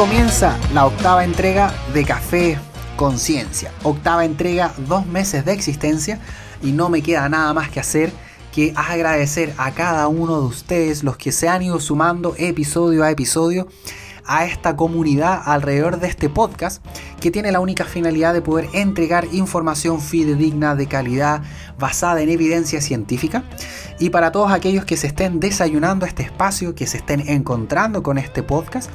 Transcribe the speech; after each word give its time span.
comienza 0.00 0.58
la 0.72 0.86
octava 0.86 1.24
entrega 1.24 1.74
de 1.92 2.06
Café 2.06 2.58
Conciencia. 2.96 3.70
Octava 3.82 4.24
entrega, 4.24 4.72
dos 4.88 5.04
meses 5.04 5.44
de 5.44 5.52
existencia 5.52 6.18
y 6.62 6.72
no 6.72 6.88
me 6.88 7.02
queda 7.02 7.28
nada 7.28 7.52
más 7.52 7.68
que 7.68 7.80
hacer 7.80 8.10
que 8.50 8.72
agradecer 8.76 9.52
a 9.58 9.72
cada 9.72 10.08
uno 10.08 10.40
de 10.40 10.46
ustedes, 10.46 11.04
los 11.04 11.18
que 11.18 11.32
se 11.32 11.50
han 11.50 11.60
ido 11.60 11.78
sumando 11.80 12.34
episodio 12.38 13.04
a 13.04 13.10
episodio 13.10 13.68
a 14.24 14.46
esta 14.46 14.74
comunidad 14.74 15.42
alrededor 15.44 16.00
de 16.00 16.08
este 16.08 16.30
podcast 16.30 16.82
que 17.20 17.30
tiene 17.30 17.52
la 17.52 17.60
única 17.60 17.84
finalidad 17.84 18.32
de 18.32 18.40
poder 18.40 18.70
entregar 18.72 19.26
información 19.32 20.00
fidedigna 20.00 20.76
de 20.76 20.86
calidad 20.86 21.42
basada 21.78 22.22
en 22.22 22.30
evidencia 22.30 22.80
científica 22.80 23.44
y 23.98 24.08
para 24.08 24.32
todos 24.32 24.50
aquellos 24.50 24.86
que 24.86 24.96
se 24.96 25.08
estén 25.08 25.40
desayunando 25.40 26.06
este 26.06 26.22
espacio, 26.22 26.74
que 26.74 26.86
se 26.86 26.96
estén 26.96 27.28
encontrando 27.28 28.02
con 28.02 28.16
este 28.16 28.42
podcast. 28.42 28.90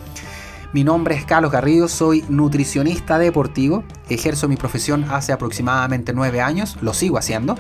Mi 0.76 0.84
nombre 0.84 1.16
es 1.16 1.24
Carlos 1.24 1.54
Garrido, 1.54 1.88
soy 1.88 2.26
nutricionista 2.28 3.18
deportivo, 3.18 3.86
ejerzo 4.10 4.50
mi 4.50 4.58
profesión 4.58 5.06
hace 5.10 5.32
aproximadamente 5.32 6.12
nueve 6.12 6.42
años, 6.42 6.76
lo 6.82 6.94
sigo 6.94 7.18
haciendo, 7.18 7.56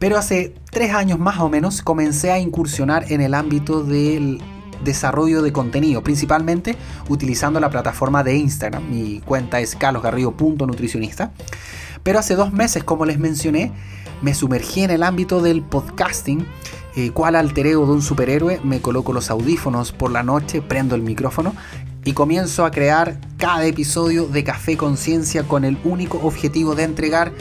pero 0.00 0.18
hace 0.18 0.54
tres 0.72 0.92
años 0.92 1.20
más 1.20 1.38
o 1.38 1.48
menos 1.48 1.82
comencé 1.82 2.32
a 2.32 2.40
incursionar 2.40 3.12
en 3.12 3.20
el 3.20 3.34
ámbito 3.34 3.84
del 3.84 4.42
desarrollo 4.82 5.40
de 5.40 5.52
contenido, 5.52 6.02
principalmente 6.02 6.74
utilizando 7.08 7.60
la 7.60 7.70
plataforma 7.70 8.24
de 8.24 8.34
Instagram. 8.34 8.90
Mi 8.90 9.20
cuenta 9.20 9.60
es 9.60 9.76
carlosgarrido.nutricionista. 9.76 11.30
Pero 12.02 12.18
hace 12.18 12.34
dos 12.34 12.52
meses, 12.52 12.82
como 12.82 13.04
les 13.04 13.20
mencioné, 13.20 13.70
me 14.20 14.34
sumergí 14.34 14.82
en 14.82 14.90
el 14.90 15.04
ámbito 15.04 15.40
del 15.42 15.62
podcasting. 15.62 16.44
Eh, 16.96 17.12
cual 17.12 17.36
altereo 17.36 17.86
de 17.86 17.92
un 17.92 18.02
superhéroe, 18.02 18.60
me 18.64 18.80
coloco 18.80 19.12
los 19.12 19.30
audífonos 19.30 19.92
por 19.92 20.10
la 20.10 20.24
noche, 20.24 20.62
prendo 20.62 20.96
el 20.96 21.02
micrófono 21.02 21.54
y 22.08 22.14
comienzo 22.14 22.64
a 22.64 22.70
crear 22.70 23.18
cada 23.36 23.66
episodio 23.66 24.28
de 24.28 24.42
Café 24.42 24.78
Conciencia 24.78 25.42
con 25.42 25.66
el 25.66 25.76
único 25.84 26.18
objetivo 26.22 26.74
de 26.74 26.84
entregar 26.84 27.32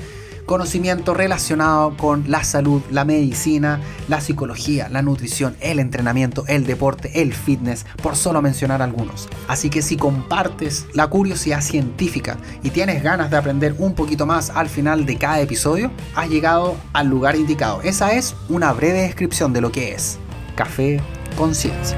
conocimiento 0.45 1.13
relacionado 1.13 1.95
con 1.95 2.29
la 2.29 2.43
salud, 2.43 2.81
la 2.91 3.05
medicina, 3.05 3.79
la 4.09 4.19
psicología, 4.19 4.89
la 4.89 5.01
nutrición, 5.01 5.55
el 5.61 5.79
entrenamiento, 5.79 6.43
el 6.49 6.65
deporte, 6.65 7.21
el 7.21 7.33
fitness, 7.33 7.85
por 8.03 8.17
solo 8.17 8.41
mencionar 8.41 8.81
algunos. 8.81 9.29
Así 9.47 9.69
que 9.69 9.81
si 9.81 9.95
compartes 9.95 10.87
la 10.93 11.07
curiosidad 11.07 11.61
científica 11.61 12.35
y 12.61 12.69
tienes 12.69 13.01
ganas 13.01 13.31
de 13.31 13.37
aprender 13.37 13.73
un 13.79 13.95
poquito 13.95 14.25
más 14.25 14.49
al 14.49 14.67
final 14.67 15.05
de 15.05 15.17
cada 15.17 15.39
episodio, 15.39 15.91
has 16.13 16.29
llegado 16.29 16.75
al 16.91 17.07
lugar 17.07 17.37
indicado. 17.37 17.81
Esa 17.83 18.15
es 18.15 18.35
una 18.49 18.73
breve 18.73 19.03
descripción 19.03 19.53
de 19.53 19.61
lo 19.61 19.71
que 19.71 19.93
es 19.93 20.17
Café 20.57 20.99
Conciencia. 21.37 21.95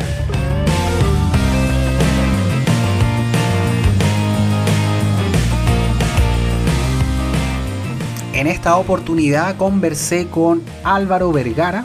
En 8.40 8.48
esta 8.48 8.78
oportunidad 8.78 9.58
conversé 9.58 10.28
con 10.28 10.62
Álvaro 10.86 11.34
Vergara. 11.34 11.84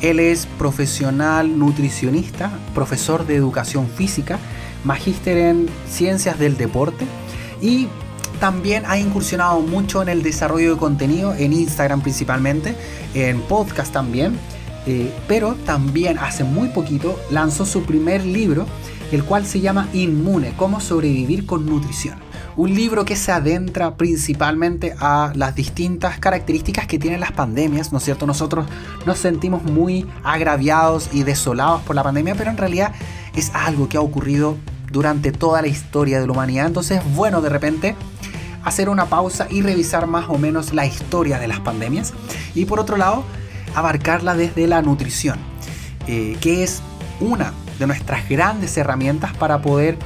Él 0.00 0.20
es 0.20 0.46
profesional 0.46 1.58
nutricionista, 1.58 2.52
profesor 2.76 3.26
de 3.26 3.34
educación 3.34 3.88
física, 3.88 4.38
magíster 4.84 5.36
en 5.36 5.68
ciencias 5.90 6.38
del 6.38 6.56
deporte 6.56 7.04
y 7.60 7.88
también 8.38 8.84
ha 8.86 8.98
incursionado 8.98 9.58
mucho 9.62 10.00
en 10.00 10.08
el 10.08 10.22
desarrollo 10.22 10.74
de 10.74 10.78
contenido, 10.78 11.34
en 11.34 11.52
Instagram 11.52 12.02
principalmente, 12.02 12.76
en 13.14 13.40
podcast 13.40 13.92
también, 13.92 14.38
eh, 14.86 15.12
pero 15.26 15.56
también 15.66 16.20
hace 16.20 16.44
muy 16.44 16.68
poquito 16.68 17.18
lanzó 17.32 17.66
su 17.66 17.82
primer 17.82 18.24
libro, 18.24 18.64
el 19.12 19.24
cual 19.24 19.46
se 19.46 19.60
llama 19.60 19.88
Inmune, 19.92 20.54
cómo 20.56 20.80
sobrevivir 20.80 21.46
con 21.46 21.66
nutrición. 21.66 22.18
Un 22.56 22.74
libro 22.74 23.04
que 23.04 23.16
se 23.16 23.32
adentra 23.32 23.96
principalmente 23.96 24.94
a 24.98 25.32
las 25.34 25.54
distintas 25.54 26.18
características 26.18 26.86
que 26.86 26.98
tienen 26.98 27.20
las 27.20 27.32
pandemias, 27.32 27.92
¿no 27.92 27.98
es 27.98 28.04
cierto? 28.04 28.26
Nosotros 28.26 28.66
nos 29.04 29.18
sentimos 29.18 29.62
muy 29.62 30.06
agraviados 30.24 31.10
y 31.12 31.22
desolados 31.22 31.82
por 31.82 31.94
la 31.94 32.02
pandemia, 32.02 32.34
pero 32.34 32.50
en 32.50 32.56
realidad 32.56 32.92
es 33.34 33.50
algo 33.54 33.88
que 33.88 33.98
ha 33.98 34.00
ocurrido 34.00 34.56
durante 34.90 35.32
toda 35.32 35.60
la 35.60 35.68
historia 35.68 36.18
de 36.18 36.26
la 36.26 36.32
humanidad. 36.32 36.66
Entonces 36.66 36.98
es 37.04 37.14
bueno 37.14 37.42
de 37.42 37.50
repente 37.50 37.94
hacer 38.64 38.88
una 38.88 39.06
pausa 39.06 39.46
y 39.50 39.62
revisar 39.62 40.06
más 40.06 40.26
o 40.28 40.38
menos 40.38 40.72
la 40.72 40.86
historia 40.86 41.38
de 41.38 41.48
las 41.48 41.60
pandemias. 41.60 42.14
Y 42.54 42.64
por 42.64 42.80
otro 42.80 42.96
lado, 42.96 43.22
abarcarla 43.74 44.34
desde 44.34 44.66
la 44.66 44.80
nutrición, 44.82 45.38
eh, 46.08 46.36
que 46.40 46.64
es 46.64 46.80
una 47.20 47.52
de 47.78 47.86
nuestras 47.86 48.28
grandes 48.28 48.76
herramientas 48.76 49.36
para 49.36 49.60
poder 49.60 49.98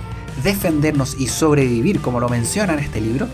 defendernos 0.42 1.16
y 1.18 1.28
sobrevivir, 1.28 2.00
como 2.00 2.20
lo 2.20 2.28
menciona 2.28 2.72
en 2.72 2.78
este 2.80 3.00
libro, 3.00 3.28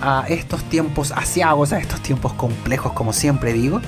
a 0.00 0.24
estos 0.28 0.62
tiempos 0.64 1.12
asiagos, 1.12 1.72
a 1.72 1.78
estos 1.78 2.00
tiempos 2.00 2.32
complejos, 2.34 2.92
como 2.92 3.12
siempre 3.12 3.52
digo. 3.52 3.80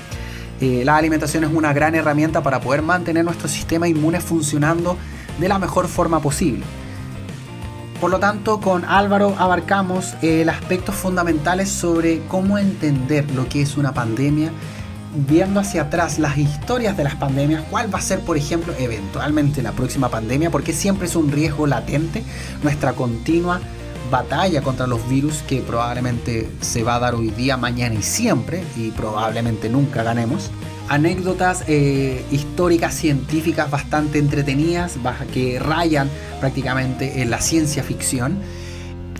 Eh, 0.61 0.83
la 0.85 0.97
alimentación 0.97 1.45
es 1.45 1.51
una 1.53 1.73
gran 1.73 1.95
herramienta 1.95 2.43
para 2.43 2.61
poder 2.61 2.83
mantener 2.83 3.25
nuestro 3.25 3.49
sistema 3.49 3.89
inmune 3.89 4.21
funcionando 4.21 4.97
de 5.39 5.49
la 5.49 5.59
mejor 5.59 5.89
forma 5.89 6.21
posible. 6.21 6.65
Por 8.01 8.11
lo 8.11 8.19
tanto, 8.19 8.61
con 8.61 8.85
Álvaro 8.85 9.35
abarcamos 9.39 10.15
el 10.21 10.49
aspectos 10.49 10.95
fundamentales 10.95 11.71
sobre 11.71 12.21
cómo 12.27 12.59
entender 12.59 13.31
lo 13.31 13.49
que 13.49 13.63
es 13.63 13.77
una 13.77 13.95
pandemia, 13.95 14.53
viendo 15.15 15.61
hacia 15.61 15.83
atrás 15.83 16.19
las 16.19 16.37
historias 16.37 16.97
de 16.97 17.05
las 17.05 17.15
pandemias, 17.15 17.63
cuál 17.71 17.93
va 17.93 17.99
a 17.99 18.03
ser, 18.03 18.21
por 18.21 18.37
ejemplo, 18.37 18.75
eventualmente 18.79 19.63
la 19.63 19.73
próxima 19.73 20.09
pandemia, 20.09 20.51
porque 20.51 20.73
siempre 20.73 21.07
es 21.07 21.17
un 21.17 21.31
riesgo 21.31 21.67
latente 21.67 22.23
nuestra 22.63 22.93
continua 22.93 23.61
batalla 24.11 24.63
contra 24.63 24.87
los 24.87 25.09
virus 25.09 25.43
que 25.49 25.61
probablemente 25.61 26.49
se 26.61 26.83
va 26.83 26.97
a 26.97 26.99
dar 26.99 27.15
hoy 27.15 27.31
día, 27.31 27.57
mañana 27.57 27.95
y 27.95 28.03
siempre, 28.03 28.63
y 28.77 28.91
probablemente 28.91 29.69
nunca 29.69 30.03
ganemos. 30.03 30.51
Anécdotas 30.89 31.65
eh, 31.67 32.25
históricas 32.31 32.95
científicas 32.95 33.71
bastante 33.71 34.19
entretenidas, 34.19 34.99
que 35.33 35.59
rayan 35.59 36.11
prácticamente 36.41 37.23
en 37.23 37.31
la 37.31 37.41
ciencia 37.41 37.83
ficción 37.83 38.39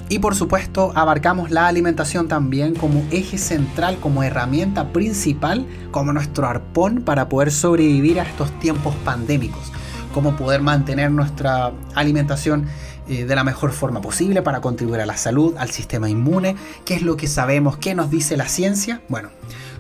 y 0.09 0.19
por 0.19 0.35
supuesto 0.35 0.93
abarcamos 0.95 1.51
la 1.51 1.67
alimentación 1.67 2.29
también 2.29 2.75
como 2.75 3.05
eje 3.11 3.39
central, 3.39 3.99
como 4.01 4.23
herramienta 4.23 4.93
principal, 4.93 5.67
como 5.91 6.13
nuestro 6.13 6.47
arpón 6.47 7.03
para 7.03 7.29
poder 7.29 7.51
sobrevivir 7.51 8.21
a 8.21 8.25
estos 8.25 8.59
tiempos 8.59 8.95
pandémicos. 9.05 9.73
Cómo 10.13 10.37
poder 10.37 10.61
mantener 10.61 11.11
nuestra 11.11 11.73
alimentación 11.95 12.67
eh, 13.09 13.25
de 13.25 13.35
la 13.35 13.45
mejor 13.45 13.73
forma 13.73 14.01
posible 14.01 14.43
para 14.43 14.61
contribuir 14.61 15.01
a 15.01 15.07
la 15.07 15.17
salud, 15.17 15.55
al 15.59 15.71
sistema 15.71 16.09
inmune, 16.09 16.57
qué 16.85 16.95
es 16.95 17.03
lo 17.03 17.17
que 17.17 17.27
sabemos, 17.27 17.77
qué 17.79 17.95
nos 17.95 18.11
dice 18.11 18.37
la 18.37 18.49
ciencia. 18.49 19.03
Bueno, 19.09 19.31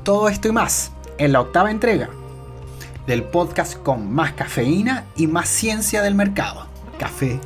todo 0.02 0.28
esto 0.28 0.48
y 0.48 0.52
más 0.52 0.90
en 1.18 1.32
la 1.32 1.40
octava 1.40 1.70
entrega 1.70 2.10
del 3.06 3.22
podcast 3.22 3.76
con 3.76 4.12
más 4.12 4.32
cafeína 4.32 5.04
y 5.16 5.26
más 5.26 5.48
ciencia 5.48 6.02
del 6.02 6.14
mercado. 6.14 6.66
Café 6.98 7.38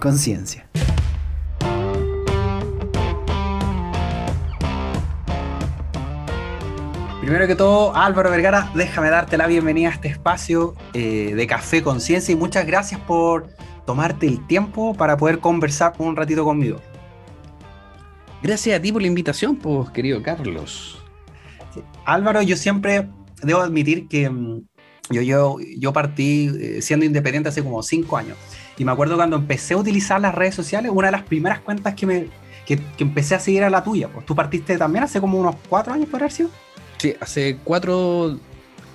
Conciencia. 0.00 0.66
Primero 7.24 7.46
que 7.46 7.56
todo, 7.56 7.96
Álvaro 7.96 8.30
Vergara, 8.30 8.70
déjame 8.74 9.08
darte 9.08 9.38
la 9.38 9.46
bienvenida 9.46 9.88
a 9.88 9.92
este 9.92 10.08
espacio 10.08 10.74
eh, 10.92 11.32
de 11.34 11.46
Café 11.46 11.82
Conciencia 11.82 12.30
y 12.32 12.36
muchas 12.36 12.66
gracias 12.66 13.00
por 13.00 13.48
tomarte 13.86 14.26
el 14.26 14.46
tiempo 14.46 14.92
para 14.92 15.16
poder 15.16 15.38
conversar 15.38 15.94
un 15.96 16.16
ratito 16.16 16.44
conmigo. 16.44 16.82
Gracias 18.42 18.78
a 18.78 18.82
ti 18.82 18.92
por 18.92 19.00
la 19.00 19.08
invitación, 19.08 19.56
pues, 19.56 19.88
querido 19.88 20.22
Carlos. 20.22 21.02
Álvaro, 22.04 22.42
yo 22.42 22.58
siempre 22.58 23.08
debo 23.42 23.60
admitir 23.60 24.06
que 24.06 24.28
mm, 24.28 24.66
yo, 25.08 25.22
yo, 25.22 25.56
yo 25.78 25.94
partí 25.94 26.50
eh, 26.60 26.82
siendo 26.82 27.06
independiente 27.06 27.48
hace 27.48 27.62
como 27.62 27.82
cinco 27.82 28.18
años. 28.18 28.36
Y 28.76 28.84
me 28.84 28.92
acuerdo 28.92 29.16
cuando 29.16 29.36
empecé 29.36 29.72
a 29.72 29.78
utilizar 29.78 30.20
las 30.20 30.34
redes 30.34 30.54
sociales, 30.54 30.92
una 30.94 31.08
de 31.08 31.12
las 31.12 31.22
primeras 31.22 31.60
cuentas 31.60 31.94
que, 31.94 32.04
me, 32.04 32.26
que, 32.66 32.78
empecé 32.98 33.34
a 33.34 33.40
seguir 33.40 33.60
era 33.60 33.70
la 33.70 33.82
tuya. 33.82 34.08
Pues. 34.08 34.26
Tú 34.26 34.34
partiste 34.34 34.76
también 34.76 35.04
hace 35.04 35.22
como 35.22 35.38
unos 35.38 35.56
cuatro 35.70 35.94
años, 35.94 36.10
por 36.10 36.20
haber 36.20 36.30
sido. 36.30 36.50
Sí, 37.04 37.14
hace 37.20 37.58
cuatro, 37.62 38.38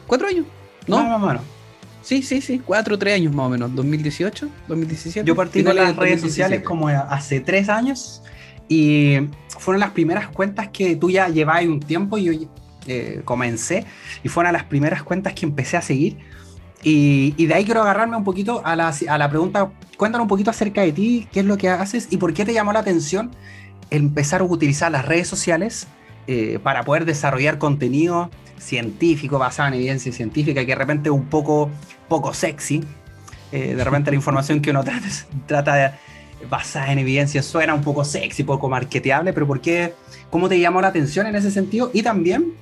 cuatro 0.07 0.27
años, 0.27 0.47
¿no? 0.87 1.03
Más 1.03 1.21
o 1.21 1.27
menos. 1.27 1.43
Sí, 2.01 2.23
sí, 2.23 2.41
sí, 2.41 2.57
cuatro 2.57 2.95
o 2.95 2.97
tres 2.97 3.13
años 3.13 3.35
más 3.35 3.45
o 3.45 3.49
menos, 3.49 3.75
2018, 3.75 4.49
2017. 4.67 5.27
Yo 5.27 5.35
partí 5.35 5.63
con 5.63 5.75
las 5.75 5.95
redes 5.95 6.19
sociales 6.19 6.63
como 6.63 6.87
hace 6.87 7.39
tres 7.39 7.69
años 7.69 8.23
y 8.67 9.17
fueron 9.59 9.79
las 9.79 9.91
primeras 9.91 10.27
cuentas 10.29 10.69
que 10.69 10.95
tú 10.95 11.11
ya 11.11 11.29
llevabas 11.29 11.65
un 11.65 11.79
tiempo 11.79 12.17
y 12.17 12.23
yo 12.23 12.47
eh, 12.87 13.21
comencé 13.25 13.85
y 14.23 14.27
fueron 14.27 14.53
las 14.53 14.63
primeras 14.63 15.03
cuentas 15.03 15.33
que 15.33 15.45
empecé 15.45 15.77
a 15.77 15.83
seguir. 15.83 16.17
Y, 16.81 17.35
y, 17.37 17.45
de 17.45 17.53
ahí 17.53 17.63
quiero 17.63 17.83
agarrarme 17.83 18.17
un 18.17 18.23
poquito 18.23 18.65
a 18.65 18.75
la, 18.75 18.91
a 19.07 19.17
la 19.19 19.29
pregunta, 19.29 19.69
cuéntanos 19.97 20.25
un 20.25 20.29
poquito 20.29 20.49
acerca 20.49 20.81
de 20.81 20.93
ti, 20.93 21.27
qué 21.31 21.41
es 21.41 21.45
lo 21.45 21.59
que 21.59 21.69
haces 21.69 22.07
y 22.09 22.17
por 22.17 22.33
qué 22.33 22.43
te 22.43 22.53
llamó 22.53 22.73
la 22.73 22.79
atención 22.79 23.29
empezar 23.91 24.41
a 24.41 24.45
utilizar 24.45 24.91
las 24.91 25.05
redes 25.05 25.27
sociales 25.27 25.85
eh, 26.31 26.59
para 26.61 26.83
poder 26.83 27.05
desarrollar 27.05 27.57
contenido 27.57 28.29
científico 28.59 29.39
basado 29.39 29.69
en 29.69 29.73
evidencia 29.73 30.11
científica 30.13 30.61
que 30.61 30.67
de 30.67 30.75
repente 30.75 31.09
es 31.09 31.15
un 31.15 31.25
poco, 31.25 31.71
poco 32.07 32.35
sexy. 32.35 32.83
Eh, 33.51 33.73
de 33.73 33.83
repente 33.83 34.11
la 34.11 34.15
información 34.21 34.61
que 34.61 34.69
uno 34.69 34.83
trata, 34.83 35.07
trata 35.47 35.99
basada 36.47 36.91
en 36.91 36.99
evidencia 36.99 37.41
suena 37.41 37.73
un 37.73 37.81
poco 37.81 38.05
sexy, 38.05 38.43
poco 38.43 38.69
marketeable, 38.69 39.33
pero 39.33 39.47
¿por 39.47 39.59
qué? 39.59 39.95
¿Cómo 40.29 40.47
te 40.47 40.59
llamó 40.59 40.81
la 40.81 40.89
atención 40.89 41.25
en 41.25 41.35
ese 41.35 41.49
sentido? 41.49 41.89
Y 41.95 42.03
también 42.03 42.53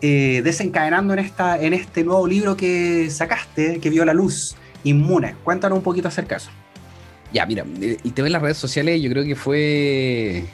eh, 0.00 0.42
desencadenando 0.42 1.12
en, 1.12 1.20
esta, 1.20 1.62
en 1.62 1.74
este 1.74 2.02
nuevo 2.02 2.26
libro 2.26 2.56
que 2.56 3.08
sacaste, 3.08 3.78
que 3.78 3.88
vio 3.88 4.04
la 4.04 4.14
luz, 4.14 4.56
Inmune. 4.82 5.36
Cuéntanos 5.44 5.78
un 5.78 5.84
poquito 5.84 6.08
acerca 6.08 6.34
de 6.34 6.42
eso. 6.42 6.50
Ya, 7.32 7.46
mira, 7.46 7.64
el 7.80 8.12
tema 8.12 8.26
en 8.26 8.32
las 8.32 8.42
redes 8.42 8.56
sociales 8.56 9.00
yo 9.00 9.08
creo 9.10 9.22
que 9.24 9.36
fue, 9.36 10.44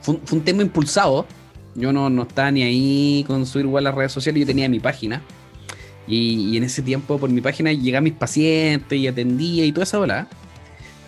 fue, 0.00 0.18
un 0.32 0.40
tema 0.40 0.62
impulsado. 0.62 1.26
Yo 1.76 1.92
no, 1.92 2.10
no 2.10 2.22
estaba 2.22 2.50
ni 2.50 2.62
ahí 2.62 3.24
con 3.26 3.46
subir 3.46 3.66
igual 3.66 3.84
las 3.84 3.94
redes 3.94 4.12
sociales, 4.12 4.40
yo 4.40 4.46
tenía 4.46 4.68
mi 4.68 4.80
página. 4.80 5.22
Y, 6.08 6.56
en 6.56 6.64
ese 6.64 6.82
tiempo 6.82 7.18
por 7.18 7.30
mi 7.30 7.40
página 7.40 7.72
llegaban 7.72 8.04
mis 8.04 8.12
pacientes 8.12 8.98
y 8.98 9.06
atendía 9.06 9.64
y 9.64 9.72
toda 9.72 9.84
esa 9.84 9.98
bola. 9.98 10.28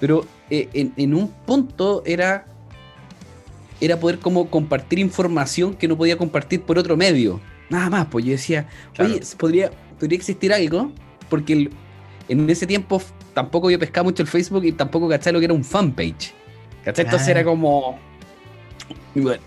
Pero 0.01 0.27
eh, 0.51 0.69
en, 0.97 1.15
un 1.15 1.29
punto 1.29 2.03
era, 2.05 2.47
era 3.81 3.99
poder 3.99 4.19
como 4.19 4.51
compartir 4.51 4.99
información 4.99 5.75
que 5.75 5.89
no 5.89 5.97
podía 5.97 6.17
compartir 6.17 6.63
por 6.63 6.79
otro 6.79 6.97
medio. 6.97 7.41
Nada 7.71 7.91
más, 7.91 8.07
pues 8.07 8.25
yo 8.25 8.33
decía, 8.33 8.69
oye, 8.99 9.21
podría, 9.37 9.71
podría 9.99 10.17
existir 10.17 10.53
algo, 10.53 10.93
porque 11.29 11.71
en 12.29 12.51
ese 12.51 12.67
tiempo 12.67 13.03
tampoco 13.35 13.71
yo 13.71 13.79
pescaba 13.79 14.05
mucho 14.05 14.23
el 14.23 14.29
Facebook 14.29 14.65
y 14.65 14.73
tampoco 14.73 15.09
cachaba 15.09 15.35
lo 15.35 15.39
que 15.39 15.45
era 15.47 15.55
un 15.55 15.65
fanpage. 15.65 16.33
¿Cachai? 16.85 17.05
Entonces 17.05 17.29
era 17.29 17.45
como. 17.45 17.99
A 19.27 19.31
ver, 19.31 19.41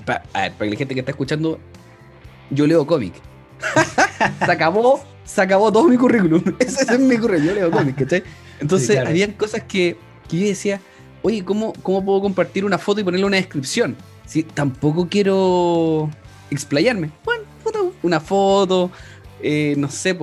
para 0.54 0.70
la 0.70 0.76
gente 0.76 0.94
que 0.94 1.00
está 1.00 1.12
escuchando, 1.12 1.60
yo 2.50 2.68
leo 2.68 2.86
cómic. 2.86 3.14
se 4.46 4.52
acabó, 4.52 5.04
se 5.24 5.42
acabó 5.42 5.72
todo 5.72 5.88
mi 5.88 5.98
currículum. 5.98 6.44
Ese, 6.60 6.94
es 6.94 7.00
mi 7.00 7.18
currículum, 7.18 7.48
yo 7.48 7.54
leo 7.56 7.72
cómic, 7.72 7.96
¿cachai? 7.98 8.24
Entonces, 8.60 8.98
había 8.98 9.36
cosas 9.38 9.64
que, 9.64 9.98
que, 10.28 10.40
yo 10.40 10.48
decía, 10.48 10.82
oye, 11.22 11.44
¿cómo, 11.44 11.74
¿cómo 11.82 12.04
puedo 12.04 12.22
compartir 12.22 12.66
una 12.66 12.78
foto 12.78 13.02
y 13.02 13.04
ponerle 13.04 13.26
una 13.26 13.38
descripción? 13.38 13.96
Si 14.26 14.44
tampoco 14.44 15.08
quiero 15.10 16.10
explayarme. 16.50 17.10
Bueno, 17.24 17.44
una 18.04 18.20
foto, 18.20 18.92
eh, 19.42 19.76
no 19.78 19.90
sé, 19.90 20.18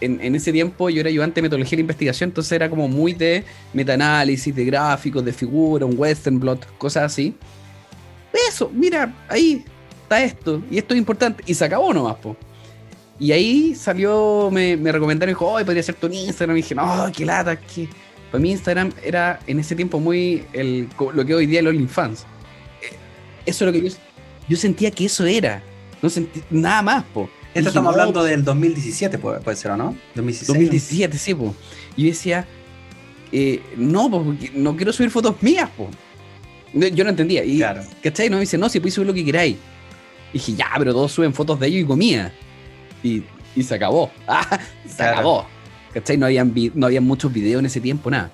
en, 0.00 0.34
ese 0.34 0.52
tiempo 0.52 0.90
yo 0.90 1.00
era 1.00 1.08
ayudante 1.08 1.36
de 1.36 1.42
metodología 1.42 1.76
de 1.76 1.82
investigación, 1.82 2.30
entonces 2.30 2.52
era 2.52 2.68
como 2.68 2.88
muy 2.88 3.12
de 3.12 3.44
metaanálisis, 3.72 4.54
de 4.54 4.64
gráficos, 4.64 5.24
de 5.24 5.32
figura, 5.32 5.86
un 5.86 5.94
western 5.96 6.40
blot, 6.40 6.66
cosas 6.76 7.04
así. 7.04 7.34
Eso, 8.48 8.70
mira, 8.72 9.14
ahí 9.28 9.64
está 10.02 10.22
esto, 10.22 10.62
y 10.70 10.78
esto 10.78 10.94
es 10.94 10.98
importante, 10.98 11.42
y 11.46 11.54
se 11.54 11.64
acabó 11.64 11.92
nomás, 11.92 12.16
po. 12.16 12.36
Y 13.20 13.32
ahí 13.32 13.74
salió, 13.74 14.48
me, 14.52 14.76
me 14.76 14.92
recomendaron, 14.92 15.32
dijo, 15.32 15.46
oh, 15.46 15.64
podría 15.64 15.82
ser 15.82 15.96
tu 15.96 16.06
Instagram, 16.06 16.56
y 16.56 16.62
dije, 16.62 16.74
no, 16.74 17.10
qué 17.14 17.24
lata, 17.24 17.56
que 17.56 17.88
para 18.30 18.40
mí 18.40 18.52
Instagram 18.52 18.92
era 19.02 19.40
en 19.46 19.58
ese 19.58 19.74
tiempo 19.74 19.98
muy 19.98 20.44
el, 20.52 20.88
lo 21.14 21.24
que 21.24 21.34
hoy 21.34 21.46
día 21.46 21.60
es 21.60 21.66
el 21.66 21.68
OnlyFans. 21.68 22.20
Eh, 22.82 22.94
eso 23.46 23.64
es 23.64 23.66
lo 23.66 23.72
que 23.72 23.88
yo, 23.88 23.96
yo 24.48 24.56
sentía 24.56 24.90
que 24.90 25.06
eso 25.06 25.24
era, 25.24 25.62
no 26.02 26.10
sentí 26.10 26.42
nada 26.50 26.82
más, 26.82 27.04
po. 27.04 27.28
Esto 27.54 27.70
estamos 27.70 27.92
hablando 27.92 28.22
del 28.22 28.44
2017, 28.44 29.18
puede, 29.18 29.56
ser, 29.56 29.72
¿o 29.72 29.76
no? 29.76 29.96
2016. 30.14 30.48
2017, 30.48 31.18
sí, 31.18 31.34
pues. 31.34 31.52
Y 31.96 32.02
yo 32.04 32.08
decía, 32.10 32.46
eh, 33.32 33.62
no, 33.76 34.10
pues, 34.10 34.52
no 34.54 34.76
quiero 34.76 34.92
subir 34.92 35.10
fotos 35.10 35.42
mías, 35.42 35.68
pues. 35.76 35.88
Yo 36.72 37.04
no 37.04 37.10
entendía. 37.10 37.44
Y, 37.44 37.58
claro. 37.58 37.82
¿Cachai? 38.02 38.28
No 38.28 38.36
me 38.36 38.40
dice, 38.40 38.58
no, 38.58 38.68
si 38.68 38.80
puedes 38.80 38.94
subir 38.94 39.06
lo 39.08 39.14
que 39.14 39.24
queráis. 39.24 39.56
Y 40.32 40.34
dije, 40.34 40.54
ya, 40.54 40.70
pero 40.76 40.92
todos 40.92 41.12
suben 41.12 41.32
fotos 41.32 41.58
de 41.60 41.66
ellos 41.68 41.82
y 41.82 41.84
comía. 41.84 42.32
Y, 43.02 43.22
y 43.54 43.62
se 43.62 43.74
acabó. 43.74 44.10
Ah, 44.26 44.60
se 44.86 45.02
acabó. 45.02 45.46
¿Cachai? 45.92 46.16
No 46.16 46.26
habían, 46.26 46.52
no 46.74 46.86
había 46.86 47.00
muchos 47.00 47.32
videos 47.32 47.60
en 47.60 47.66
ese 47.66 47.80
tiempo, 47.80 48.10
nada. 48.10 48.30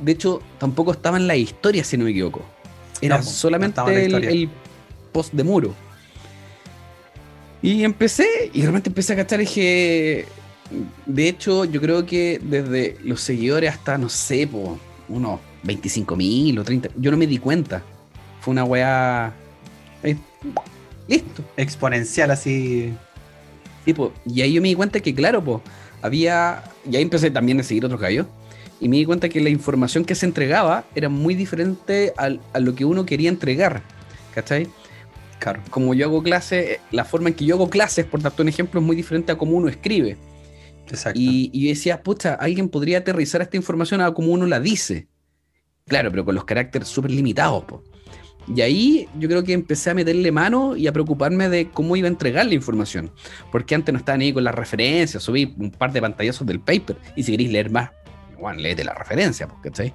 De 0.00 0.12
hecho, 0.12 0.40
tampoco 0.58 0.92
estaban 0.92 1.26
las 1.26 1.36
historias, 1.36 1.88
si 1.88 1.96
no 1.96 2.04
me 2.04 2.10
equivoco. 2.10 2.44
Era 3.00 3.20
solamente 3.22 3.80
el 4.04 4.48
post 5.10 5.32
de 5.32 5.42
muro. 5.42 5.74
Y 7.62 7.84
empecé, 7.84 8.50
y 8.52 8.62
realmente 8.62 8.90
empecé 8.90 9.12
a 9.12 9.16
cachar, 9.16 9.40
dije, 9.40 10.26
de 11.06 11.28
hecho, 11.28 11.64
yo 11.64 11.80
creo 11.80 12.06
que 12.06 12.40
desde 12.42 12.96
los 13.04 13.20
seguidores 13.20 13.70
hasta, 13.70 13.98
no 13.98 14.08
sé, 14.08 14.46
po, 14.46 14.78
unos 15.08 15.40
25 15.62 16.16
mil 16.16 16.58
o 16.58 16.64
30, 16.64 16.90
yo 16.96 17.10
no 17.10 17.16
me 17.16 17.26
di 17.26 17.38
cuenta. 17.38 17.82
Fue 18.40 18.52
una 18.52 18.64
weá... 18.64 19.32
Eh, 20.02 20.16
listo. 21.08 21.44
Exponencial 21.56 22.30
así. 22.30 22.92
Sí, 23.84 23.94
y 24.26 24.40
ahí 24.40 24.52
yo 24.52 24.62
me 24.62 24.68
di 24.68 24.74
cuenta 24.74 25.00
que, 25.00 25.14
claro, 25.14 25.42
pues, 25.42 25.60
había, 26.00 26.64
y 26.88 26.96
ahí 26.96 27.02
empecé 27.02 27.30
también 27.30 27.60
a 27.60 27.62
seguir 27.62 27.84
otros 27.84 28.00
gallos, 28.00 28.26
y 28.80 28.88
me 28.88 28.96
di 28.96 29.04
cuenta 29.04 29.28
que 29.28 29.40
la 29.40 29.50
información 29.50 30.04
que 30.04 30.14
se 30.14 30.26
entregaba 30.26 30.84
era 30.94 31.08
muy 31.08 31.34
diferente 31.34 32.12
a 32.16 32.58
lo 32.58 32.74
que 32.74 32.84
uno 32.84 33.06
quería 33.06 33.28
entregar, 33.28 33.82
¿cachai? 34.34 34.68
Como 35.70 35.94
yo 35.94 36.06
hago 36.06 36.22
clases, 36.22 36.78
la 36.90 37.04
forma 37.04 37.30
en 37.30 37.34
que 37.34 37.44
yo 37.44 37.56
hago 37.56 37.68
clases, 37.68 38.04
por 38.04 38.22
darte 38.22 38.42
un 38.42 38.48
ejemplo, 38.48 38.80
es 38.80 38.86
muy 38.86 38.94
diferente 38.94 39.32
a 39.32 39.38
cómo 39.38 39.56
uno 39.56 39.68
escribe. 39.68 40.16
Exacto. 40.88 41.18
Y, 41.18 41.50
y 41.52 41.64
yo 41.64 41.68
decía, 41.70 42.02
pucha, 42.02 42.34
alguien 42.34 42.68
podría 42.68 42.98
aterrizar 42.98 43.40
esta 43.42 43.56
información 43.56 44.00
a 44.00 44.12
como 44.12 44.32
uno 44.32 44.46
la 44.46 44.60
dice. 44.60 45.08
Claro, 45.86 46.10
pero 46.10 46.24
con 46.24 46.34
los 46.34 46.44
caracteres 46.44 46.88
súper 46.88 47.10
limitados. 47.10 47.64
Y 48.54 48.60
ahí 48.60 49.08
yo 49.18 49.28
creo 49.28 49.44
que 49.44 49.52
empecé 49.52 49.90
a 49.90 49.94
meterle 49.94 50.32
mano 50.32 50.76
y 50.76 50.86
a 50.86 50.92
preocuparme 50.92 51.48
de 51.48 51.70
cómo 51.70 51.94
iba 51.96 52.06
a 52.06 52.10
entregar 52.10 52.46
la 52.46 52.54
información. 52.54 53.10
Porque 53.50 53.74
antes 53.74 53.92
no 53.92 53.98
estaba 53.98 54.18
ni 54.18 54.32
con 54.32 54.44
las 54.44 54.54
referencias, 54.54 55.22
subí 55.22 55.54
un 55.58 55.70
par 55.70 55.92
de 55.92 56.00
pantallazos 56.00 56.46
del 56.46 56.60
paper. 56.60 56.96
Y 57.14 57.22
si 57.22 57.32
queréis 57.32 57.50
leer 57.50 57.70
más, 57.70 57.90
bueno, 58.40 58.60
léete 58.60 58.84
la 58.84 58.94
referencia, 58.94 59.48
¿cachai? 59.62 59.94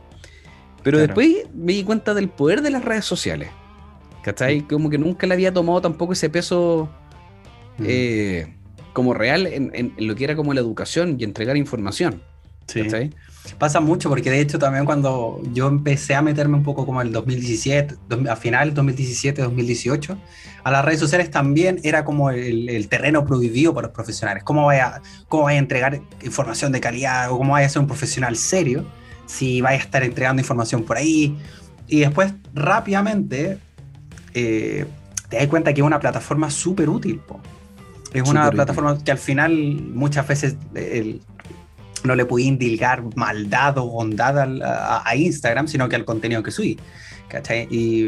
Pero 0.84 1.00
después 1.00 1.50
me 1.54 1.74
di 1.74 1.84
cuenta 1.84 2.14
del 2.14 2.30
poder 2.30 2.62
de 2.62 2.70
las 2.70 2.86
redes 2.86 3.06
sociales. 3.06 3.50
¿Cachai? 4.24 4.62
Como 4.62 4.90
que 4.90 4.98
nunca 4.98 5.28
le 5.28 5.34
había 5.34 5.54
tomado 5.54 5.82
tampoco 5.82 6.14
ese 6.14 6.30
peso 6.30 6.90
eh, 7.80 8.54
como 8.94 9.14
real 9.14 9.48
en, 9.48 9.94
lo 9.98 10.16
que 10.16 10.24
era 10.24 10.36
como 10.36 10.54
la 10.54 10.60
educación 10.60 11.18
y 11.20 11.24
entregar 11.24 11.58
información. 11.58 12.22
Sí. 12.68 12.82
Pasa 13.56 13.80
mucho 13.80 14.10
porque 14.10 14.30
de 14.30 14.40
hecho 14.40 14.60
también 14.60 14.86
cuando 14.86 15.42
yo 15.54 15.68
empecé 15.68 16.16
a 16.16 16.22
meterme 16.22 16.58
un 16.58 16.64
poco 16.64 16.86
como 16.86 17.02
el 17.02 17.12
2017, 17.12 17.96
a 18.30 18.36
final 18.36 18.74
2017, 18.74 19.42
2018, 19.42 20.18
a 20.64 20.72
las 20.72 20.84
redes 20.84 21.00
sociales 21.00 21.32
también 21.32 21.80
era 21.84 22.04
como 22.04 22.30
el, 22.30 22.88
terreno 22.90 23.26
prohibido 23.26 23.74
para 23.74 23.88
los 23.88 23.96
profesionales. 23.96 24.44
¿Cómo 24.44 24.66
vaya, 24.66 25.02
¿Cómo 25.28 25.44
vaya 25.44 25.58
a 25.58 25.62
entregar 25.62 26.02
información 26.24 26.72
de 26.72 26.80
calidad 26.80 27.32
o 27.32 27.38
cómo 27.38 27.54
vaya 27.54 27.68
a 27.68 27.70
ser 27.70 27.82
un 27.82 27.88
profesional 27.88 28.36
serio 28.36 28.86
si 29.26 29.62
vaya 29.62 29.78
a 29.78 29.82
estar 29.82 30.04
entregando 30.04 30.42
información 30.42 30.84
por 30.84 30.98
ahí? 30.98 31.38
Y 31.88 32.00
después 32.00 32.34
rápidamente 32.54 33.60
eh, 34.34 34.86
te 35.30 35.38
das 35.38 35.48
cuenta 35.48 35.74
que 35.74 35.82
es 35.82 35.88
una 35.88 36.00
plataforma 36.00 36.50
súper 36.50 36.90
útil. 36.90 37.22
Es 38.14 38.28
una 38.28 38.50
plataforma 38.50 38.98
que 39.04 39.12
al 39.12 39.18
final 39.18 39.54
muchas 39.94 40.28
veces 40.28 40.56
no 42.08 42.16
le 42.16 42.26
puede 42.26 42.46
indilgar 42.46 43.04
maldad 43.16 43.78
o 43.78 43.88
bondad 43.88 44.38
a, 44.64 45.16
Instagram, 45.16 45.68
sino 45.68 45.88
que 45.90 45.96
al 45.96 46.06
contenido 46.06 46.42
que 46.42 46.52
subí. 46.52 46.78
Y, 47.70 48.08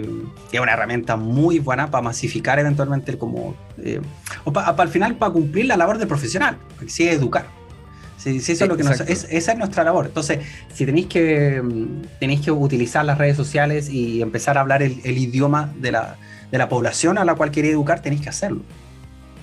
es 0.51 0.59
una 0.59 0.73
herramienta 0.73 1.15
muy 1.15 1.59
buena 1.59 1.91
para 1.91 2.01
masificar 2.01 2.57
eventualmente 2.59 3.17
como... 3.17 3.55
Eh, 3.77 4.01
o 4.45 4.53
para 4.53 4.69
al 4.69 4.89
final 4.89 5.15
para 5.15 5.33
cumplir 5.33 5.65
la 5.65 5.77
labor 5.77 5.97
del 5.97 6.07
profesional, 6.07 6.57
que 6.79 6.89
sí 6.89 7.07
educar. 7.07 7.59
Sí, 8.19 8.35
eso 8.35 8.51
es 8.51 8.67
lo 8.67 8.75
que 8.75 8.83
esa 8.83 9.51
es 9.53 9.57
nuestra 9.57 9.85
labor. 9.85 10.07
Entonces, 10.07 10.39
si 10.73 10.85
tenéis 10.85 11.07
que, 11.07 11.61
mm, 11.61 12.19
tenéis 12.19 12.41
que 12.41 12.51
utilizar 12.51 13.05
las 13.05 13.17
redes 13.17 13.37
sociales 13.37 13.89
y 13.89 14.21
empezar 14.21 14.57
a 14.57 14.61
hablar 14.61 14.83
el, 14.83 14.99
idioma 15.05 15.73
de 15.77 15.93
la, 15.93 16.17
de 16.51 16.57
la, 16.57 16.67
población 16.67 17.17
a 17.17 17.23
la 17.23 17.35
cual 17.35 17.49
queréis 17.49 17.75
educar, 17.75 18.01
tenéis 18.01 18.21
que 18.21 18.29
hacerlo. 18.29 18.61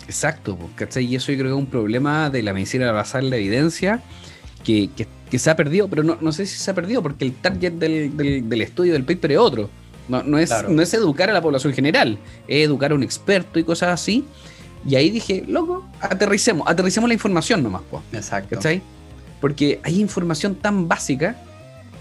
Exacto, 0.07 0.59
¿cachai? 0.75 1.07
Y 1.07 1.17
eso 1.17 1.33
yo 1.33 1.39
creo 1.39 1.53
que 1.53 1.59
es 1.59 1.65
un 1.65 1.71
problema 1.71 2.29
de 2.29 2.43
la 2.43 2.53
medicina 2.53 2.93
basada 2.93 3.25
en 3.25 3.31
la 3.31 3.37
evidencia 3.37 4.03
que, 4.67 5.07
que, 5.31 5.39
se 5.39 5.49
ha 5.49 5.55
perdido, 5.55 5.87
pero 5.89 6.03
no, 6.03 6.19
no, 6.21 6.33
sé 6.33 6.45
si 6.45 6.59
se 6.59 6.71
ha 6.71 6.75
perdido 6.75 7.01
porque 7.01 7.25
el 7.25 7.33
target 7.33 7.75
del, 7.75 8.17
del, 8.49 8.61
estudio 8.61 8.95
del 8.95 9.05
paper 9.05 9.33
es 9.33 9.39
otro. 9.39 9.71
No, 10.09 10.23
no, 10.23 10.39
es, 10.39 10.53
no 10.69 10.83
es 10.83 10.93
educar 10.95 11.31
a 11.31 11.33
la 11.33 11.41
población 11.41 11.73
general, 11.73 12.19
es 12.49 12.67
educar 12.67 12.91
a 12.91 12.95
un 12.95 13.03
experto 13.03 13.59
y 13.59 13.65
cosas 13.65 13.91
así. 13.91 14.25
Y 14.89 14.97
ahí 14.97 15.11
dije, 15.11 15.45
loco, 15.47 15.85
aterricemos, 16.01 16.67
aterricemos 16.69 17.09
la 17.09 17.15
información 17.15 17.63
nomás, 17.63 17.83
pues. 17.91 18.03
Exacto. 18.13 18.57
¿Cachai? 18.57 18.83
Porque 19.41 19.81
hay 19.85 20.01
información 20.01 20.57
tan 20.57 20.89
básica 20.89 21.37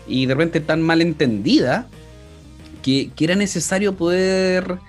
y 0.07 0.25
de 0.25 0.33
repente 0.33 0.59
tan 0.59 0.81
mal 0.81 1.01
entendida 1.01 1.87
que, 2.81 3.11
era 3.19 3.35
necesario 3.35 3.95
poder 3.95 4.79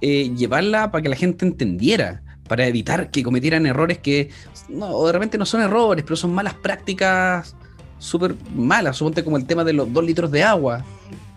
eh, 0.00 0.30
llevarla 0.36 0.90
para 0.90 1.02
que 1.02 1.08
la 1.08 1.16
gente 1.16 1.46
entendiera, 1.46 2.22
para 2.48 2.66
evitar 2.66 3.10
que 3.10 3.22
cometieran 3.22 3.66
errores 3.66 3.98
que 3.98 4.30
no, 4.68 5.04
de 5.06 5.12
repente 5.12 5.38
no 5.38 5.46
son 5.46 5.60
errores, 5.62 6.04
pero 6.04 6.16
son 6.16 6.34
malas 6.34 6.54
prácticas 6.54 7.54
súper 7.98 8.34
malas. 8.54 8.96
Suponte 8.96 9.22
como 9.24 9.36
el 9.36 9.44
tema 9.44 9.64
de 9.64 9.72
los 9.72 9.92
dos 9.92 10.04
litros 10.04 10.30
de 10.30 10.42
agua. 10.42 10.84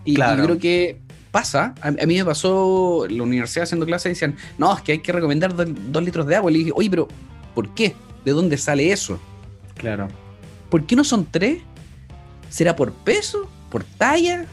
Y, 0.04 0.14
claro. 0.14 0.42
y 0.42 0.46
creo 0.46 0.58
que 0.58 1.00
pasa, 1.30 1.74
a, 1.80 1.90
mí 1.90 2.16
me 2.16 2.24
pasó 2.24 3.06
en 3.06 3.16
la 3.16 3.22
universidad 3.24 3.64
haciendo 3.64 3.86
clases, 3.86 4.12
decían, 4.12 4.36
no, 4.58 4.74
es 4.74 4.82
que 4.82 4.92
hay 4.92 4.98
que 4.98 5.12
recomendar 5.12 5.54
dos, 5.54 6.02
litros 6.02 6.26
de 6.26 6.36
agua. 6.36 6.50
Y 6.50 6.54
le 6.54 6.58
dije, 6.60 6.72
oye, 6.74 6.90
pero 6.90 7.08
¿por 7.54 7.74
qué? 7.74 7.94
¿De 8.24 8.32
dónde 8.32 8.56
sale 8.58 8.92
eso? 8.92 9.18
Claro. 9.74 10.08
¿Por 10.70 10.84
qué 10.84 10.94
no 10.94 11.04
son 11.04 11.26
tres? 11.30 11.62
¿Será 12.50 12.76
por 12.76 12.92
peso? 12.92 13.48
¿Por 13.70 13.82
talla? 13.82 14.46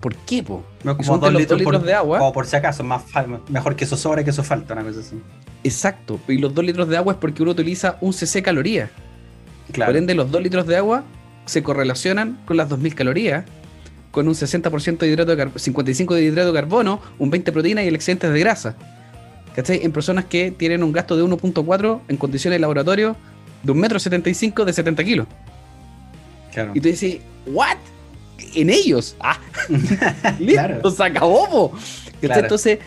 ¿Por 0.00 0.14
qué, 0.14 0.42
po? 0.42 0.64
No, 0.84 0.96
como 0.96 1.18
dos 1.18 1.32
litros, 1.32 1.48
dos 1.48 1.58
litros 1.58 1.80
por, 1.80 1.86
de 1.86 1.94
agua. 1.94 2.18
Como 2.18 2.32
por 2.32 2.46
si 2.46 2.56
acaso, 2.56 2.84
más 2.84 3.02
mejor 3.48 3.76
que 3.76 3.84
eso 3.84 3.96
sobra 3.96 4.22
que 4.22 4.30
eso 4.30 4.44
falta, 4.44 4.74
una 4.74 4.84
cosa 4.84 5.00
así. 5.00 5.20
Exacto. 5.64 6.20
Y 6.28 6.38
los 6.38 6.54
2 6.54 6.64
litros 6.64 6.88
de 6.88 6.96
agua 6.96 7.14
es 7.14 7.18
porque 7.18 7.42
uno 7.42 7.50
utiliza 7.50 7.98
un 8.00 8.12
cc 8.12 8.42
calorías. 8.42 8.90
Claro. 9.72 9.90
Por 9.90 9.96
ende, 9.96 10.14
los 10.14 10.30
2 10.30 10.42
litros 10.42 10.66
de 10.66 10.76
agua 10.76 11.04
se 11.44 11.62
correlacionan 11.62 12.38
con 12.44 12.56
las 12.56 12.68
2000 12.68 12.94
calorías, 12.94 13.44
con 14.12 14.28
un 14.28 14.34
60% 14.34 14.98
de 14.98 15.08
hidrato 15.08 15.32
de 15.32 15.36
carbono, 15.36 15.58
55 15.58 16.14
de 16.14 16.22
hidrato 16.22 16.52
de 16.52 16.54
carbono, 16.54 17.00
un 17.18 17.30
20 17.30 17.46
de 17.46 17.52
proteína 17.52 17.82
y 17.82 17.88
el 17.88 17.96
excedente 17.96 18.30
de 18.30 18.38
grasa. 18.38 18.76
¿Cachai? 19.56 19.80
En 19.82 19.90
personas 19.90 20.26
que 20.26 20.52
tienen 20.52 20.84
un 20.84 20.92
gasto 20.92 21.16
de 21.16 21.24
1.4 21.24 22.00
en 22.08 22.16
condiciones 22.16 22.56
de 22.56 22.60
laboratorio 22.60 23.16
de 23.62 23.72
1,75 23.72 24.52
m 24.60 24.64
de 24.66 24.72
70 24.72 25.04
kilos. 25.04 25.26
claro. 26.52 26.72
Y 26.74 26.80
tú 26.80 26.88
dices, 26.88 27.18
¿what? 27.46 27.76
En 28.54 28.70
ellos. 28.70 29.16
Ah, 29.20 29.38
listo, 30.38 30.90
se 30.90 31.04
acabó, 31.04 31.48
po. 31.48 31.72
Entonces, 32.22 32.78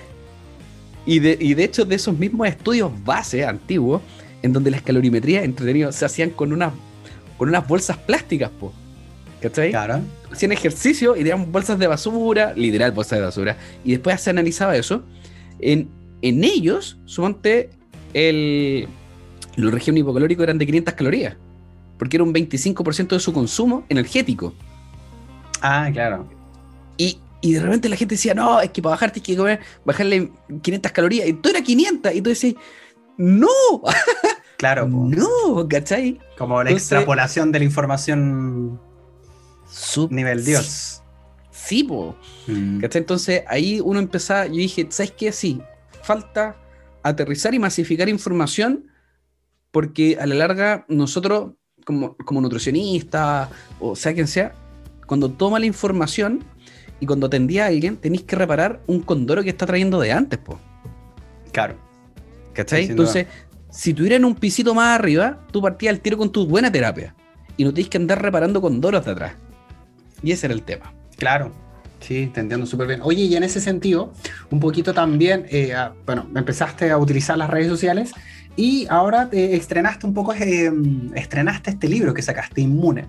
y 1.06 1.20
de, 1.20 1.38
y 1.40 1.54
de 1.54 1.64
hecho, 1.64 1.86
de 1.86 1.96
esos 1.96 2.18
mismos 2.18 2.48
estudios 2.48 2.92
base 3.04 3.46
antiguos, 3.46 4.02
en 4.42 4.54
donde 4.54 4.72
las 4.72 4.82
calorimetrías 4.82 5.44
entretenidos 5.44 5.96
se 5.96 6.06
hacían 6.06 6.30
con 6.32 6.54
unas, 6.54 6.74
con 7.38 7.50
unas 7.50 7.68
bolsas 7.68 7.98
plásticas, 7.98 8.50
po. 8.52 8.74
¿Cachai? 9.42 9.72
Claro. 9.72 10.02
Hacían 10.32 10.52
ejercicio 10.52 11.16
y 11.16 11.20
tenían 11.20 11.52
bolsas 11.52 11.80
de 11.80 11.88
basura, 11.88 12.54
literal 12.56 12.92
bolsas 12.92 13.20
de 13.20 13.26
basura, 13.26 13.58
y 13.84 13.92
después 13.92 14.20
se 14.22 14.30
analizaba 14.30 14.76
eso. 14.76 15.04
En, 15.60 15.90
en 16.22 16.44
ellos, 16.44 16.98
suponte, 17.06 17.70
el, 18.14 18.88
los 19.56 19.74
regímenes 19.74 20.02
hipocalóricos 20.02 20.44
eran 20.44 20.58
de 20.58 20.66
500 20.66 20.94
calorías, 20.94 21.36
porque 21.98 22.18
era 22.18 22.24
un 22.24 22.34
25% 22.34 23.08
de 23.08 23.20
su 23.20 23.34
consumo 23.34 23.86
energético. 23.90 24.54
Ah, 25.62 25.90
claro. 25.92 26.28
Y, 26.98 27.20
y 27.42 27.54
de 27.54 27.62
repente 27.62 27.90
la 27.90 27.96
gente 27.96 28.16
decía, 28.16 28.34
no, 28.34 28.60
es 28.62 28.70
que 28.72 28.82
para 28.82 28.92
bajar 28.96 29.12
tienes 29.12 29.28
que 29.28 29.38
comer, 29.38 29.60
bajarle 29.86 30.32
500 30.62 30.92
calorías. 30.92 31.28
Y 31.28 31.34
tú 31.34 31.50
era 31.50 31.62
500. 31.62 32.14
Y 32.16 32.22
tú 32.22 32.30
decís, 32.30 32.56
no, 33.18 33.48
Claro, 34.58 34.88
no, 34.90 35.68
¿cachai? 35.70 36.20
como 36.38 36.56
la 36.62 36.70
Entonces- 36.70 36.92
extrapolación 36.92 37.52
de 37.52 37.60
la 37.60 37.66
información 37.66 38.80
Sup- 39.72 40.10
nivel 40.12 40.44
Dios. 40.44 41.02
Sí, 41.52 41.84
po. 41.84 42.16
Mm. 42.48 42.80
¿Cachai? 42.82 43.02
Entonces 43.02 43.44
ahí 43.48 43.80
uno 43.82 44.00
empezaba, 44.00 44.48
yo 44.48 44.56
dije, 44.56 44.88
¿sabes 44.90 45.12
qué? 45.12 45.32
Sí, 45.32 45.62
falta 46.02 46.58
aterrizar 47.04 47.54
y 47.54 47.60
masificar 47.60 48.10
información 48.10 48.88
porque 49.72 50.18
a 50.20 50.26
la 50.26 50.36
larga 50.36 50.86
nosotros, 50.90 51.52
como, 51.86 52.18
como 52.18 52.42
nutricionistas, 52.42 53.50
o 53.80 53.96
sea 53.96 54.14
quien 54.14 54.28
sea, 54.28 54.54
cuando 55.10 55.32
toma 55.32 55.58
la 55.60 55.66
información 55.66 56.44
y 57.00 57.08
cuando 57.08 57.26
atendía 57.26 57.64
a 57.66 57.68
alguien, 57.70 57.98
tenéis 57.98 58.22
que 58.24 58.36
reparar 58.36 58.80
un 58.86 59.00
condoro 59.02 59.42
que 59.42 59.50
está 59.50 59.66
trayendo 59.66 60.00
de 60.00 60.12
antes, 60.12 60.38
po. 60.38 60.60
Claro. 61.52 61.76
¿Cachai? 62.54 62.86
Sí, 62.86 62.92
Entonces, 62.92 63.26
si 63.72 63.96
tú 63.96 64.06
en 64.06 64.24
un 64.24 64.36
pisito 64.36 64.76
más 64.76 65.00
arriba, 65.00 65.48
tú 65.52 65.64
partías 65.64 65.96
al 65.96 66.00
tiro 66.00 66.16
con 66.16 66.32
tu 66.32 66.46
buena 66.46 66.72
terapia 66.72 67.16
y 67.58 67.64
no 67.64 67.74
tienes 67.74 67.90
que 67.90 67.98
andar 67.98 68.22
reparando 68.22 68.62
condoros 68.62 69.04
de 69.04 69.12
atrás. 69.12 69.34
Y 70.22 70.32
ese 70.32 70.46
era 70.46 70.54
el 70.54 70.62
tema. 70.62 70.94
Claro, 71.18 71.52
sí, 72.02 72.30
te 72.32 72.42
entiendo 72.42 72.68
súper 72.68 72.86
bien. 72.86 73.00
Oye, 73.02 73.24
y 73.24 73.36
en 73.36 73.42
ese 73.44 73.60
sentido, 73.62 74.14
un 74.52 74.60
poquito 74.60 74.94
también, 74.94 75.48
eh, 75.50 75.74
a- 75.74 75.96
bueno, 76.06 76.28
empezaste 76.36 76.92
a 76.92 77.00
utilizar 77.00 77.36
las 77.36 77.50
redes 77.50 77.68
sociales 77.68 78.12
y 78.56 78.86
ahora 78.92 79.28
te 79.28 79.56
estrenaste 79.56 80.06
un 80.06 80.14
poco, 80.14 80.34
eh, 80.36 80.72
estrenaste 81.16 81.72
este 81.72 81.88
libro 81.88 82.14
que 82.14 82.22
sacaste, 82.22 82.62
Inmune. 82.62 83.08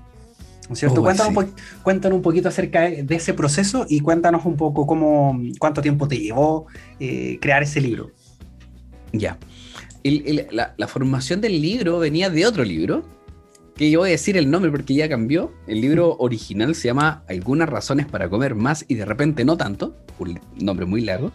¿No 0.70 0.74
es 0.74 0.78
cierto? 0.78 1.00
Oh, 1.00 1.02
cuéntanos, 1.02 1.32
sí. 1.32 1.50
un 1.50 1.82
cuéntanos 1.82 2.16
un 2.16 2.22
poquito 2.22 2.48
acerca 2.48 2.82
de, 2.82 3.02
de 3.02 3.14
ese 3.16 3.34
proceso 3.34 3.86
y 3.88 3.98
cuéntanos 3.98 4.44
un 4.46 4.56
poco 4.56 4.86
cómo, 4.86 5.36
cuánto 5.58 5.82
tiempo 5.82 6.06
te 6.06 6.16
llevó 6.16 6.66
eh, 7.00 7.38
crear 7.40 7.64
ese 7.64 7.80
libro. 7.80 8.12
Ya. 9.12 9.36
El- 10.04 10.22
el- 10.28 10.46
la, 10.52 10.74
la 10.76 10.86
formación 10.86 11.40
del 11.40 11.60
libro 11.60 11.98
venía 11.98 12.30
de 12.30 12.46
otro 12.46 12.62
libro, 12.62 13.02
que 13.74 13.90
yo 13.90 13.98
voy 13.98 14.10
a 14.10 14.12
decir 14.12 14.36
el 14.36 14.48
nombre 14.48 14.70
porque 14.70 14.94
ya 14.94 15.08
cambió. 15.08 15.52
El 15.66 15.80
libro 15.80 16.14
original 16.20 16.72
se 16.76 16.86
llama 16.86 17.24
Algunas 17.28 17.68
razones 17.68 18.06
para 18.06 18.30
comer 18.30 18.54
más 18.54 18.84
y 18.86 18.94
de 18.94 19.04
repente 19.04 19.44
no 19.44 19.56
tanto, 19.56 19.96
un 20.20 20.38
nombre 20.60 20.86
muy 20.86 21.00
largo. 21.00 21.32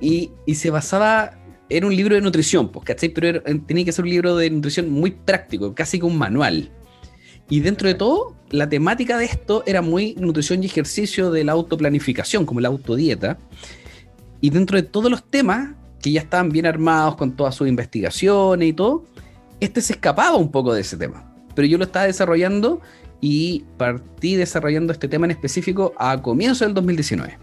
Y, 0.00 0.30
y 0.46 0.54
se 0.54 0.70
basaba, 0.70 1.32
era 1.68 1.84
un 1.84 1.96
libro 1.96 2.14
de 2.14 2.20
nutrición, 2.20 2.70
pues, 2.70 2.84
¿cachai? 2.84 3.08
Pero 3.08 3.26
era- 3.26 3.42
tenía 3.66 3.84
que 3.84 3.90
ser 3.90 4.04
un 4.04 4.10
libro 4.10 4.36
de 4.36 4.50
nutrición 4.50 4.88
muy 4.88 5.10
práctico, 5.10 5.74
casi 5.74 5.98
que 5.98 6.06
un 6.06 6.16
manual. 6.16 6.70
Y 7.48 7.60
dentro 7.60 7.88
de 7.88 7.94
todo, 7.94 8.34
la 8.50 8.68
temática 8.68 9.18
de 9.18 9.24
esto 9.24 9.62
era 9.66 9.82
muy 9.82 10.14
nutrición 10.18 10.62
y 10.62 10.66
ejercicio 10.66 11.30
de 11.30 11.44
la 11.44 11.52
autoplanificación, 11.52 12.44
como 12.44 12.60
la 12.60 12.68
autodieta. 12.68 13.38
Y 14.40 14.50
dentro 14.50 14.76
de 14.76 14.82
todos 14.82 15.10
los 15.10 15.24
temas, 15.24 15.74
que 16.02 16.12
ya 16.12 16.20
estaban 16.20 16.50
bien 16.50 16.66
armados 16.66 17.16
con 17.16 17.36
todas 17.36 17.54
sus 17.54 17.68
investigaciones 17.68 18.68
y 18.68 18.72
todo, 18.72 19.04
este 19.60 19.80
se 19.80 19.94
escapaba 19.94 20.36
un 20.36 20.50
poco 20.50 20.74
de 20.74 20.80
ese 20.80 20.96
tema. 20.96 21.32
Pero 21.54 21.68
yo 21.68 21.78
lo 21.78 21.84
estaba 21.84 22.06
desarrollando 22.06 22.80
y 23.20 23.64
partí 23.76 24.36
desarrollando 24.36 24.92
este 24.92 25.08
tema 25.08 25.26
en 25.26 25.30
específico 25.30 25.94
a 25.98 26.20
comienzo 26.20 26.64
del 26.64 26.74
2019. 26.74 27.38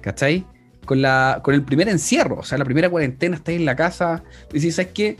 ¿Cachai? 0.00 0.44
Con, 0.84 1.02
la, 1.02 1.40
con 1.42 1.54
el 1.54 1.62
primer 1.62 1.88
encierro, 1.88 2.38
o 2.38 2.42
sea, 2.44 2.58
la 2.58 2.64
primera 2.64 2.88
cuarentena, 2.88 3.36
estáis 3.36 3.58
en 3.58 3.64
la 3.64 3.74
casa, 3.74 4.22
decís, 4.52 4.76
¿sabes 4.76 4.92
qué? 4.92 5.16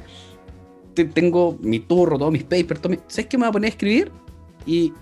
Te- 0.97 1.05
tengo 1.05 1.57
mi 1.61 1.79
turro, 1.79 2.19
todos 2.19 2.33
mis 2.33 2.43
papers, 2.43 2.81
todo 2.81 2.89
mi- 2.91 2.99
¿sabes 3.07 3.27
qué 3.27 3.39
me 3.39 3.43
voy 3.45 3.51
a 3.51 3.53
poner 3.53 3.69
a 3.69 3.71
escribir? 3.71 4.11
Y, 4.67 4.93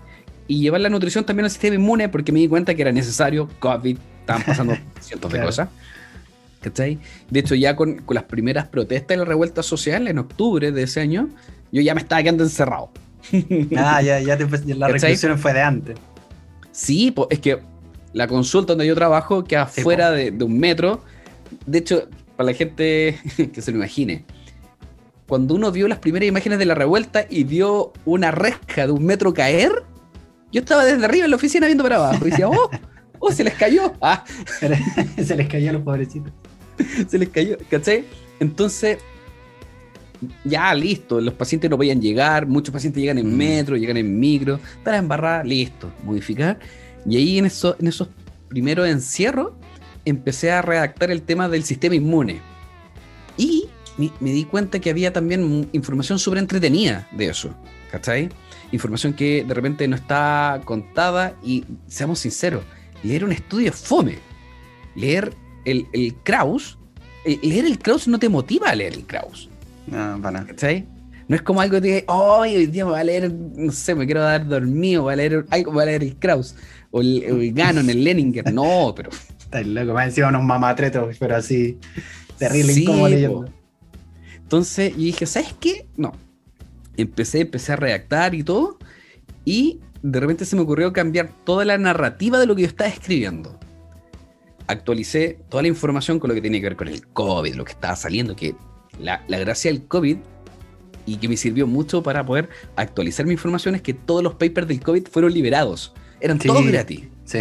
y 0.47 0.59
llevar 0.59 0.81
la 0.81 0.89
nutrición 0.89 1.25
también 1.25 1.45
al 1.45 1.49
sistema 1.51 1.73
inmune 1.75 2.07
porque 2.09 2.31
me 2.31 2.39
di 2.39 2.47
cuenta 2.47 2.75
que 2.75 2.83
era 2.83 2.91
necesario, 2.91 3.49
COVID, 3.59 3.97
estaban 4.19 4.43
pasando 4.43 4.77
cientos 5.01 5.31
de 5.33 5.41
cosas. 5.41 5.69
¿Cachai? 6.61 6.99
De 7.29 7.39
hecho, 7.39 7.55
ya 7.55 7.75
con, 7.75 7.97
con 7.99 8.15
las 8.15 8.23
primeras 8.25 8.67
protestas 8.67 9.15
y 9.15 9.19
la 9.19 9.25
revuelta 9.25 9.61
social 9.63 10.07
en 10.07 10.17
octubre 10.19 10.71
de 10.71 10.83
ese 10.83 10.99
año, 10.99 11.29
yo 11.71 11.81
ya 11.81 11.93
me 11.95 12.01
estaba 12.01 12.21
quedando 12.21 12.43
encerrado. 12.43 12.89
Ah, 13.77 14.01
ya, 14.03 14.19
ya 14.19 14.37
te, 14.37 14.45
la 14.75 14.87
reclusión 14.87 15.39
fue 15.39 15.53
de 15.53 15.61
antes. 15.61 15.97
Sí, 16.71 17.09
po, 17.11 17.27
es 17.31 17.39
que 17.39 17.59
la 18.13 18.27
consulta 18.27 18.73
donde 18.73 18.85
yo 18.87 18.95
trabajo 18.95 19.43
queda 19.43 19.67
Sí, 19.67 19.81
fuera 19.81 20.09
po. 20.09 20.15
de, 20.15 20.31
de 20.31 20.43
un 20.43 20.57
metro. 20.59 21.01
De 21.65 21.79
hecho, 21.79 22.07
para 22.35 22.51
la 22.51 22.55
gente 22.55 23.17
que 23.53 23.61
se 23.61 23.71
lo 23.71 23.77
imagine, 23.77 24.25
cuando 25.27 25.55
uno 25.55 25.71
vio 25.71 25.87
las 25.87 25.99
primeras 25.99 26.27
imágenes 26.27 26.59
de 26.59 26.65
la 26.65 26.75
revuelta 26.75 27.25
y 27.29 27.43
vio 27.43 27.93
una 28.05 28.31
reja 28.31 28.85
de 28.85 28.91
un 28.91 29.05
metro 29.05 29.33
caer, 29.33 29.71
yo 30.51 30.61
estaba 30.61 30.85
desde 30.85 31.03
arriba 31.03 31.25
en 31.25 31.31
la 31.31 31.37
oficina 31.37 31.65
viendo 31.65 31.83
para 31.83 31.95
abajo 31.97 32.27
y 32.27 32.29
decía, 32.29 32.47
oh, 32.47 32.69
oh, 33.19 33.31
se 33.31 33.43
les 33.43 33.53
cayó. 33.55 33.93
Ah, 34.01 34.23
Se 35.17 35.35
les 35.35 35.47
cayó 35.47 35.69
a 35.71 35.73
los 35.73 35.81
pobrecitos. 35.81 36.31
se 37.07 37.17
les 37.17 37.29
cayó, 37.29 37.57
¿cachai? 37.69 38.03
Entonces, 38.39 38.97
ya 40.43 40.73
listo, 40.73 41.19
los 41.21 41.33
pacientes 41.33 41.69
no 41.69 41.77
podían 41.77 42.01
llegar, 42.01 42.45
muchos 42.47 42.73
pacientes 42.73 43.01
llegan 43.01 43.17
en 43.17 43.33
Mm. 43.33 43.37
metro, 43.37 43.77
llegan 43.77 43.97
en 43.97 44.19
micro, 44.19 44.59
para 44.83 44.97
embarrar, 44.97 45.45
listo, 45.45 45.91
modificar. 46.03 46.59
Y 47.05 47.17
ahí 47.17 47.37
en, 47.37 47.45
eso, 47.45 47.75
en 47.79 47.87
esos 47.87 48.09
primeros 48.49 48.87
encierros 48.87 49.53
empecé 50.05 50.51
a 50.51 50.61
redactar 50.61 51.11
el 51.11 51.21
tema 51.21 51.49
del 51.49 51.63
sistema 51.63 51.95
inmune. 51.95 52.39
Y 53.37 53.65
me, 53.97 54.11
me 54.19 54.31
di 54.31 54.43
cuenta 54.45 54.79
que 54.79 54.89
había 54.89 55.13
también 55.13 55.69
información 55.71 56.19
súper 56.19 56.39
entretenida 56.39 57.07
de 57.11 57.27
eso, 57.27 57.53
¿cachai? 57.91 58.29
Información 58.71 59.13
que 59.13 59.43
de 59.43 59.53
repente 59.53 59.87
no 59.87 59.95
está 59.95 60.61
contada 60.65 61.35
y, 61.43 61.63
seamos 61.87 62.19
sinceros, 62.19 62.63
leer 63.03 63.23
un 63.23 63.31
estudio 63.31 63.69
es 63.69 63.75
fome. 63.75 64.17
Leer 64.95 65.33
el, 65.65 65.87
el 65.93 66.15
Kraus, 66.23 66.77
eh, 67.25 67.39
leer 67.41 67.65
el 67.65 67.79
Kraus 67.79 68.07
no 68.07 68.19
te 68.19 68.29
motiva 68.29 68.69
a 68.69 68.75
leer 68.75 68.93
el 68.93 69.05
Kraus, 69.05 69.49
No, 69.87 70.19
para 70.21 70.39
nada. 70.39 70.47
¿cachai? 70.47 70.87
No 71.27 71.35
es 71.35 71.41
como 71.41 71.59
algo 71.59 71.81
de, 71.81 72.03
oh, 72.07 72.39
hoy 72.41 72.67
día 72.67 72.85
me 72.85 72.91
voy 72.91 72.99
a 72.99 73.03
leer, 73.03 73.33
no 73.33 73.71
sé, 73.71 73.95
me 73.95 74.05
quiero 74.05 74.21
dar 74.21 74.47
dormido, 74.47 75.03
voy 75.03 75.13
a 75.13 75.15
leer 75.15 75.45
algo, 75.49 75.71
voy 75.71 75.83
a 75.83 75.85
leer 75.87 76.03
el 76.03 76.15
Kraus, 76.17 76.55
o 76.91 77.01
el, 77.01 77.23
el 77.23 77.53
Ganon, 77.53 77.89
el 77.89 78.03
Leninger, 78.03 78.53
no, 78.53 78.93
pero 78.95 79.09
Estáis 79.39 79.67
loco, 79.67 79.93
más 79.93 80.07
encima 80.07 80.29
unos 80.29 80.43
mamatretos, 80.43 81.15
pero 81.19 81.35
así, 81.35 81.79
terrible 82.37 82.73
Sí, 82.73 82.83
incómodo 82.83 83.45
po. 83.45 83.45
Entonces 84.45 84.91
yo 84.93 84.99
dije, 84.99 85.25
¿sabes 85.25 85.55
qué? 85.59 85.87
No. 85.97 86.13
Empecé, 86.97 87.41
empecé 87.41 87.73
a 87.73 87.75
redactar 87.77 88.35
y 88.35 88.43
todo. 88.43 88.77
Y 89.43 89.79
de 90.03 90.19
repente 90.19 90.45
se 90.45 90.55
me 90.55 90.61
ocurrió 90.61 90.93
cambiar 90.93 91.31
toda 91.43 91.65
la 91.65 91.77
narrativa 91.79 92.37
de 92.39 92.45
lo 92.45 92.55
que 92.55 92.61
yo 92.61 92.67
estaba 92.67 92.89
escribiendo. 92.89 93.59
Actualicé 94.67 95.39
toda 95.49 95.61
la 95.63 95.67
información 95.67 96.19
con 96.19 96.29
lo 96.29 96.33
que 96.35 96.41
tenía 96.41 96.59
que 96.59 96.67
ver 96.67 96.75
con 96.75 96.87
el 96.87 97.05
COVID, 97.07 97.55
lo 97.55 97.65
que 97.65 97.71
estaba 97.73 97.95
saliendo, 97.95 98.35
que 98.35 98.55
la, 98.99 99.23
la 99.27 99.37
gracia 99.39 99.71
del 99.71 99.87
COVID 99.87 100.17
y 101.05 101.17
que 101.17 101.27
me 101.27 101.37
sirvió 101.37 101.67
mucho 101.67 102.01
para 102.01 102.25
poder 102.25 102.49
actualizar 102.75 103.25
mi 103.27 103.33
información 103.33 103.75
es 103.75 103.81
que 103.81 103.93
todos 103.93 104.23
los 104.23 104.33
papers 104.35 104.67
del 104.67 104.79
COVID 104.79 105.07
fueron 105.07 105.33
liberados. 105.33 105.93
Eran 106.19 106.39
Sí. 106.41 106.47
todos 106.47 106.65
gratis. 106.65 107.01
Sí, 107.25 107.39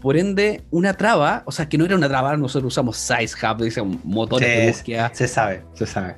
Por 0.00 0.16
ende, 0.16 0.62
una 0.70 0.94
traba, 0.94 1.42
o 1.46 1.52
sea, 1.52 1.68
que 1.68 1.78
no 1.78 1.84
era 1.84 1.94
una 1.96 2.08
traba, 2.08 2.36
nosotros 2.36 2.72
usamos 2.72 2.96
SizeHub, 2.96 3.62
dice, 3.62 3.82
motores 4.04 4.48
de 4.48 4.68
búsqueda 4.68 5.10
se 5.14 5.26
sabe, 5.28 5.62
se 5.74 5.86
sabe. 5.86 6.16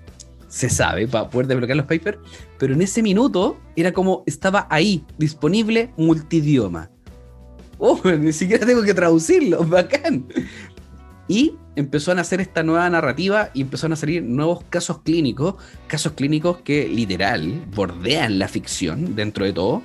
Se 0.54 0.70
sabe 0.70 1.08
para 1.08 1.28
poder 1.28 1.48
desbloquear 1.48 1.76
los 1.76 1.86
papers, 1.86 2.16
pero 2.60 2.74
en 2.74 2.82
ese 2.82 3.02
minuto 3.02 3.58
era 3.74 3.92
como 3.92 4.22
estaba 4.24 4.68
ahí, 4.70 5.04
disponible 5.18 5.92
multidioma. 5.96 6.92
Oh, 7.78 8.00
ni 8.20 8.32
siquiera 8.32 8.64
tengo 8.64 8.84
que 8.84 8.94
traducirlo, 8.94 9.64
bacán. 9.66 10.28
Y 11.26 11.56
empezó 11.74 12.12
a 12.12 12.14
nacer 12.14 12.40
esta 12.40 12.62
nueva 12.62 12.88
narrativa 12.88 13.50
y 13.52 13.62
empezaron 13.62 13.94
a 13.94 13.96
salir 13.96 14.22
nuevos 14.22 14.62
casos 14.70 15.00
clínicos, 15.02 15.56
casos 15.88 16.12
clínicos 16.12 16.58
que 16.58 16.86
literal 16.86 17.64
bordean 17.74 18.38
la 18.38 18.46
ficción 18.46 19.16
dentro 19.16 19.44
de 19.44 19.54
todo. 19.54 19.82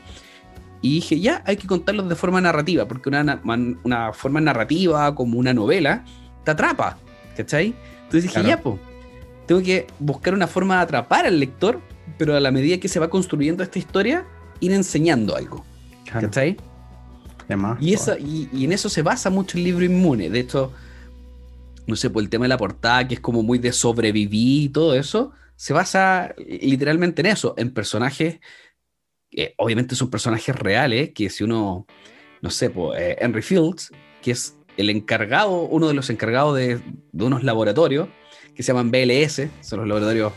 Y 0.84 0.96
dije, 0.96 1.20
ya, 1.20 1.42
hay 1.48 1.58
que 1.58 1.66
contarlos 1.66 2.08
de 2.08 2.16
forma 2.16 2.42
narrativa, 2.42 2.88
porque 2.88 3.10
una, 3.10 3.42
una 3.84 4.14
forma 4.14 4.40
narrativa, 4.40 5.16
como 5.16 5.40
una 5.40 5.52
novela, 5.52 6.06
te 6.46 6.52
atrapa, 6.52 7.00
¿cachai? 7.36 7.74
Entonces 8.04 8.32
dije, 8.32 8.48
ya, 8.48 8.62
pues, 8.62 8.80
tengo 9.50 9.64
que 9.64 9.88
buscar 9.98 10.36
una 10.36 10.46
forma 10.46 10.76
de 10.76 10.82
atrapar 10.84 11.26
al 11.26 11.40
lector, 11.40 11.82
pero 12.20 12.36
a 12.36 12.40
la 12.40 12.52
medida 12.52 12.78
que 12.78 12.88
se 12.88 13.00
va 13.00 13.10
construyendo 13.10 13.64
esta 13.64 13.80
historia, 13.80 14.24
ir 14.60 14.72
enseñando 14.72 15.36
algo, 15.36 15.66
¿cachai? 16.06 16.56
y, 17.80 17.96
eso, 17.96 18.16
y, 18.16 18.48
y 18.54 18.66
en 18.66 18.74
eso 18.74 18.90
se 18.90 19.02
basa 19.02 19.32
mucho 19.32 19.58
el 19.58 19.64
libro 19.64 19.84
Inmune. 19.84 20.30
De 20.30 20.40
hecho, 20.40 20.72
no 21.88 21.96
sé, 21.96 22.12
por 22.12 22.22
el 22.22 22.30
tema 22.30 22.46
de 22.46 22.50
la 22.50 22.60
portada, 22.60 23.08
que 23.08 23.16
es 23.16 23.20
como 23.20 23.42
muy 23.42 23.58
de 23.58 23.74
sobrevivir 23.74 24.66
y 24.66 24.70
todo 24.70 24.94
eso, 24.94 25.32
se 25.56 25.74
basa 25.74 26.36
literalmente 26.38 27.24
en 27.24 27.26
eso, 27.26 27.56
en 27.58 27.74
personajes, 27.74 28.40
que 29.32 29.56
obviamente 29.58 29.96
son 29.96 30.12
personajes 30.12 30.56
reales, 30.56 31.10
que 31.16 31.32
si 31.32 31.44
uno, 31.44 31.88
no 32.44 32.52
sé, 32.52 32.70
pues, 32.70 33.18
Henry 33.20 33.42
Fields, 33.42 33.90
que 34.22 34.30
es 34.30 34.60
el 34.78 34.92
encargado, 34.92 35.64
uno 35.64 35.88
de 35.88 35.96
los 35.96 36.12
encargados 36.12 36.56
de, 36.56 36.80
unos 37.14 37.44
laboratorios, 37.44 38.10
que 38.60 38.64
se 38.64 38.74
llaman 38.74 38.92
BLS, 38.92 39.44
son 39.62 39.80
los 39.80 39.88
laboratorios 39.88 40.34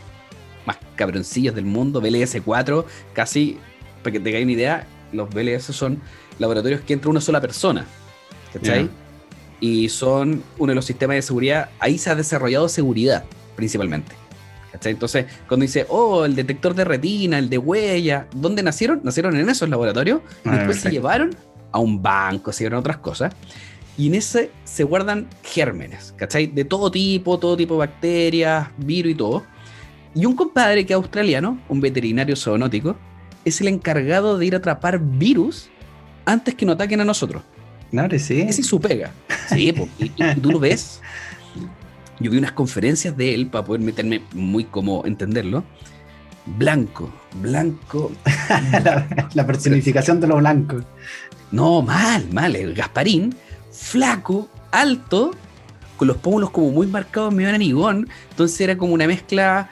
más 0.65 0.77
cabroncillos 0.95 1.53
del 1.53 1.65
mundo, 1.65 1.99
BLS 1.99 2.37
4, 2.45 2.85
casi, 3.11 3.57
para 4.01 4.13
que 4.13 4.21
te 4.21 4.41
una 4.41 4.49
idea, 4.49 4.87
los 5.11 5.29
BLS 5.29 5.65
son 5.65 5.99
laboratorios 6.39 6.79
que 6.79 6.93
entra 6.93 7.11
una 7.11 7.19
sola 7.19 7.41
persona, 7.41 7.85
¿cachai? 8.53 8.89
y 9.59 9.89
son 9.89 10.41
uno 10.57 10.71
de 10.71 10.75
los 10.75 10.85
sistemas 10.85 11.15
de 11.17 11.21
seguridad, 11.21 11.71
ahí 11.79 11.97
se 11.97 12.11
ha 12.11 12.15
desarrollado 12.15 12.69
seguridad 12.69 13.25
principalmente. 13.57 14.15
Entonces, 14.85 15.25
cuando 15.49 15.65
dice, 15.65 15.85
oh, 15.89 16.23
el 16.23 16.33
detector 16.33 16.75
de 16.75 16.85
retina, 16.85 17.37
el 17.37 17.49
de 17.49 17.57
huella, 17.57 18.27
¿dónde 18.33 18.63
nacieron? 18.63 19.01
Nacieron 19.03 19.35
en 19.35 19.49
esos 19.49 19.67
laboratorios, 19.67 20.21
ah, 20.45 20.55
después 20.55 20.79
se 20.79 20.91
llevaron 20.91 21.35
a 21.73 21.79
un 21.79 22.01
banco, 22.01 22.53
se 22.53 22.63
llevaron 22.63 22.79
otras 22.79 22.99
cosas, 22.99 23.33
y 23.97 24.07
en 24.07 24.15
ese 24.15 24.51
se 24.63 24.83
guardan 24.83 25.27
gérmenes, 25.43 26.13
¿cachai? 26.17 26.47
De 26.47 26.65
todo 26.65 26.89
tipo, 26.89 27.37
todo 27.37 27.55
tipo 27.55 27.75
de 27.75 27.79
bacterias, 27.79 28.67
virus 28.77 29.11
y 29.11 29.15
todo. 29.15 29.43
Y 30.15 30.25
un 30.25 30.35
compadre 30.35 30.85
que 30.85 30.93
es 30.93 30.97
australiano, 30.97 31.59
un 31.69 31.81
veterinario 31.81 32.35
zoonótico, 32.35 32.95
es 33.45 33.61
el 33.61 33.67
encargado 33.67 34.37
de 34.37 34.45
ir 34.45 34.55
a 34.55 34.57
atrapar 34.57 34.99
virus 34.99 35.69
antes 36.25 36.55
que 36.55 36.65
nos 36.65 36.75
ataquen 36.75 37.01
a 37.01 37.05
nosotros. 37.05 37.43
Claro, 37.91 38.17
sí. 38.17 38.41
Ese 38.41 38.61
es 38.61 38.67
su 38.67 38.79
pega. 38.79 39.11
Sí, 39.49 39.73
y, 39.99 40.09
tú 40.41 40.51
lo 40.51 40.59
ves. 40.59 41.01
Yo 42.19 42.31
vi 42.31 42.37
unas 42.37 42.53
conferencias 42.53 43.15
de 43.15 43.33
él 43.35 43.47
para 43.47 43.65
poder 43.65 43.81
meterme 43.81 44.21
muy 44.33 44.63
como 44.63 45.05
entenderlo. 45.05 45.63
Blanco, 46.45 47.13
blanco. 47.41 48.11
la, 49.33 49.45
personificación 49.45 50.19
de 50.19 50.27
lo 50.27 50.37
blanco. 50.37 50.81
No, 51.51 51.81
mal, 51.81 52.27
mal. 52.31 52.55
El 52.55 52.73
Gasparín, 52.73 53.35
flaco, 53.73 54.47
alto, 54.71 55.31
con 55.97 56.07
los 56.07 56.17
pómulos 56.17 56.51
como 56.51 56.71
muy 56.71 56.87
marcados, 56.87 57.33
medio 57.33 57.49
anigón. 57.49 58.07
Entonces 58.29 58.61
era 58.61 58.77
como 58.77 58.93
una 58.93 59.07
mezcla 59.07 59.69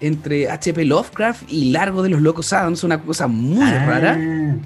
entre 0.00 0.50
H.P. 0.50 0.84
Lovecraft 0.84 1.44
y 1.50 1.70
Largo 1.70 2.02
de 2.02 2.10
los 2.10 2.20
Locos 2.20 2.52
Adams, 2.52 2.84
una 2.84 3.00
cosa 3.00 3.26
muy 3.26 3.64
ah. 3.64 3.86
rara. 3.86 4.58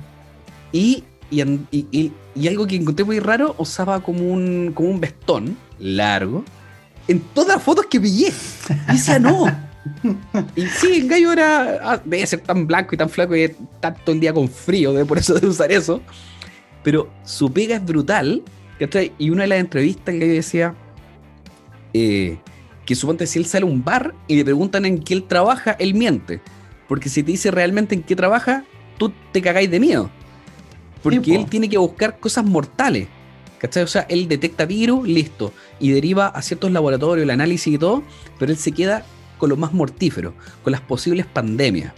Y 0.73 1.05
y, 1.31 2.49
algo 2.49 2.67
que 2.67 2.77
encontré 2.77 3.05
muy 3.05 3.21
raro, 3.21 3.55
usaba 3.59 4.01
como 4.01 4.21
un, 4.33 4.73
como 4.75 4.91
un 4.91 5.01
vestón 5.01 5.57
largo 5.79 6.45
en 7.07 7.21
todas 7.21 7.57
las 7.57 7.63
fotos 7.63 7.87
que 7.87 8.01
pillé. 8.01 8.33
Y 8.89 8.93
decía, 8.93 9.19
no. 9.19 9.47
Y 10.55 10.67
sí, 10.67 11.01
el 11.01 11.09
gallo 11.09 11.33
era. 11.33 11.79
Ah, 11.83 12.03
debe 12.05 12.27
ser 12.27 12.41
tan 12.41 12.67
blanco 12.67 12.95
y 12.95 12.99
tan 12.99 13.09
flaco 13.09 13.35
y 13.35 13.43
está 13.43 13.95
todo 13.95 14.15
el 14.15 14.21
día 14.21 14.35
con 14.35 14.49
frío, 14.49 14.93
de 14.93 15.05
por 15.05 15.19
eso 15.19 15.35
de 15.35 15.47
usar 15.47 15.73
eso. 15.73 16.03
Pero 16.83 17.11
su 17.25 17.51
pega 17.51 17.77
es 17.77 17.85
brutal. 17.85 18.43
Y 19.19 19.31
una 19.31 19.43
de 19.43 19.49
las 19.49 19.59
entrevistas, 19.59 20.15
gallo 20.15 20.33
decía 20.33 20.75
eh, 21.93 22.39
que 22.87 22.95
suponte 22.95 23.27
si 23.27 23.39
él 23.39 23.47
sale 23.47 23.65
a 23.65 23.67
un 23.67 23.85
bar 23.85 24.15
y 24.29 24.37
le 24.37 24.45
preguntan 24.45 24.85
en 24.85 25.03
qué 25.03 25.15
él 25.15 25.25
trabaja, 25.25 25.73
él 25.73 25.95
miente. 25.95 26.41
Porque 26.89 27.09
si 27.09 27.23
te 27.23 27.33
dice 27.33 27.51
realmente 27.51 27.95
en 27.95 28.03
qué 28.03 28.17
trabaja, 28.17 28.65
tú 28.97 29.13
te 29.33 29.43
cagáis 29.43 29.71
de 29.71 29.81
miedo. 29.81 30.11
Porque 31.03 31.35
él 31.35 31.47
tiene 31.47 31.69
que 31.69 31.79
buscar 31.79 32.19
cosas 32.19 32.45
mortales. 32.45 33.09
¿Cachai? 33.59 33.83
O 33.83 33.89
sea, 33.89 34.07
él 34.09 34.29
detecta 34.29 34.67
virus, 34.67 35.07
listo, 35.09 35.53
y 35.81 35.91
deriva 35.91 36.29
a 36.29 36.43
ciertos 36.43 36.71
laboratorios, 36.71 37.25
el 37.25 37.31
análisis 37.31 37.75
y 37.75 37.79
todo, 37.79 38.05
pero 38.39 38.53
él 38.53 38.59
se 38.59 38.71
queda 38.71 39.05
con 39.37 39.51
lo 39.51 39.57
más 39.57 39.73
mortífero, 39.73 40.35
con 40.63 40.71
las 40.71 40.81
posibles 40.81 41.27
pandemias. 41.27 41.93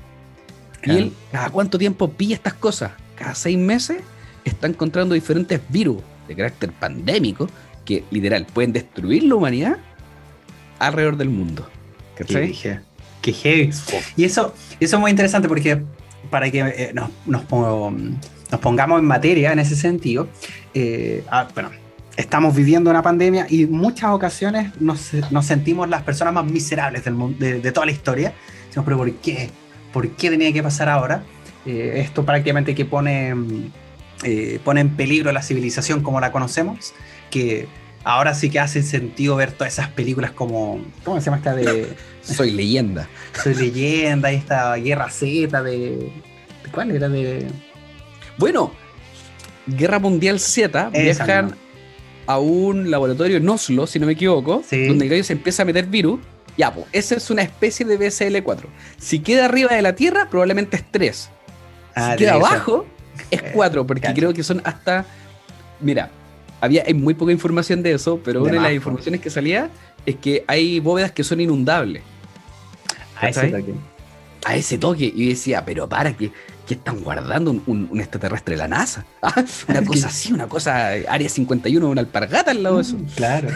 Y 0.85 0.91
él, 0.93 1.13
¿cada 1.31 1.51
cuánto 1.51 1.77
tiempo 1.77 2.11
pilla 2.11 2.35
estas 2.35 2.55
cosas? 2.55 2.93
Cada 3.15 3.35
seis 3.35 3.59
meses 3.59 4.03
está 4.45 4.67
encontrando 4.67 5.15
diferentes 5.15 5.61
virus 5.69 6.03
de 6.31 6.37
carácter 6.37 6.73
pandémico 6.73 7.49
que 7.85 8.05
literal 8.11 8.47
pueden 8.47 8.73
destruir 8.73 9.25
la 9.25 9.35
humanidad 9.35 9.77
alrededor 10.79 11.17
del 11.17 11.29
mundo. 11.29 11.69
¿Cachai? 12.15 12.53
Qué, 12.53 12.81
qué 13.21 13.33
heavy. 13.33 13.71
Y 14.17 14.25
eso, 14.25 14.55
eso 14.79 14.97
es 14.97 15.01
muy 15.01 15.11
interesante 15.11 15.49
porque 15.49 15.83
para 16.31 16.51
que 16.51 16.61
eh, 16.61 16.93
nos, 16.95 17.11
nos, 17.27 17.43
nos 17.51 18.61
pongamos 18.61 19.01
en 19.01 19.07
materia 19.07 19.53
en 19.53 19.59
ese 19.59 19.75
sentido, 19.75 20.29
eh, 20.73 21.25
ah, 21.31 21.49
bueno, 21.53 21.71
estamos 22.17 22.55
viviendo 22.55 22.91
una 22.91 23.03
pandemia 23.03 23.47
y 23.49 23.65
en 23.65 23.73
muchas 23.73 24.11
ocasiones 24.11 24.81
nos, 24.81 25.13
nos, 25.31 25.47
sentimos 25.47 25.89
las 25.89 26.03
personas 26.03 26.33
más 26.35 26.45
miserables 26.45 27.05
del 27.05 27.15
mundo, 27.15 27.39
de, 27.39 27.73
toda 27.73 27.87
la 27.87 27.93
historia. 27.93 28.35
Decimos, 28.67 28.85
pero 28.85 28.99
¿por 28.99 29.13
qué? 29.15 29.51
¿Por 29.93 30.09
qué 30.11 30.31
tenía 30.31 30.53
que 30.53 30.63
pasar 30.63 30.89
ahora? 30.89 31.25
Eh, 31.67 31.95
esto 31.97 32.25
prácticamente 32.25 32.75
que 32.75 32.85
pone, 32.85 33.35
eh, 34.23 34.61
pone 34.65 34.81
en 34.81 34.97
peligro 34.97 35.33
la 35.33 35.43
civilización 35.43 36.03
como 36.03 36.21
la 36.21 36.33
conocemos, 36.33 36.93
que 37.31 37.69
ahora 38.05 38.35
sí 38.35 38.51
que 38.51 38.61
hace 38.61 38.83
sentido 38.83 39.37
ver 39.37 39.53
todas 39.53 39.73
esas 39.73 39.89
películas 39.89 40.31
como, 40.33 40.81
¿cómo 41.05 41.21
se 41.21 41.27
llama 41.27 41.39
esta 41.39 41.55
de... 41.55 41.89
Soy 42.23 42.51
leyenda. 42.51 43.09
Soy 43.43 43.55
leyenda 43.55 44.33
y 44.33 44.37
esta 44.37 44.75
Guerra 44.77 45.11
Z 45.11 45.63
de... 45.63 46.11
¿Cuál 46.73 46.91
era? 46.91 47.09
De... 47.09 47.47
Bueno, 48.37 48.73
Guerra 49.67 49.99
Mundial 49.99 50.39
Z 50.41 50.91
viajan 50.91 51.57
a 52.27 52.39
un 52.39 52.91
laboratorio 52.91 53.39
en 53.39 53.49
Oslo, 53.49 53.87
si 53.87 53.99
no 53.99 54.07
me 54.07 54.13
equivoco, 54.13 54.63
donde 54.71 55.05
el 55.05 55.11
gallo 55.11 55.25
se 55.25 55.33
empieza 55.33 55.63
a 55.63 55.67
meter 55.67 55.87
virus. 55.87 56.21
Ya, 56.57 56.73
pues, 56.73 56.87
esa 56.93 57.17
es 57.17 57.31
una 57.31 57.43
especie 57.43 57.87
de 57.87 57.99
BSL-4. 57.99 58.67
Si 58.99 59.21
queda 59.21 59.47
arriba 59.47 59.75
de 59.75 59.83
la 59.83 59.95
Tierra, 59.95 60.29
probablemente 60.29 60.77
es 60.77 60.85
3. 60.91 61.31
Ah, 61.95 62.13
si 62.13 62.19
queda 62.19 62.35
abajo, 62.35 62.87
es 63.31 63.43
4, 63.53 63.87
porque 63.87 64.13
creo 64.15 64.33
que 64.33 64.43
son 64.43 64.61
hasta. 64.65 65.05
Mira, 65.81 66.11
había 66.61 66.85
hay 66.87 66.95
muy 66.95 67.15
poca 67.15 67.33
información 67.33 67.83
de 67.83 67.93
eso, 67.93 68.21
pero 68.25 68.43
una 68.43 68.53
de 68.53 68.61
las 68.61 68.73
informaciones 68.73 69.21
que 69.21 69.31
salía 69.31 69.71
es 70.07 70.17
que 70.17 70.45
hay 70.47 70.81
bóvedas 70.81 71.13
que 71.13 71.25
son 71.25 71.41
inundables. 71.41 72.03
A 73.17 73.29
ese 73.29 73.49
toque. 73.49 73.75
A 74.45 74.57
ese 74.57 74.79
toque. 74.79 75.13
Y 75.15 75.29
decía, 75.29 75.65
pero 75.65 75.89
para 75.89 76.17
que 76.17 76.33
¿qué 76.71 76.75
están 76.75 77.01
guardando 77.01 77.51
un, 77.67 77.91
extraterrestre 77.99 78.55
de 78.55 78.59
la 78.59 78.69
NASA? 78.69 79.05
Ah, 79.23 79.45
una 79.69 79.85
cosa 79.85 80.07
así, 80.07 80.33
una 80.33 80.47
cosa, 80.47 80.91
Área 81.09 81.29
51, 81.29 81.89
una 81.89 82.01
alpargata 82.01 82.53
al 82.53 82.63
lado 82.63 82.77
de 82.77 82.83
eso. 82.83 82.97
Claro. 83.17 83.49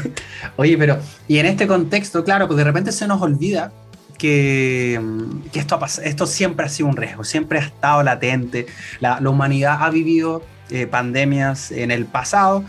Oye, 0.57 0.77
pero, 0.77 0.98
y 1.29 1.38
en 1.38 1.46
este 1.46 1.68
contexto, 1.68 2.24
claro, 2.24 2.48
pues 2.48 2.59
de 2.59 2.64
repente 2.64 2.90
se 2.90 3.07
nos 3.07 3.22
olvida 3.22 3.72
que, 4.18 5.00
mm, 5.03 5.50
que 5.50 5.59
esto, 5.59 5.79
esto 6.03 6.27
siempre 6.27 6.66
ha 6.66 6.68
sido 6.68 6.88
un 6.88 6.96
riesgo, 6.96 7.24
siempre 7.24 7.59
ha 7.59 7.62
estado 7.62 8.03
latente. 8.03 8.66
La, 9.00 9.18
humanidad 9.29 9.79
ha 9.81 9.90
vivido 9.90 10.44
eh, 10.70 10.87
pandemias 10.87 11.70
en 11.70 11.90
el 11.90 12.07
pasado, 12.07 12.64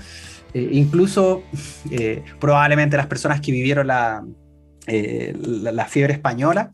eh, 0.53 0.69
incluso 0.71 1.43
eh, 1.91 2.23
probablemente 2.39 2.97
las 2.97 3.07
personas 3.07 3.41
que 3.41 3.51
vivieron 3.51 3.87
la, 3.87 4.23
la 4.87 5.85
fiebre 5.85 6.13
española 6.13 6.71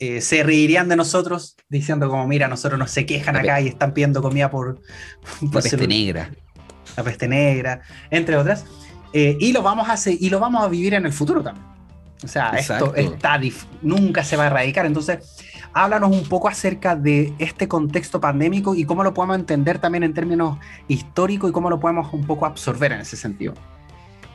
eh, 0.00 0.20
se 0.20 0.42
reirían 0.42 0.88
de 0.88 0.96
nosotros 0.96 1.56
diciendo 1.68 2.08
como, 2.08 2.26
mira, 2.26 2.48
nosotros 2.48 2.78
no 2.78 2.86
se 2.88 3.06
quejan 3.06 3.36
acá 3.36 3.60
y 3.60 3.68
están 3.68 3.94
pidiendo 3.94 4.20
comida 4.20 4.50
por... 4.50 4.80
la 5.40 5.60
peste 5.60 5.86
negra. 5.86 6.30
La 6.96 7.04
peste 7.04 7.28
negra, 7.28 7.80
entre 8.10 8.36
otras. 8.36 8.64
Eh, 9.12 9.36
y, 9.38 9.52
lo 9.52 9.62
vamos 9.62 9.88
a 9.88 10.10
y 10.10 10.28
lo 10.28 10.40
vamos 10.40 10.64
a 10.64 10.68
vivir 10.68 10.94
en 10.94 11.06
el 11.06 11.12
futuro 11.12 11.42
también. 11.42 11.64
O 12.24 12.28
sea, 12.28 12.50
esto 12.50 12.94
está 12.94 13.38
nunca 13.82 14.24
se 14.24 14.36
va 14.36 14.44
a 14.44 14.46
erradicar. 14.46 14.86
Entonces, 14.86 15.18
háblanos 15.72 16.10
un 16.10 16.24
poco 16.24 16.48
acerca 16.48 16.96
de 16.96 17.34
este 17.38 17.68
contexto 17.68 18.20
pandémico 18.20 18.74
y 18.74 18.84
cómo 18.84 19.04
lo 19.04 19.12
podemos 19.12 19.36
entender 19.36 19.78
también 19.78 20.04
en 20.04 20.14
términos 20.14 20.58
históricos 20.88 21.50
y 21.50 21.52
cómo 21.52 21.68
lo 21.68 21.80
podemos 21.80 22.12
un 22.12 22.26
poco 22.26 22.46
absorber 22.46 22.92
en 22.92 23.00
ese 23.00 23.16
sentido. 23.16 23.54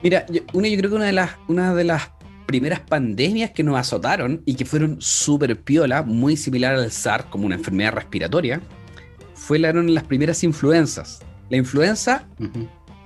Mira, 0.04 0.25
yo, 0.28 0.41
una, 0.54 0.67
yo 0.67 0.78
creo 0.78 0.89
que 0.89 0.95
una 0.95 1.06
de 1.06 1.13
las, 1.13 1.32
una 1.47 1.73
de 1.73 1.84
las 1.84 2.12
primeras 2.45 2.80
pandemias 2.80 3.52
que 3.52 3.63
nos 3.63 3.78
azotaron 3.78 4.41
y 4.45 4.56
que 4.56 4.65
fueron 4.65 4.99
súper 4.99 5.60
piola, 5.62 6.04
muy 6.04 6.36
similar 6.36 6.75
al 6.75 6.91
SARS 6.91 7.25
como 7.25 7.45
una 7.45 7.56
enfermedad 7.56 7.93
respiratoria, 7.93 8.62
fueron 9.36 9.93
las 9.93 10.04
primeras 10.04 10.43
influencias 10.43 11.21
La 11.49 11.58
influenza, 11.58 12.28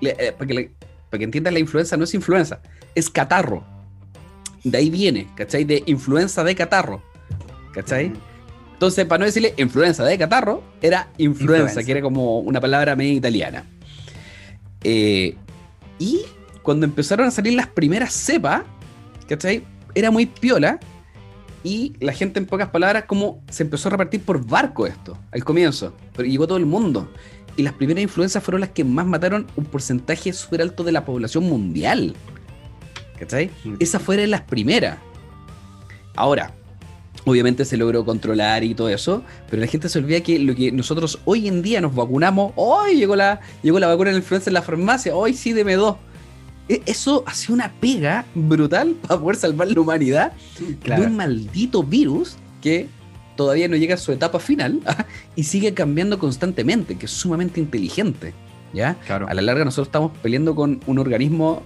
eh, 0.01 0.33
para, 0.37 0.47
que, 0.47 0.71
para 1.09 1.19
que 1.19 1.23
entiendas, 1.23 1.53
la 1.53 1.59
influenza 1.59 1.97
no 1.97 2.03
es 2.05 2.13
influenza, 2.13 2.61
es 2.95 3.09
catarro. 3.09 3.65
De 4.63 4.77
ahí 4.77 4.89
viene, 4.89 5.27
¿cachai? 5.35 5.63
De 5.63 5.83
influenza 5.85 6.43
de 6.43 6.55
catarro, 6.55 7.01
¿cachai? 7.73 8.13
Entonces, 8.73 9.05
para 9.05 9.19
no 9.19 9.25
decirle 9.25 9.53
influenza 9.57 10.03
de 10.03 10.17
catarro, 10.17 10.63
era 10.81 11.09
influenza, 11.17 11.83
que 11.83 11.91
era 11.91 12.01
como 12.01 12.39
una 12.39 12.59
palabra 12.59 12.95
medio 12.95 13.13
italiana. 13.13 13.65
Eh, 14.83 15.35
y 15.99 16.21
cuando 16.63 16.85
empezaron 16.85 17.27
a 17.27 17.31
salir 17.31 17.53
las 17.53 17.67
primeras 17.67 18.13
cepas, 18.13 18.63
¿cachai? 19.27 19.63
Era 19.95 20.11
muy 20.11 20.25
piola. 20.25 20.79
Y 21.63 21.93
la 22.01 22.11
gente, 22.11 22.39
en 22.39 22.45
pocas 22.45 22.69
palabras, 22.69 23.05
como 23.05 23.41
se 23.49 23.63
empezó 23.63 23.87
a 23.87 23.91
repartir 23.91 24.21
por 24.21 24.45
barco 24.45 24.85
esto, 24.85 25.17
al 25.31 25.45
comienzo. 25.45 25.93
Pero 26.13 26.27
llegó 26.27 26.45
todo 26.45 26.57
el 26.57 26.65
mundo. 26.65 27.09
Y 27.55 27.63
las 27.63 27.73
primeras 27.73 28.03
influencias 28.03 28.43
fueron 28.43 28.61
las 28.61 28.71
que 28.71 28.83
más 28.83 29.05
mataron 29.05 29.47
un 29.55 29.63
porcentaje 29.63 30.33
súper 30.33 30.61
alto 30.61 30.83
de 30.83 30.91
la 30.91 31.05
población 31.05 31.45
mundial. 31.45 32.15
¿Cachai? 33.19 33.49
Mm. 33.63 33.75
Esa 33.79 33.99
fueron 33.99 34.31
las 34.31 34.41
primeras. 34.41 34.97
Ahora, 36.15 36.53
obviamente 37.25 37.65
se 37.65 37.77
logró 37.77 38.05
controlar 38.05 38.63
y 38.63 38.75
todo 38.75 38.89
eso, 38.89 39.23
pero 39.49 39.61
la 39.61 39.67
gente 39.67 39.89
se 39.89 39.99
olvida 39.99 40.21
que 40.21 40.39
lo 40.39 40.55
que 40.55 40.71
nosotros 40.71 41.19
hoy 41.25 41.47
en 41.47 41.61
día 41.61 41.81
nos 41.81 41.95
vacunamos, 41.95 42.53
hoy 42.55 42.95
llegó 42.95 43.15
la, 43.15 43.39
llegó 43.61 43.79
la 43.79 43.87
vacuna 43.87 44.09
de 44.09 44.13
la 44.13 44.19
influenza 44.19 44.49
en 44.49 44.55
la 44.55 44.61
farmacia, 44.61 45.15
hoy 45.15 45.33
sí 45.33 45.53
deme 45.53 45.75
dos. 45.75 45.97
E, 46.69 46.81
eso 46.85 47.23
ha 47.27 47.33
sido 47.33 47.55
una 47.55 47.71
pega 47.79 48.25
brutal 48.35 48.91
para 49.07 49.19
poder 49.19 49.35
salvar 49.35 49.69
la 49.69 49.79
humanidad 49.79 50.33
de 50.83 51.01
un 51.01 51.15
maldito 51.15 51.83
virus 51.83 52.37
que 52.61 52.87
todavía 53.35 53.67
no 53.67 53.75
llega 53.75 53.95
a 53.95 53.97
su 53.97 54.11
etapa 54.11 54.39
final 54.39 54.79
¿ah? 54.85 55.05
y 55.35 55.43
sigue 55.43 55.73
cambiando 55.73 56.19
constantemente, 56.19 56.97
que 56.97 57.05
es 57.05 57.11
sumamente 57.11 57.59
inteligente. 57.59 58.33
¿ya? 58.73 58.97
A 59.07 59.33
la 59.33 59.41
larga 59.41 59.65
nosotros 59.65 59.87
estamos 59.87 60.11
peleando 60.21 60.55
con 60.55 60.79
un 60.87 60.99
organismo 60.99 61.61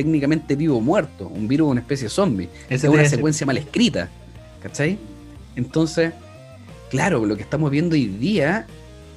técnicamente 0.00 0.56
vivo 0.56 0.78
o 0.78 0.80
muerto, 0.80 1.28
un 1.28 1.46
virus 1.46 1.66
de 1.66 1.72
una 1.72 1.80
especie 1.82 2.08
zombie. 2.08 2.48
es 2.70 2.82
una 2.84 3.04
secuencia 3.04 3.44
mal 3.44 3.58
escrita. 3.58 4.08
¿Cachai? 4.62 4.98
Entonces, 5.56 6.14
claro, 6.88 7.26
lo 7.26 7.36
que 7.36 7.42
estamos 7.42 7.70
viendo 7.70 7.96
hoy 7.96 8.06
día 8.06 8.66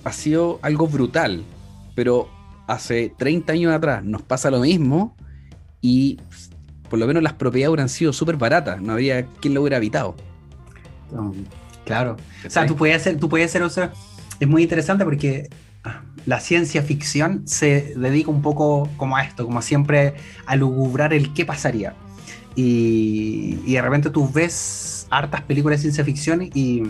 ha 0.04 0.12
sido 0.12 0.60
algo 0.62 0.86
brutal, 0.88 1.46
pero 1.96 2.28
hace 2.68 3.14
30 3.18 3.54
años 3.54 3.74
atrás 3.74 4.04
nos 4.04 4.24
pasa 4.24 4.52
lo 4.52 4.60
mismo 4.60 5.16
y 5.80 6.20
por 6.90 7.00
lo 7.00 7.08
menos 7.08 7.24
las 7.24 7.34
propiedades 7.34 7.70
hubieran 7.70 7.88
sido 7.88 8.12
súper 8.12 8.36
baratas, 8.36 8.82
no 8.82 8.92
había 8.92 9.26
quien 9.40 9.54
lo 9.54 9.62
hubiera 9.62 9.78
habitado. 9.78 10.16
Claro. 11.86 12.18
O 12.46 12.50
sea, 12.50 12.66
tú 12.66 12.76
puedes 12.76 12.98
hacer, 12.98 13.18
tú 13.18 13.30
puedes 13.30 13.50
hacer, 13.50 13.64
o 13.64 13.70
sea, 13.70 13.94
es 14.38 14.48
muy 14.50 14.64
interesante 14.64 15.06
porque 15.06 15.48
ah, 15.86 16.02
la 16.26 16.40
ciencia 16.40 16.82
ficción 16.82 17.42
se 17.46 17.94
dedica 17.96 18.30
un 18.30 18.42
poco 18.42 18.90
como 18.98 19.18
a 19.18 19.24
esto, 19.24 19.46
como 19.46 19.62
siempre 19.62 20.16
a 20.46 20.56
lugubrar 20.56 21.14
el 21.14 21.34
qué 21.34 21.46
pasaría. 21.46 21.94
Y, 22.56 23.60
y 23.66 23.74
de 23.74 23.82
repente 23.82 24.10
tú 24.10 24.30
ves 24.32 25.08
hartas 25.10 25.42
películas 25.42 25.80
de 25.80 25.82
ciencia 25.82 26.04
ficción 26.04 26.44
y, 26.54 26.84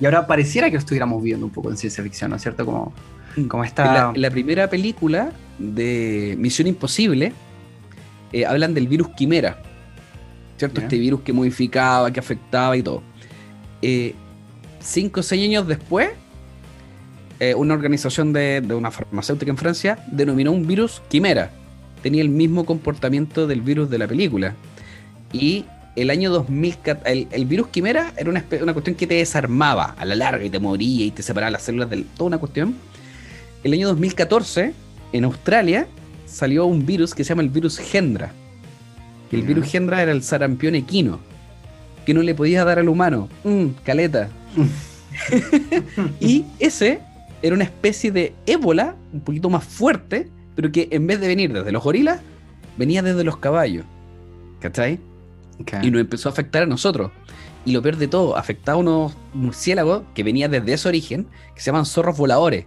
y 0.00 0.04
ahora 0.04 0.26
pareciera 0.26 0.68
que 0.68 0.74
lo 0.74 0.78
estuviéramos 0.80 1.22
viendo 1.22 1.46
un 1.46 1.52
poco 1.52 1.70
en 1.70 1.76
ciencia 1.76 2.02
ficción, 2.02 2.30
¿no 2.30 2.36
es 2.36 2.42
cierto? 2.42 2.64
Como, 2.64 2.92
mm. 3.36 3.44
como 3.44 3.62
esta... 3.62 4.12
La, 4.14 4.30
primera 4.30 4.68
película 4.68 5.32
de 5.58 6.34
Misión 6.38 6.66
Imposible 6.66 7.32
eh, 8.32 8.44
hablan 8.44 8.74
del 8.74 8.88
virus 8.88 9.10
quimera, 9.10 9.62
¿cierto? 10.56 10.80
Este 10.80 10.98
virus 10.98 11.20
que 11.20 11.32
modificaba, 11.32 12.10
que 12.10 12.18
afectaba 12.18 12.76
y 12.76 12.82
todo. 12.82 13.02
Eh, 13.80 14.14
cinco 14.80 15.20
o 15.20 15.22
seis 15.22 15.46
años 15.46 15.68
después, 15.68 16.10
eh, 17.42 17.56
una 17.56 17.74
organización 17.74 18.32
de, 18.32 18.60
de, 18.60 18.72
una 18.72 18.92
farmacéutica 18.92 19.50
en 19.50 19.56
Francia 19.56 19.98
denominó 20.06 20.52
un 20.52 20.64
virus 20.64 21.02
quimera. 21.08 21.50
Tenía 22.00 22.22
el 22.22 22.28
mismo 22.28 22.64
comportamiento 22.64 23.48
del 23.48 23.62
virus 23.62 23.90
de 23.90 23.98
la 23.98 24.06
película. 24.06 24.54
Y 25.32 25.64
el 25.96 26.10
año 26.10 26.30
2014, 26.30 27.26
el, 27.32 27.46
virus 27.46 27.66
quimera 27.66 28.12
era 28.16 28.30
una, 28.30 28.44
una, 28.60 28.72
cuestión 28.72 28.94
que 28.94 29.08
te 29.08 29.14
desarmaba 29.14 29.96
a 29.98 30.04
la 30.04 30.14
larga 30.14 30.44
y 30.44 30.50
te 30.50 30.60
moría 30.60 31.06
y 31.06 31.10
te 31.10 31.24
separaba 31.24 31.50
las 31.50 31.62
células 31.62 31.90
de 31.90 32.04
toda 32.16 32.28
una 32.28 32.38
cuestión. 32.38 32.76
El 33.64 33.72
año 33.72 33.88
2014, 33.88 34.72
en 35.12 35.24
Australia, 35.24 35.88
salió 36.26 36.64
un 36.66 36.86
virus 36.86 37.12
que 37.12 37.24
se 37.24 37.30
llama 37.30 37.42
el 37.42 37.48
virus 37.48 37.76
Gendra. 37.76 38.30
El 39.32 39.42
virus 39.42 39.68
Gendra 39.68 40.00
era 40.00 40.12
el 40.12 40.22
sarampión 40.22 40.76
equino, 40.76 41.18
que 42.06 42.14
no 42.14 42.22
le 42.22 42.36
podías 42.36 42.64
dar 42.64 42.78
al 42.78 42.88
humano. 42.88 43.28
Mm, 43.42 43.66
caleta. 43.84 44.28
y 46.20 46.44
ese 46.60 47.00
era 47.42 47.54
una 47.54 47.64
especie 47.64 48.12
de 48.12 48.34
ébola, 48.46 48.96
un 49.12 49.20
poquito 49.20 49.50
más 49.50 49.64
fuerte, 49.64 50.30
pero 50.54 50.70
que 50.70 50.88
en 50.90 51.06
vez 51.06 51.20
de 51.20 51.28
venir 51.28 51.52
desde 51.52 51.72
los 51.72 51.82
gorilas, 51.82 52.20
venía 52.76 53.02
desde 53.02 53.24
los 53.24 53.36
caballos. 53.36 53.84
¿Cachai? 54.60 55.00
Y 55.82 55.90
nos 55.90 56.00
empezó 56.00 56.28
a 56.28 56.32
afectar 56.32 56.62
a 56.62 56.66
nosotros. 56.66 57.10
Y 57.64 57.72
lo 57.72 57.82
peor 57.82 57.96
de 57.96 58.08
todo, 58.08 58.36
afectaba 58.36 58.76
a 58.76 58.80
unos 58.80 59.16
murciélagos 59.34 60.02
que 60.14 60.22
venían 60.22 60.50
desde 60.50 60.72
ese 60.72 60.88
origen, 60.88 61.26
que 61.54 61.60
se 61.60 61.66
llaman 61.66 61.86
zorros 61.86 62.16
voladores. 62.16 62.66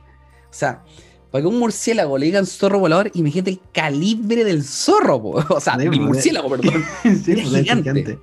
O 0.50 0.54
sea, 0.54 0.84
para 1.32 1.42
que 1.42 1.48
un 1.48 1.60
murciélago 1.60 2.18
le 2.18 2.28
digan 2.28 2.46
zorro 2.46 2.80
volador, 2.80 3.12
imagínate 3.14 3.52
el 3.52 3.60
calibre 3.74 4.44
del 4.44 4.64
zorro, 4.64 5.18
o 5.50 5.60
sea, 5.60 5.74
el 5.76 5.92
murciélago, 6.00 6.50
perdón. 6.50 6.84
sí, 7.04 7.32
Era 7.32 7.44
pues, 7.44 7.62
gigante. 7.62 8.20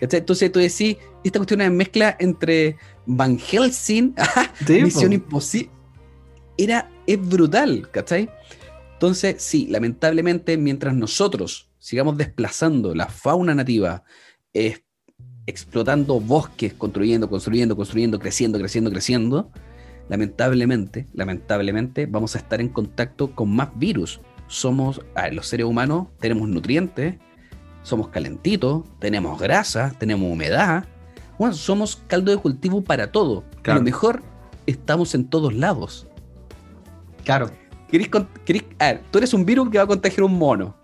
Entonces 0.00 0.52
tú 0.52 0.58
decís, 0.58 0.96
esta 1.24 1.38
cuestión 1.38 1.60
es 1.62 1.70
mezcla 1.70 2.16
entre 2.18 2.76
Van 3.06 3.38
Helsing, 3.38 4.14
Misión 4.68 5.12
Imposible. 5.12 5.75
Era, 6.58 6.90
es 7.06 7.28
brutal, 7.28 7.88
¿cachai? 7.90 8.30
Entonces, 8.94 9.42
sí, 9.42 9.66
lamentablemente, 9.68 10.56
mientras 10.56 10.94
nosotros 10.94 11.70
sigamos 11.78 12.16
desplazando 12.16 12.94
la 12.94 13.06
fauna 13.06 13.54
nativa, 13.54 14.04
explotando 15.46 16.18
bosques, 16.18 16.74
construyendo, 16.74 17.28
construyendo, 17.28 17.76
construyendo, 17.76 18.18
creciendo, 18.18 18.58
creciendo, 18.58 18.90
creciendo, 18.90 19.50
lamentablemente, 20.08 21.08
lamentablemente 21.12 22.06
vamos 22.06 22.34
a 22.34 22.38
estar 22.38 22.60
en 22.60 22.68
contacto 22.68 23.34
con 23.34 23.54
más 23.54 23.68
virus. 23.78 24.20
Somos, 24.48 25.00
los 25.32 25.46
seres 25.46 25.66
humanos 25.66 26.08
tenemos 26.18 26.48
nutrientes, 26.48 27.16
somos 27.82 28.08
calentitos, 28.08 28.82
tenemos 28.98 29.38
grasa, 29.38 29.94
tenemos 29.98 30.30
humedad. 30.30 30.84
Bueno, 31.38 31.54
somos 31.54 32.02
caldo 32.06 32.32
de 32.32 32.38
cultivo 32.38 32.82
para 32.82 33.12
todo. 33.12 33.44
A 33.64 33.74
lo 33.74 33.82
mejor 33.82 34.22
estamos 34.66 35.14
en 35.14 35.28
todos 35.28 35.54
lados. 35.54 36.08
Claro. 37.26 37.50
tú 39.10 39.18
eres 39.18 39.34
un 39.34 39.44
virus 39.44 39.68
que 39.68 39.78
va 39.78 39.84
a 39.84 39.86
contagiar 39.86 40.22
un 40.22 40.38
mono. 40.38 40.76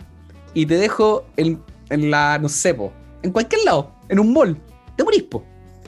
Y 0.54 0.66
te 0.66 0.76
dejo 0.76 1.24
en, 1.36 1.62
la, 1.88 2.38
no 2.38 2.48
sé, 2.48 2.76
en 3.22 3.30
cualquier 3.30 3.62
lado, 3.64 3.94
en 4.08 4.18
un 4.18 4.32
mall. 4.32 4.58
Te 4.96 5.04
morís, 5.04 5.22
po. 5.22 5.44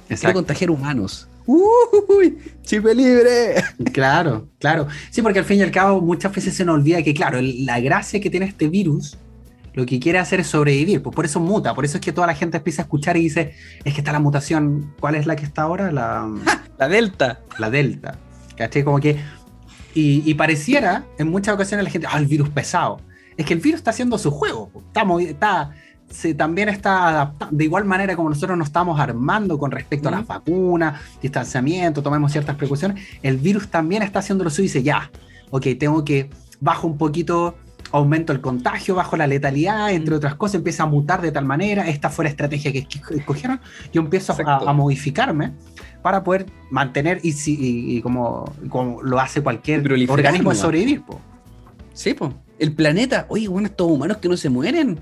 Exacto. 0.09 0.35
contagiar 0.35 0.71
humanos. 0.71 1.29
¡Uy! 1.47 2.39
¡Chipe 2.63 2.95
libre! 2.95 3.57
Claro, 3.93 4.49
claro. 4.59 4.87
Sí, 5.11 5.21
porque 5.21 5.41
al 5.41 5.45
fin 5.45 5.59
y 5.59 5.63
al 5.63 5.71
cabo 5.71 6.01
muchas 6.01 6.33
veces 6.35 6.55
se 6.55 6.65
nos 6.65 6.77
olvida 6.77 7.03
que, 7.03 7.13
claro, 7.13 7.39
la 7.43 7.81
gracia 7.81 8.21
que 8.21 8.31
tiene 8.31 8.47
este 8.47 8.69
virus, 8.69 9.19
lo 9.75 9.85
que 9.85 9.99
quiere 9.99 10.19
hacer 10.19 10.41
es 10.41 10.47
sobrevivir. 10.47 11.03
Pues 11.03 11.15
por 11.15 11.25
eso 11.25 11.41
muta, 11.41 11.75
por 11.75 11.85
eso 11.85 11.99
es 11.99 12.01
que 12.01 12.13
toda 12.13 12.29
la 12.29 12.35
gente 12.35 12.59
empieza 12.59 12.83
a 12.83 12.85
escuchar 12.85 13.17
y 13.17 13.23
dice, 13.23 13.55
es 13.85 13.93
que 13.93 14.01
está 14.01 14.13
la 14.13 14.21
mutación, 14.21 14.95
¿cuál 15.01 15.17
es 15.17 15.27
la 15.27 15.37
que 15.37 15.45
está 15.45 15.63
ahora? 15.63 15.91
La, 15.91 16.31
la 16.79 16.89
Delta. 16.89 17.41
La 17.59 17.71
Delta. 17.71 18.19
¿Cachai? 18.57 18.85
Como 18.85 19.01
que... 19.01 19.19
Y, 19.95 20.35
pareciera, 20.35 21.05
en 21.19 21.29
muchas 21.29 21.55
ocasiones 21.55 21.85
la 21.85 21.91
gente, 21.91 22.09
ah, 22.11 22.19
el 22.19 22.27
virus 22.27 22.49
pesado. 22.49 23.01
Es 23.37 23.47
que 23.47 23.55
el 23.55 23.61
virus 23.61 23.79
está 23.79 23.91
haciendo 23.91 24.19
su 24.19 24.31
juego. 24.31 24.71
Está, 24.89 25.05
está 25.21 25.71
se, 26.09 26.35
también 26.35 26.69
está 26.69 27.09
adaptando, 27.09 27.57
de 27.57 27.65
igual 27.65 27.85
manera 27.85 28.17
como 28.17 28.29
nosotros 28.29 28.57
nos 28.57 28.69
estamos 28.69 28.99
armando 29.01 29.59
con 29.59 29.71
respecto 29.71 30.09
a 30.09 30.13
las 30.13 30.27
vacunas, 30.27 31.01
distanciamiento, 31.23 32.03
tomemos 32.03 32.33
ciertas 32.33 32.57
precauciones, 32.57 33.03
el 33.23 33.39
virus 33.39 33.69
también 33.69 34.03
está 34.03 34.19
haciendo 34.21 34.45
lo 34.45 34.51
suyo 34.51 34.65
y 34.65 34.67
dice, 34.67 34.83
ya, 34.83 35.11
ok, 35.51 35.67
tengo 35.79 36.05
que, 36.05 36.31
bajo 36.61 36.87
un 36.87 36.99
poquito, 36.99 37.57
aumento 37.93 38.33
el 38.33 38.41
contagio, 38.41 38.95
bajo 38.95 39.17
la 39.17 39.27
letalidad, 39.27 39.91
entre 39.93 40.15
otras 40.15 40.35
cosas, 40.35 40.57
empieza 40.57 40.83
a 40.83 40.87
mutar 40.87 41.23
de 41.23 41.33
tal 41.33 41.45
manera, 41.45 41.89
esta 41.89 42.11
fue 42.11 42.25
la 42.25 42.31
estrategia 42.31 42.73
que 42.73 42.87
escogieron, 43.17 43.61
yo 43.93 44.03
empiezo 44.03 44.37
a, 44.47 44.73
modificarme 44.73 45.53
para 46.03 46.23
poder 46.23 46.47
mantener, 46.71 47.21
y, 47.23 48.01
como, 48.03 48.53
como, 48.69 49.03
lo 49.03 49.21
hace 49.21 49.43
cualquier 49.43 49.81
organismo, 50.09 50.51
de 50.51 50.57
sobrevivir. 50.57 51.03
Sí, 51.93 52.15
pues. 52.15 52.33
El 52.59 52.73
planeta, 52.73 53.27
oye, 53.29 53.49
bueno, 53.49 53.67
estos 53.67 53.89
humanos 53.89 54.19
que 54.19 54.29
no 54.29 54.37
se 54.37 54.49
mueren 54.49 55.01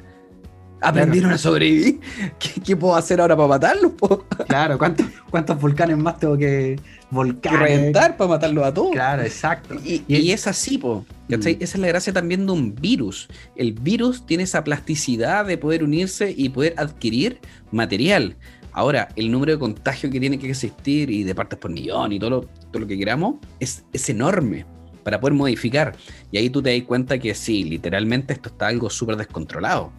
aprendieron 0.82 1.30
a 1.30 1.38
sobrevivir. 1.38 2.00
¿Qué, 2.64 2.76
puedo 2.76 2.94
hacer 2.96 3.20
ahora 3.20 3.36
para 3.36 3.48
matarlos? 3.48 3.92
Claro, 4.48 4.76
¿cuántos, 4.76 5.06
¿cuántos 5.30 5.60
volcanes 5.60 5.96
más 5.96 6.18
tengo 6.18 6.36
que 6.36 6.78
volcar? 7.10 7.60
reventar 7.60 8.16
para 8.16 8.30
matarlos 8.30 8.64
a 8.64 8.74
todos. 8.74 8.92
Claro, 8.92 9.22
exacto. 9.22 9.76
Y, 9.84 10.30
es 10.30 10.46
así, 10.46 10.78
po. 10.78 11.06
Mm. 11.28 11.34
Esa 11.34 11.50
es 11.50 11.78
la 11.78 11.86
gracia 11.86 12.12
también 12.12 12.44
de 12.44 12.52
un 12.52 12.74
virus. 12.74 13.28
El 13.56 13.72
virus 13.72 14.26
tiene 14.26 14.42
esa 14.42 14.62
plasticidad 14.62 15.46
de 15.46 15.56
poder 15.56 15.84
unirse 15.84 16.34
y 16.36 16.48
poder 16.50 16.74
adquirir 16.76 17.40
material. 17.70 18.36
Ahora, 18.72 19.08
el 19.16 19.30
número 19.30 19.52
de 19.52 19.58
contagio 19.58 20.10
que 20.10 20.18
tiene 20.18 20.38
que 20.38 20.50
existir 20.50 21.10
y 21.10 21.24
de 21.24 21.34
partes 21.34 21.58
por 21.58 21.70
millón 21.70 22.12
y 22.12 22.18
todo 22.18 22.30
lo, 22.30 22.40
todo 22.40 22.80
lo 22.80 22.86
que 22.86 22.98
queramos 22.98 23.36
es, 23.60 23.84
es 23.92 24.08
enorme. 24.08 24.66
para 25.02 25.20
poder 25.20 25.34
modificar. 25.34 25.96
Y 26.30 26.38
ahí 26.38 26.48
tú 26.48 26.62
te 26.62 26.76
das 26.76 26.86
cuenta 26.86 27.18
que 27.18 27.34
sí, 27.34 27.64
literalmente 27.64 28.34
esto 28.34 28.48
está 28.50 28.68
algo 28.68 28.88
súper 28.88 29.16
descontrolado. 29.16 29.92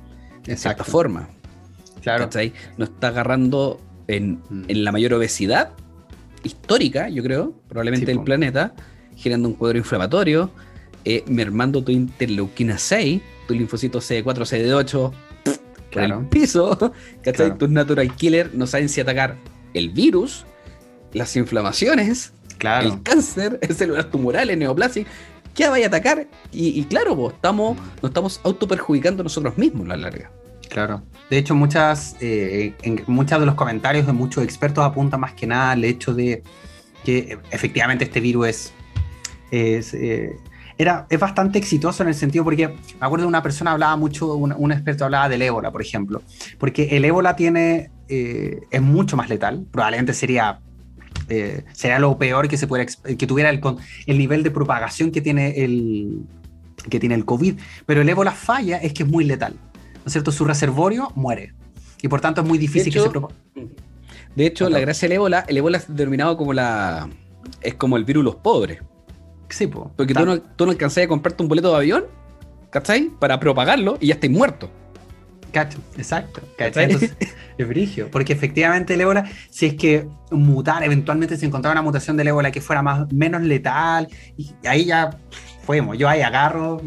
De 0.45 0.57
cierta 0.57 0.83
forma. 0.83 1.29
Claro. 2.01 2.29
Nos 2.77 2.89
está 2.89 3.07
agarrando 3.07 3.79
en, 4.07 4.41
mm. 4.49 4.65
en, 4.67 4.83
la 4.83 4.91
mayor 4.91 5.13
obesidad 5.13 5.71
histórica, 6.43 7.09
yo 7.09 7.23
creo, 7.23 7.53
probablemente 7.69 8.05
del 8.05 8.21
planeta, 8.23 8.73
generando 9.15 9.47
un 9.47 9.55
cuadro 9.55 9.77
inflamatorio, 9.77 10.51
eh, 11.05 11.23
mermando 11.27 11.83
tu 11.83 11.91
interleuquina 11.91 12.77
6, 12.77 13.21
tu 13.47 13.53
linfocito 13.53 13.99
CD4, 13.99 14.23
CD8, 14.23 15.13
por 15.91 16.03
el 16.03 16.25
piso, 16.27 16.93
¿cachai? 17.23 17.57
Tus 17.57 17.69
natural 17.69 18.15
killer 18.15 18.51
no 18.53 18.67
saben 18.67 18.89
si 18.89 19.01
atacar 19.01 19.37
el 19.73 19.89
virus, 19.89 20.45
las 21.13 21.35
inflamaciones, 21.35 22.33
el 22.59 23.03
cáncer, 23.03 23.59
células 23.75 24.09
tumorales, 24.09 24.57
neoplasia. 24.57 25.05
¿Qué 25.53 25.67
vaya 25.67 25.85
a 25.85 25.87
atacar? 25.87 26.27
Y, 26.51 26.83
claro, 26.85 27.15
pues, 27.15 27.35
estamos, 27.35 27.77
nos 28.01 28.09
estamos 28.09 28.41
autoperjudicando 28.43 29.23
nosotros 29.23 29.57
mismos 29.57 29.85
a 29.85 29.89
la 29.89 29.97
larga. 29.97 30.31
Claro. 30.69 31.03
De 31.29 31.37
hecho, 31.37 31.53
muchas, 31.53 32.15
eh, 32.19 32.73
muchos 33.07 33.39
de 33.39 33.45
los 33.45 33.55
comentarios 33.55 34.07
de 34.07 34.13
muchos 34.13 34.43
expertos 34.43 34.83
apuntan 34.83 35.19
más 35.19 35.33
que 35.33 35.45
nada 35.45 35.71
al 35.71 35.83
hecho 35.83 36.13
de 36.13 36.41
que 37.03 37.37
efectivamente 37.51 38.05
este 38.05 38.19
virus 38.19 38.47
es, 38.47 38.73
es 39.51 39.93
eh, 39.93 40.35
era, 40.77 41.05
es 41.09 41.19
bastante 41.19 41.59
exitoso 41.59 42.01
en 42.01 42.09
el 42.09 42.15
sentido 42.15 42.43
porque 42.43 42.67
me 42.67 42.75
acuerdo 42.99 43.25
de 43.25 43.29
una 43.29 43.43
persona 43.43 43.71
hablaba 43.71 43.95
mucho, 43.95 44.33
un, 44.35 44.71
experto 44.71 45.05
hablaba 45.05 45.29
del 45.29 45.41
ébola, 45.43 45.71
por 45.71 45.81
ejemplo, 45.81 46.21
porque 46.57 46.97
el 46.97 47.05
ébola 47.05 47.35
tiene, 47.35 47.91
eh, 48.09 48.61
es 48.71 48.81
mucho 48.81 49.15
más 49.15 49.29
letal, 49.29 49.65
probablemente 49.71 50.13
sería 50.13 50.59
eh, 51.29 51.63
sería 51.73 51.99
lo 51.99 52.17
peor 52.17 52.47
que 52.47 52.57
se 52.57 52.67
pudiera, 52.67 52.91
que 53.17 53.27
tuviera 53.27 53.49
el, 53.49 53.61
el 54.05 54.17
nivel 54.17 54.43
de 54.43 54.51
propagación 54.51 55.11
que 55.11 55.21
tiene 55.21 55.63
el, 55.63 56.21
que 56.89 56.99
tiene 56.99 57.15
el 57.15 57.25
COVID. 57.25 57.59
Pero 57.85 58.01
el 58.01 58.09
ébola 58.09 58.31
falla 58.31 58.77
es 58.77 58.93
que 58.93 59.03
es 59.03 59.09
muy 59.09 59.23
letal, 59.23 59.53
¿no 59.53 60.03
es 60.05 60.11
cierto? 60.11 60.31
Su 60.31 60.45
reservorio 60.45 61.11
muere 61.15 61.53
y 62.01 62.07
por 62.07 62.21
tanto 62.21 62.41
es 62.41 62.47
muy 62.47 62.57
difícil 62.57 62.93
que 62.93 62.99
se 62.99 63.09
propague. 63.09 63.35
De 64.35 64.45
hecho, 64.45 64.69
la 64.69 64.79
gracia 64.79 65.07
del 65.07 65.15
ébola, 65.15 65.45
el 65.47 65.57
ébola 65.57 65.77
es 65.77 65.87
determinado 65.87 66.35
como 66.37 66.53
la, 66.53 67.09
es 67.61 67.75
como 67.75 67.97
el 67.97 68.03
virus 68.03 68.23
los 68.23 68.35
pobres. 68.35 68.81
Sí, 69.49 69.67
po, 69.67 69.91
porque 69.95 70.13
tú 70.13 70.25
no, 70.25 70.41
tú 70.41 70.65
no 70.65 70.71
alcanzás 70.71 71.05
a 71.05 71.07
comprarte 71.07 71.43
un 71.43 71.49
boleto 71.49 71.69
de 71.71 71.77
avión, 71.77 72.05
¿cachai? 72.71 73.09
Para 73.19 73.39
propagarlo 73.39 73.97
y 74.01 74.07
ya 74.07 74.15
estáis 74.15 74.33
muerto. 74.33 74.69
Cacho, 75.53 75.77
exacto. 75.97 76.41
es 76.57 77.67
brigio. 77.67 78.09
Porque 78.09 78.33
efectivamente 78.33 78.95
el 78.95 79.01
ébola, 79.01 79.29
si 79.51 79.67
es 79.67 79.75
que 79.75 80.07
mutar, 80.31 80.83
eventualmente 80.83 81.37
se 81.37 81.45
encontraba 81.45 81.73
una 81.73 81.83
mutación 81.83 82.17
del 82.17 82.29
ébola 82.29 82.51
que 82.51 82.59
fuera 82.59 82.81
más, 82.81 83.11
menos 83.13 83.43
letal, 83.43 84.07
y 84.35 84.51
ahí 84.65 84.85
ya 84.85 85.15
fuimos. 85.63 85.95
Yo 85.97 86.09
ahí 86.09 86.21
agarro, 86.21 86.81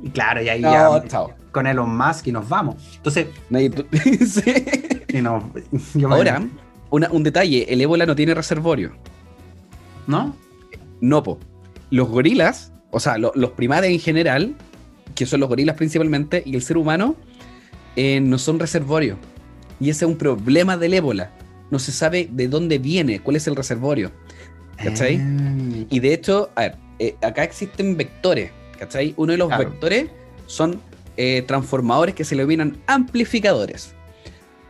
y 0.00 0.10
claro, 0.10 0.42
y 0.42 0.48
ahí 0.48 0.60
ya 0.60 0.88
con 1.50 1.66
Elon 1.66 1.96
Musk 1.96 2.28
y 2.28 2.32
nos 2.32 2.48
vamos. 2.48 2.76
Entonces. 2.96 3.26
y 5.08 5.20
no, 5.20 5.52
Ahora, 6.08 6.40
un 6.90 7.22
detalle: 7.24 7.66
el 7.68 7.80
ébola 7.80 8.06
no 8.06 8.14
tiene 8.14 8.32
reservorio. 8.32 8.92
¿No? 10.06 10.36
No, 11.00 11.22
po. 11.24 11.40
Los 11.90 12.08
gorilas, 12.08 12.72
o 12.92 13.00
sea, 13.00 13.18
los 13.18 13.50
primates 13.56 13.90
en 13.90 13.98
general, 13.98 14.54
que 15.16 15.26
son 15.26 15.40
los 15.40 15.48
gorilas 15.48 15.76
principalmente, 15.76 16.44
y 16.46 16.54
el 16.54 16.62
ser 16.62 16.76
humano 16.76 17.16
eh, 17.96 18.20
no 18.20 18.38
son 18.38 18.58
reservorios. 18.58 19.18
Y 19.80 19.90
ese 19.90 20.04
es 20.04 20.10
un 20.10 20.16
problema 20.16 20.76
del 20.76 20.94
ébola. 20.94 21.32
No 21.70 21.78
se 21.78 21.92
sabe 21.92 22.28
de 22.30 22.48
dónde 22.48 22.78
viene, 22.78 23.20
cuál 23.20 23.36
es 23.36 23.46
el 23.46 23.56
reservorio. 23.56 24.12
¿Cachai? 24.76 25.16
Ah. 25.16 25.86
Y 25.90 26.00
de 26.00 26.14
hecho, 26.14 26.50
a 26.54 26.62
ver, 26.62 26.76
eh, 26.98 27.16
acá 27.22 27.44
existen 27.44 27.96
vectores. 27.96 28.50
¿Cachai? 28.78 29.14
Uno 29.16 29.32
de 29.32 29.38
los 29.38 29.48
vectores 29.56 30.06
son 30.46 30.80
eh, 31.16 31.42
transformadores 31.46 32.14
que 32.14 32.24
se 32.24 32.34
le 32.34 32.42
denominan 32.42 32.78
amplificadores. 32.86 33.94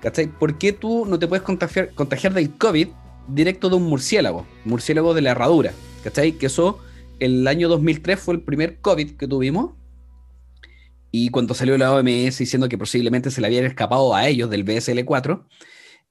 ¿Cachai? 0.01 0.27
¿Por 0.27 0.59
qué 0.59 0.73
tú 0.73 1.07
no 1.07 1.19
te 1.19 1.29
puedes 1.29 1.43
contagiar, 1.43 1.95
contagiar 1.95 2.35
del 2.35 2.51
COVID 2.57 2.89
directo 3.29 3.69
de 3.69 3.77
un 3.77 3.85
murciélago? 3.85 4.47
Murciélago 4.65 5.15
de 5.15 5.23
la 5.23 5.31
herradura. 5.31 5.73
¿Cachai? 6.03 6.33
Que 6.33 6.47
eso, 6.47 6.79
el 7.21 7.47
año 7.47 7.69
2003 7.69 8.19
fue 8.19 8.35
el 8.35 8.41
primer 8.41 8.79
COVID 8.81 9.13
que 9.13 9.29
tuvimos. 9.29 9.73
Y 11.15 11.29
cuando 11.29 11.53
salió 11.53 11.77
la 11.77 11.93
OMS 11.93 12.39
diciendo 12.39 12.69
que 12.71 12.79
posiblemente 12.79 13.31
se 13.31 13.43
le 13.43 13.47
habían 13.47 13.67
escapado 13.67 14.15
a 14.15 14.27
ellos 14.27 14.49
del 14.49 14.65
BSL4, 14.65 15.45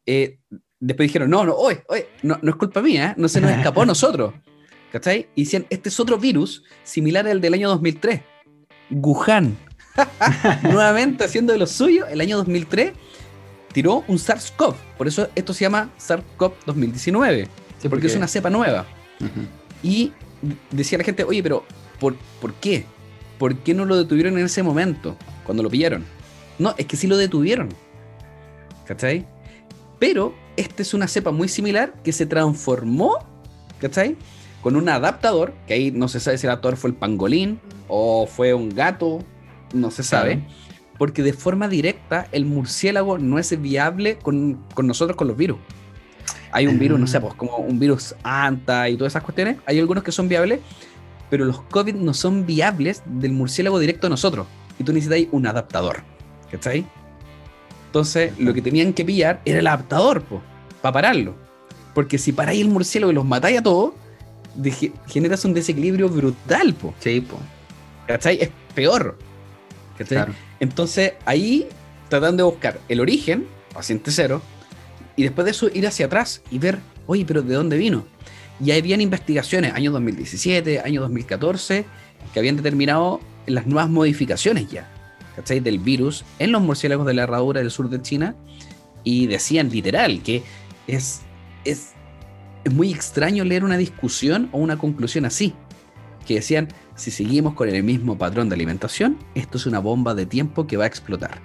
eh, 0.05 0.37
después 0.79 1.09
dijeron, 1.09 1.31
no, 1.31 1.43
no, 1.43 1.55
oye, 1.55 1.83
oye, 1.89 2.07
no, 2.21 2.37
no 2.41 2.51
es 2.51 2.55
culpa 2.55 2.83
mía, 2.83 3.15
no 3.17 3.27
se 3.27 3.41
nos 3.41 3.51
escapó 3.51 3.81
a 3.81 3.85
nosotros. 3.87 4.35
¿Cachai? 4.91 5.27
Y 5.35 5.45
decían, 5.45 5.65
este 5.71 5.89
es 5.89 5.99
otro 5.99 6.17
virus 6.17 6.63
similar 6.83 7.27
al 7.27 7.41
del 7.41 7.55
año 7.55 7.69
2003. 7.69 8.21
Wuhan. 8.91 9.57
Nuevamente 10.63 11.23
haciendo 11.23 11.53
de 11.53 11.59
lo 11.59 11.65
suyo, 11.65 12.05
el 12.07 12.21
año 12.21 12.37
2003 12.37 12.91
tiró 13.73 14.03
un 14.07 14.17
SARS-CoV. 14.17 14.75
Por 14.97 15.07
eso 15.07 15.29
esto 15.33 15.53
se 15.53 15.61
llama 15.61 15.89
SARS-CoV 15.97 16.53
2019. 16.67 17.47
porque, 17.89 18.07
es 18.07 18.15
una 18.15 18.27
cepa 18.27 18.51
nueva. 18.51 18.85
Y 19.81 20.11
decía 20.69 20.99
la 20.99 21.03
gente, 21.03 21.23
oye, 21.23 21.41
pero 21.41 21.65
¿por, 21.99 22.15
¿por 22.39 22.53
qué? 22.55 22.85
¿Por 23.41 23.55
qué 23.55 23.73
no 23.73 23.85
lo 23.85 23.97
detuvieron 23.97 24.37
en 24.37 24.45
ese 24.45 24.61
momento, 24.61 25.17
cuando 25.43 25.63
lo 25.63 25.69
pillaron? 25.71 26.05
No, 26.59 26.75
es 26.77 26.85
que 26.85 26.95
sí 26.95 27.07
lo 27.07 27.17
detuvieron. 27.17 27.69
¿Cachai? 28.85 29.25
Pero 29.97 30.35
esta 30.57 30.83
es 30.83 30.93
una 30.93 31.07
cepa 31.07 31.31
muy 31.31 31.47
similar 31.47 31.95
que 32.03 32.11
se 32.11 32.27
transformó, 32.27 33.17
¿cachai? 33.79 34.15
Con 34.61 34.75
un 34.75 34.87
adaptador, 34.89 35.55
que 35.65 35.73
ahí 35.73 35.89
no 35.89 36.07
se 36.07 36.19
sabe 36.19 36.37
si 36.37 36.45
el 36.45 36.51
adaptador 36.51 36.77
fue 36.77 36.91
el 36.91 36.95
pangolín 36.95 37.59
o 37.87 38.27
fue 38.27 38.53
un 38.53 38.69
gato, 38.69 39.23
no 39.73 39.89
se 39.89 40.03
sabe. 40.03 40.43
Porque 40.99 41.23
de 41.23 41.33
forma 41.33 41.67
directa 41.67 42.27
el 42.31 42.45
murciélago 42.45 43.17
no 43.17 43.39
es 43.39 43.59
viable 43.59 44.19
con, 44.19 44.63
nosotros, 44.83 45.17
con 45.17 45.27
los 45.27 45.35
virus. 45.35 45.57
Hay 46.51 46.67
un 46.67 46.77
virus, 46.77 46.99
no 46.99 47.07
sé, 47.07 47.17
ah. 47.17 47.21
pues 47.21 47.33
como 47.33 47.57
un 47.57 47.79
virus 47.79 48.13
anta 48.21 48.87
y 48.87 48.97
todas 48.97 49.13
esas 49.13 49.23
cuestiones. 49.23 49.57
Hay 49.65 49.79
algunos 49.79 50.03
que 50.03 50.11
son 50.11 50.29
viables, 50.29 50.59
pero 51.31 51.45
los 51.45 51.61
COVID 51.61 51.95
no 51.95 52.13
son 52.13 52.45
viables 52.45 53.01
del 53.05 53.31
murciélago 53.31 53.79
directo 53.79 54.07
a 54.07 54.09
nosotros. 54.09 54.45
Y 54.77 54.83
tú 54.83 54.91
necesitas 54.91 55.31
un 55.31 55.47
adaptador. 55.47 56.03
¿Cachai? 56.51 56.85
Entonces, 57.87 58.37
lo 58.37 58.53
que 58.53 58.61
tenían 58.61 58.91
que 58.91 59.05
pillar 59.05 59.41
era 59.45 59.59
el 59.59 59.67
adaptador, 59.67 60.23
para 60.81 60.93
pararlo. 60.93 61.33
Porque 61.95 62.17
si 62.17 62.33
paráis 62.33 62.61
el 62.61 62.67
murciélago 62.67 63.13
y 63.13 63.15
los 63.15 63.23
matáis 63.23 63.59
a 63.59 63.63
todos, 63.63 63.93
generas 65.07 65.45
un 65.45 65.53
desequilibrio 65.53 66.09
brutal, 66.09 66.73
po. 66.73 66.93
Sí, 66.99 67.21
po. 67.21 67.37
¿Cachai? 68.07 68.41
Es 68.41 68.49
peor. 68.75 69.17
¿Cachai? 69.97 70.33
Entonces, 70.59 71.13
ahí 71.25 71.69
tratando 72.09 72.43
de 72.43 72.51
buscar 72.51 72.79
el 72.89 72.99
origen, 72.99 73.47
paciente 73.73 74.11
cero, 74.11 74.41
y 75.15 75.23
después 75.23 75.45
de 75.45 75.51
eso 75.51 75.69
ir 75.73 75.87
hacia 75.87 76.07
atrás 76.07 76.41
y 76.51 76.59
ver, 76.59 76.79
oye, 77.07 77.23
pero 77.25 77.41
¿de 77.41 77.55
dónde 77.55 77.77
vino? 77.77 78.05
Y 78.63 78.71
habían 78.71 79.01
investigaciones, 79.01 79.73
año 79.73 79.91
2017, 79.91 80.81
año 80.81 81.01
2014, 81.01 81.85
que 82.31 82.39
habían 82.39 82.57
determinado 82.57 83.19
las 83.47 83.65
nuevas 83.65 83.89
modificaciones 83.89 84.69
ya, 84.69 84.87
¿cachai? 85.35 85.59
Del 85.59 85.79
virus 85.79 86.23
en 86.37 86.51
los 86.51 86.61
murciélagos 86.61 87.07
de 87.07 87.15
la 87.15 87.23
herradura 87.23 87.61
del 87.61 87.71
sur 87.71 87.89
de 87.89 88.01
China. 88.01 88.35
Y 89.03 89.25
decían 89.25 89.71
literal 89.71 90.21
que 90.21 90.43
es, 90.85 91.21
es, 91.65 91.93
es 92.63 92.71
muy 92.71 92.93
extraño 92.93 93.43
leer 93.43 93.63
una 93.63 93.77
discusión 93.77 94.47
o 94.51 94.59
una 94.59 94.77
conclusión 94.77 95.25
así. 95.25 95.55
Que 96.27 96.35
decían, 96.35 96.67
si 96.93 97.09
seguimos 97.09 97.55
con 97.55 97.67
el 97.67 97.81
mismo 97.81 98.15
patrón 98.15 98.47
de 98.47 98.53
alimentación, 98.53 99.17
esto 99.33 99.57
es 99.57 99.65
una 99.65 99.79
bomba 99.79 100.13
de 100.13 100.27
tiempo 100.27 100.67
que 100.67 100.77
va 100.77 100.83
a 100.83 100.87
explotar. 100.87 101.41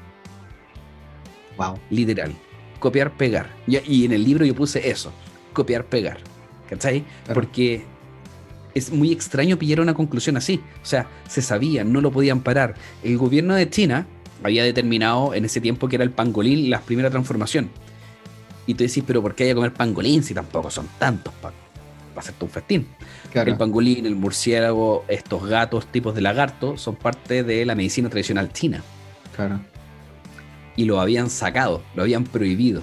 Wow. 1.57 1.79
Literal. 1.89 2.35
Copiar, 2.79 3.17
pegar. 3.17 3.49
y 3.67 4.05
en 4.05 4.13
el 4.13 4.23
libro 4.23 4.45
yo 4.45 4.55
puse 4.55 4.91
eso. 4.91 5.11
Copiar, 5.55 5.87
pegar. 5.87 6.36
¿Cachai? 6.69 7.05
Porque 7.33 7.85
es 8.75 8.93
muy 8.93 9.11
extraño 9.11 9.59
pillar 9.59 9.81
una 9.81 9.95
conclusión 9.95 10.37
así. 10.37 10.61
O 10.83 10.87
sea, 10.87 11.09
se 11.29 11.41
sabía, 11.41 11.83
no 11.83 12.01
lo 12.01 12.11
podían 12.11 12.41
parar. 12.41 12.75
El 13.03 13.17
gobierno 13.17 13.55
de 13.55 13.71
China 13.71 14.07
había 14.43 14.65
determinado 14.65 15.35
en 15.35 15.45
ese 15.47 15.61
tiempo 15.61 15.89
que 15.89 15.97
era 15.97 16.05
el 16.05 16.11
pangolín 16.11 16.69
la 16.69 16.81
primera 16.81 17.11
transformación. 17.11 17.71
Y 18.67 18.75
tú 18.75 18.85
decís, 18.85 19.03
pero 19.07 19.23
¿por 19.23 19.35
qué 19.35 19.45
hay 19.45 19.51
que 19.51 19.55
comer 19.55 19.73
pangolín 19.73 20.23
si 20.23 20.35
tampoco 20.35 20.71
son 20.71 20.89
tantos 20.99 21.33
para 21.41 21.55
hacerte 22.17 22.45
un 22.45 22.51
festín? 22.51 22.87
El 23.33 23.57
pangolín, 23.57 24.07
el 24.07 24.17
murciélago, 24.17 25.05
estos 25.09 25.47
gatos 25.47 25.87
tipos 25.87 26.15
de 26.15 26.21
lagarto 26.21 26.77
son 26.77 26.97
parte 26.97 27.45
de 27.45 27.65
la 27.65 27.75
medicina 27.75 28.11
tradicional 28.11 28.53
china. 28.53 28.83
Claro. 29.35 29.61
Y 30.75 30.85
lo 30.85 31.01
habían 31.01 31.31
sacado, 31.31 31.83
lo 31.95 32.03
habían 32.03 32.25
prohibido. 32.25 32.83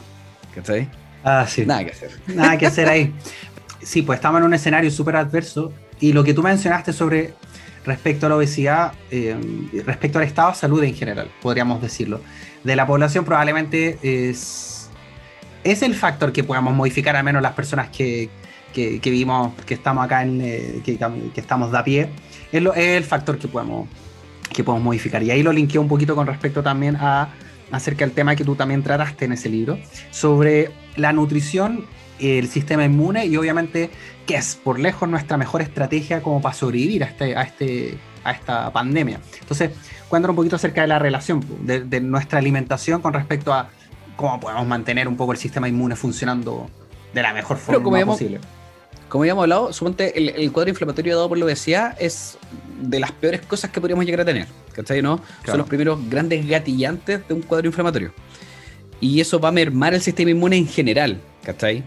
¿Cachai? 0.56 0.90
Ah, 1.24 1.46
sí. 1.48 1.66
Nada 1.66 1.86
que 1.86 1.92
hacer. 1.92 2.12
Nada 2.28 2.58
que 2.58 2.66
hacer 2.66 2.90
ahí. 2.90 3.14
sí, 3.86 4.02
pues 4.02 4.18
estamos 4.18 4.40
en 4.40 4.46
un 4.46 4.54
escenario 4.54 4.92
súper 4.92 5.16
adverso 5.16 5.72
y 6.00 6.14
lo 6.14 6.24
que 6.24 6.34
tú 6.34 6.44
mencionaste 6.44 6.94
sobre 6.94 7.34
respecto 7.86 8.26
a 8.26 8.30
la 8.30 8.36
obesidad, 8.38 8.94
eh, 9.12 9.36
respecto 9.86 10.20
al 10.20 10.26
estado 10.26 10.52
de 10.52 10.56
salud 10.56 10.84
en 10.84 10.96
general, 10.96 11.30
podríamos 11.42 11.82
decirlo, 11.82 12.22
de 12.64 12.76
la 12.76 12.88
población 12.88 13.26
probablemente 13.26 14.00
es, 14.02 14.90
es 15.64 15.82
el 15.82 15.96
factor 15.96 16.32
que 16.32 16.44
podamos 16.44 16.74
modificar, 16.74 17.16
al 17.16 17.24
menos 17.24 17.42
las 17.42 17.54
personas 17.54 17.90
que, 17.90 18.30
que, 18.74 19.00
vimos 19.12 19.54
que 19.66 19.74
estamos 19.74 20.04
acá 20.06 20.26
eh, 20.26 20.82
que, 20.84 20.98
estamos 21.36 21.72
de 21.72 21.78
a 21.78 21.84
pie, 21.84 22.10
es, 22.52 22.64
el 22.76 23.04
factor 23.04 23.38
que 23.38 23.48
podemos, 23.48 23.88
que 24.54 24.64
podemos 24.64 24.84
modificar. 24.84 25.22
Y 25.24 25.32
ahí 25.32 25.44
lo 25.44 25.52
linkeo 25.52 25.82
un 25.82 25.88
poquito 25.88 26.16
con 26.16 26.26
respecto 26.26 26.64
también 26.64 26.96
a 26.96 27.30
acerca 27.72 28.06
del 28.06 28.14
tema 28.14 28.36
que 28.36 28.46
tú 28.46 28.56
también 28.56 28.84
trataste 28.84 29.26
en 29.26 29.34
ese 29.34 29.50
libro, 29.50 29.80
sobre 30.12 30.70
la 30.96 31.12
nutrición, 31.12 31.86
el 32.20 32.48
sistema 32.48 32.86
inmune 32.86 33.26
y 33.26 33.38
obviamente 33.38 33.90
que 34.26 34.36
es 34.36 34.56
por 34.56 34.80
lejos 34.80 35.10
nuestra 35.10 35.38
mejor 35.38 35.62
estrategia 35.62 36.22
como 36.22 36.42
para 36.42 36.56
sobrevivir 36.56 37.04
a, 37.04 37.08
este, 37.08 37.36
a, 37.36 37.42
este, 37.42 37.98
a 38.24 38.32
esta 38.32 38.72
pandemia. 38.72 39.20
Entonces, 39.40 39.72
cuéntanos 40.08 40.34
un 40.34 40.38
poquito 40.38 40.56
acerca 40.56 40.82
de 40.82 40.88
la 40.88 41.00
relación 41.00 41.44
de, 41.66 42.00
nuestra 42.02 42.40
alimentación 42.40 43.02
con 43.02 43.14
respecto 43.14 43.54
a 43.54 43.70
cómo 44.16 44.40
podemos 44.40 44.66
mantener 44.68 45.08
un 45.08 45.18
poco 45.18 45.34
el 45.34 45.38
sistema 45.38 45.68
inmune 45.68 45.96
funcionando 45.96 46.70
de 47.14 47.22
la 47.22 47.34
mejor 47.34 47.58
forma 47.58 48.06
posible. 48.06 48.40
Como 49.10 49.24
habíamos 49.24 49.44
hablado, 49.44 49.74
suponte 49.74 50.42
el, 50.42 50.52
cuadro 50.52 50.72
inflamatorio 50.72 51.16
dado 51.16 51.30
por 51.30 51.38
la 51.38 51.46
obesidad 51.46 51.96
es 52.00 52.38
de 52.82 53.00
las 53.00 53.12
peores 53.12 53.42
cosas 53.42 53.70
que 53.70 53.80
podríamos 53.80 54.06
llegar 54.06 54.22
a 54.22 54.26
tener. 54.26 54.48
¿Cachai? 54.74 55.04
¿No? 55.04 55.22
Son 55.46 55.58
los 55.58 55.68
primeros 55.68 56.00
grandes 56.10 56.48
gatillantes 56.48 57.28
de 57.28 57.34
un 57.34 57.42
cuadro 57.42 57.68
inflamatorio. 57.68 58.12
Y 59.00 59.20
eso 59.20 59.40
va 59.40 59.50
a 59.50 59.52
mermar 59.52 59.94
el 59.94 60.02
sistema 60.02 60.32
inmune 60.32 60.58
en 60.58 60.68
general. 60.68 61.22
¿Cachai? 61.44 61.84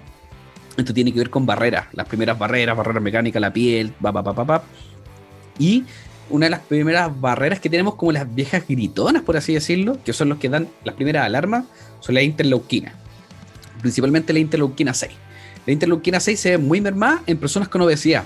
Esto 0.77 0.93
tiene 0.93 1.13
que 1.13 1.19
ver 1.19 1.31
con 1.31 1.47
barreras, 1.47 1.87
las 1.93 2.07
primeras 2.07 2.39
barreras, 2.39 2.77
barreras 2.77 3.03
mecánicas, 3.03 3.41
la 3.41 3.53
piel, 3.53 3.93
pa. 3.93 4.63
Y 5.59 5.85
una 6.29 6.47
de 6.47 6.51
las 6.51 6.61
primeras 6.61 7.19
barreras 7.21 7.61
que 7.61 7.71
tenemos 7.71 7.95
como 7.95 8.13
las 8.13 8.33
viejas 8.35 8.67
gritonas, 8.69 9.23
por 9.23 9.37
así 9.37 9.55
decirlo, 9.55 9.99
que 10.05 10.13
son 10.13 10.29
los 10.29 10.39
que 10.39 10.49
dan 10.49 10.69
las 10.85 10.95
primeras 10.95 11.25
alarmas, 11.25 11.65
son 12.01 12.15
la 12.15 12.23
interleuquina. 12.23 12.93
Principalmente 13.81 14.33
la 14.33 14.41
interleuquina 14.41 14.93
6. 14.93 15.13
La 15.67 15.73
interleuquina 15.73 16.21
6 16.21 16.39
se 16.39 16.51
ve 16.51 16.59
muy 16.59 16.81
mermada 16.81 17.23
en 17.27 17.39
personas 17.39 17.69
con 17.69 17.81
obesidad. 17.83 18.25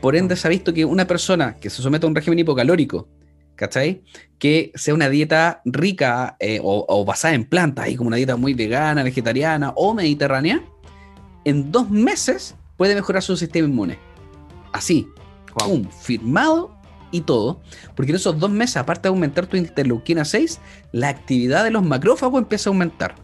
Por 0.00 0.16
ende, 0.16 0.36
se 0.36 0.46
ha 0.46 0.50
visto 0.50 0.74
que 0.74 0.84
una 0.84 1.06
persona 1.06 1.56
que 1.56 1.70
se 1.70 1.82
somete 1.82 2.06
a 2.06 2.08
un 2.08 2.14
régimen 2.14 2.38
hipocalórico, 2.38 3.08
¿cachai? 3.56 4.02
Que 4.38 4.70
sea 4.74 4.94
una 4.94 5.08
dieta 5.08 5.62
rica 5.64 6.36
eh, 6.38 6.60
o, 6.62 7.04
basada 7.04 7.34
en 7.34 7.44
plantas, 7.44 7.88
y 7.88 7.96
como 7.96 8.08
una 8.08 8.16
dieta 8.16 8.36
muy 8.36 8.54
vegana, 8.54 9.02
vegetariana 9.02 9.72
o 9.76 9.94
mediterránea, 9.94 10.62
en 11.44 11.70
dos 11.72 11.90
meses 11.90 12.54
puede 12.76 12.94
mejorar 12.94 13.22
su 13.22 13.36
sistema 13.36 13.68
inmune. 13.68 13.98
Así, 14.72 15.08
un 15.68 15.90
firmado 15.90 16.76
y 17.10 17.20
todo, 17.20 17.60
porque 17.94 18.10
en 18.10 18.16
esos 18.16 18.38
dos 18.38 18.50
meses, 18.50 18.76
aparte 18.76 19.02
de 19.02 19.08
aumentar 19.10 19.46
tu 19.46 19.56
interleuquina 19.56 20.24
6, 20.24 20.60
la 20.92 21.08
actividad 21.08 21.62
de 21.62 21.70
los 21.70 21.84
macrófagos 21.84 22.42
empieza 22.42 22.68
a 22.68 22.72
aumentar. 22.72 23.14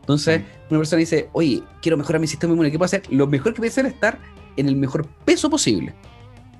Entonces, 0.00 0.42
una 0.70 0.78
persona 0.78 1.00
dice, 1.00 1.30
oye, 1.32 1.62
quiero 1.82 1.96
mejorar 1.96 2.20
mi 2.20 2.26
sistema 2.26 2.52
inmune, 2.52 2.70
¿qué 2.70 2.78
puedo 2.78 2.86
hacer? 2.86 3.02
Lo 3.10 3.26
mejor 3.26 3.54
que 3.54 3.58
puede 3.58 3.70
hacer 3.70 3.86
es 3.86 3.94
estar 3.94 4.20
en 4.56 4.68
el 4.68 4.76
mejor 4.76 5.08
peso 5.24 5.50
posible. 5.50 5.94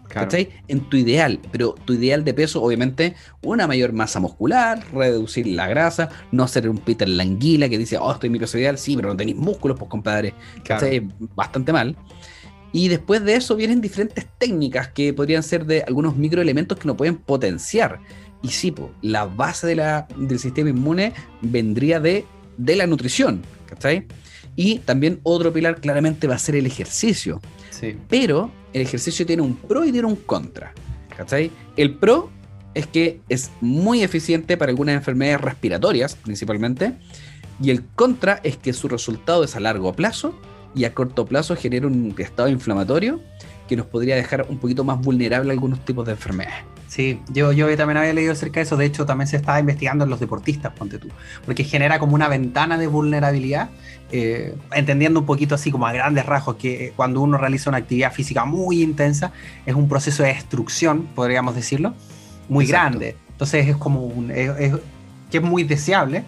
¿Cachai? 0.08 0.50
En 0.68 0.80
tu 0.88 0.96
ideal, 0.96 1.40
pero 1.50 1.74
tu 1.84 1.94
ideal 1.94 2.24
de 2.24 2.34
peso, 2.34 2.62
obviamente, 2.62 3.14
una 3.42 3.66
mayor 3.66 3.92
masa 3.92 4.20
muscular, 4.20 4.84
reducir 4.92 5.46
la 5.46 5.66
grasa, 5.66 6.08
no 6.30 6.46
ser 6.46 6.68
un 6.68 6.78
Peter 6.78 7.08
Languila 7.08 7.68
que 7.68 7.78
dice, 7.78 7.98
oh, 7.98 8.12
estoy 8.12 8.28
en 8.28 8.32
mi 8.34 8.38
peso 8.38 8.58
ideal, 8.58 8.78
sí, 8.78 8.94
pero 8.96 9.08
no 9.08 9.16
tenéis 9.16 9.36
músculos, 9.36 9.78
pues 9.78 9.90
compadre. 9.90 10.34
¿Cachai? 10.64 11.08
Bastante 11.34 11.72
mal. 11.72 11.96
Y 12.72 12.88
después 12.88 13.24
de 13.24 13.36
eso 13.36 13.56
vienen 13.56 13.80
diferentes 13.80 14.26
técnicas 14.38 14.88
que 14.88 15.12
podrían 15.12 15.42
ser 15.42 15.64
de 15.64 15.82
algunos 15.82 16.16
microelementos 16.16 16.78
que 16.78 16.86
no 16.86 16.96
pueden 16.96 17.16
potenciar. 17.16 18.00
Y 18.42 18.48
sí, 18.48 18.70
pues, 18.70 18.90
la 19.00 19.24
base 19.24 19.66
de 19.66 19.76
la, 19.76 20.06
del 20.16 20.38
sistema 20.38 20.70
inmune 20.70 21.12
vendría 21.40 21.98
de 21.98 22.24
de 22.56 22.76
la 22.76 22.86
nutrición, 22.86 23.42
¿cachai? 23.66 24.06
Y 24.56 24.78
también 24.80 25.20
otro 25.22 25.52
pilar 25.52 25.80
claramente 25.80 26.26
va 26.26 26.36
a 26.36 26.38
ser 26.38 26.56
el 26.56 26.66
ejercicio. 26.66 27.40
Sí. 27.84 27.98
Pero 28.08 28.50
el 28.72 28.82
ejercicio 28.82 29.26
tiene 29.26 29.42
un 29.42 29.56
pro 29.56 29.84
y 29.84 29.92
tiene 29.92 30.06
un 30.06 30.16
contra, 30.16 30.72
¿cachai? 31.16 31.50
El 31.76 31.94
pro 31.94 32.30
es 32.74 32.86
que 32.86 33.20
es 33.28 33.50
muy 33.60 34.02
eficiente 34.02 34.56
para 34.56 34.70
algunas 34.70 34.94
enfermedades 34.96 35.40
respiratorias, 35.40 36.16
principalmente, 36.16 36.94
y 37.60 37.70
el 37.70 37.84
contra 37.84 38.40
es 38.42 38.56
que 38.56 38.72
su 38.72 38.88
resultado 38.88 39.44
es 39.44 39.54
a 39.56 39.60
largo 39.60 39.92
plazo 39.92 40.34
y 40.74 40.84
a 40.84 40.92
corto 40.92 41.24
plazo 41.24 41.54
genera 41.54 41.86
un 41.86 42.14
estado 42.18 42.48
inflamatorio 42.48 43.20
que 43.68 43.76
nos 43.76 43.86
podría 43.86 44.16
dejar 44.16 44.46
un 44.48 44.58
poquito 44.58 44.84
más 44.84 45.00
vulnerable 45.00 45.50
a 45.50 45.52
algunos 45.52 45.84
tipos 45.84 46.04
de 46.06 46.12
enfermedades. 46.12 46.64
Sí, 46.88 47.20
yo, 47.32 47.50
yo 47.52 47.74
también 47.76 47.96
había 47.96 48.12
leído 48.12 48.32
acerca 48.32 48.60
de 48.60 48.64
eso. 48.64 48.76
De 48.76 48.84
hecho, 48.84 49.06
también 49.06 49.26
se 49.26 49.36
estaba 49.36 49.58
investigando 49.58 50.04
en 50.04 50.10
los 50.10 50.20
deportistas, 50.20 50.72
ponte 50.74 50.98
tú. 50.98 51.08
Porque 51.44 51.64
genera 51.64 51.98
como 51.98 52.14
una 52.14 52.28
ventana 52.28 52.78
de 52.78 52.86
vulnerabilidad, 52.86 53.70
eh, 54.16 54.54
entendiendo 54.72 55.20
un 55.20 55.26
poquito 55.26 55.54
así 55.54 55.70
como 55.70 55.86
a 55.86 55.92
grandes 55.92 56.24
rasgos 56.24 56.56
que 56.56 56.92
cuando 56.94 57.20
uno 57.20 57.36
realiza 57.36 57.70
una 57.70 57.78
actividad 57.78 58.12
física 58.12 58.44
muy 58.44 58.82
intensa, 58.82 59.32
es 59.66 59.74
un 59.74 59.88
proceso 59.88 60.22
de 60.22 60.28
destrucción, 60.30 61.08
podríamos 61.14 61.54
decirlo, 61.54 61.94
muy 62.48 62.66
grande. 62.66 63.16
Entonces 63.30 63.66
es 63.66 63.76
como 63.76 64.04
un, 64.04 64.28
que 64.28 65.38
es 65.38 65.42
muy 65.42 65.64
deseable, 65.64 66.22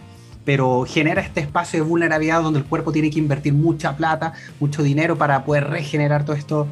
pero 0.44 0.84
genera 0.84 1.22
este 1.22 1.40
espacio 1.40 1.82
de 1.82 1.88
vulnerabilidad 1.88 2.42
donde 2.42 2.58
el 2.58 2.64
cuerpo 2.64 2.90
tiene 2.90 3.10
que 3.10 3.18
invertir 3.18 3.52
mucha 3.52 3.96
plata, 3.96 4.32
mucho 4.58 4.82
dinero 4.82 5.16
para 5.16 5.44
poder 5.44 5.68
regenerar 5.68 6.24
todo 6.24 6.34
esto, 6.34 6.66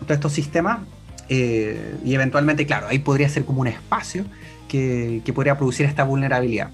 todos 0.00 0.12
estos 0.12 0.32
sistemas 0.32 0.78
eh, 1.28 1.96
y 2.04 2.14
eventualmente, 2.14 2.66
claro, 2.66 2.86
ahí 2.88 2.98
podría 2.98 3.28
ser 3.28 3.44
como 3.44 3.62
un 3.62 3.66
espacio 3.66 4.24
que, 4.68 5.22
podría 5.34 5.56
producir 5.56 5.86
esta 5.86 6.04
vulnerabilidad. 6.04 6.70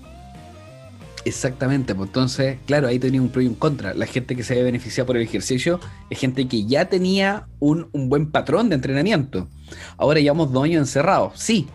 Exactamente, 1.24 1.94
pues 1.94 2.08
entonces, 2.08 2.58
claro, 2.66 2.88
ahí 2.88 2.98
tenía 2.98 3.22
un 3.22 3.28
pro 3.28 3.42
y 3.42 3.46
un 3.46 3.54
contra. 3.54 3.94
La 3.94 4.06
gente 4.06 4.34
que 4.34 4.42
se 4.42 4.54
ve 4.54 4.62
beneficiada 4.64 5.06
por 5.06 5.16
el 5.16 5.22
ejercicio 5.22 5.78
es 6.10 6.18
gente 6.18 6.48
que 6.48 6.64
ya 6.64 6.86
tenía 6.86 7.46
un, 7.60 7.88
buen 7.92 8.30
patrón 8.30 8.68
de 8.68 8.74
entrenamiento. 8.74 9.48
Ahora 9.96 10.20
llevamos 10.20 10.52
dos 10.52 10.64
años 10.64 10.80
encerrados. 10.80 11.38
Sí, 11.38 11.68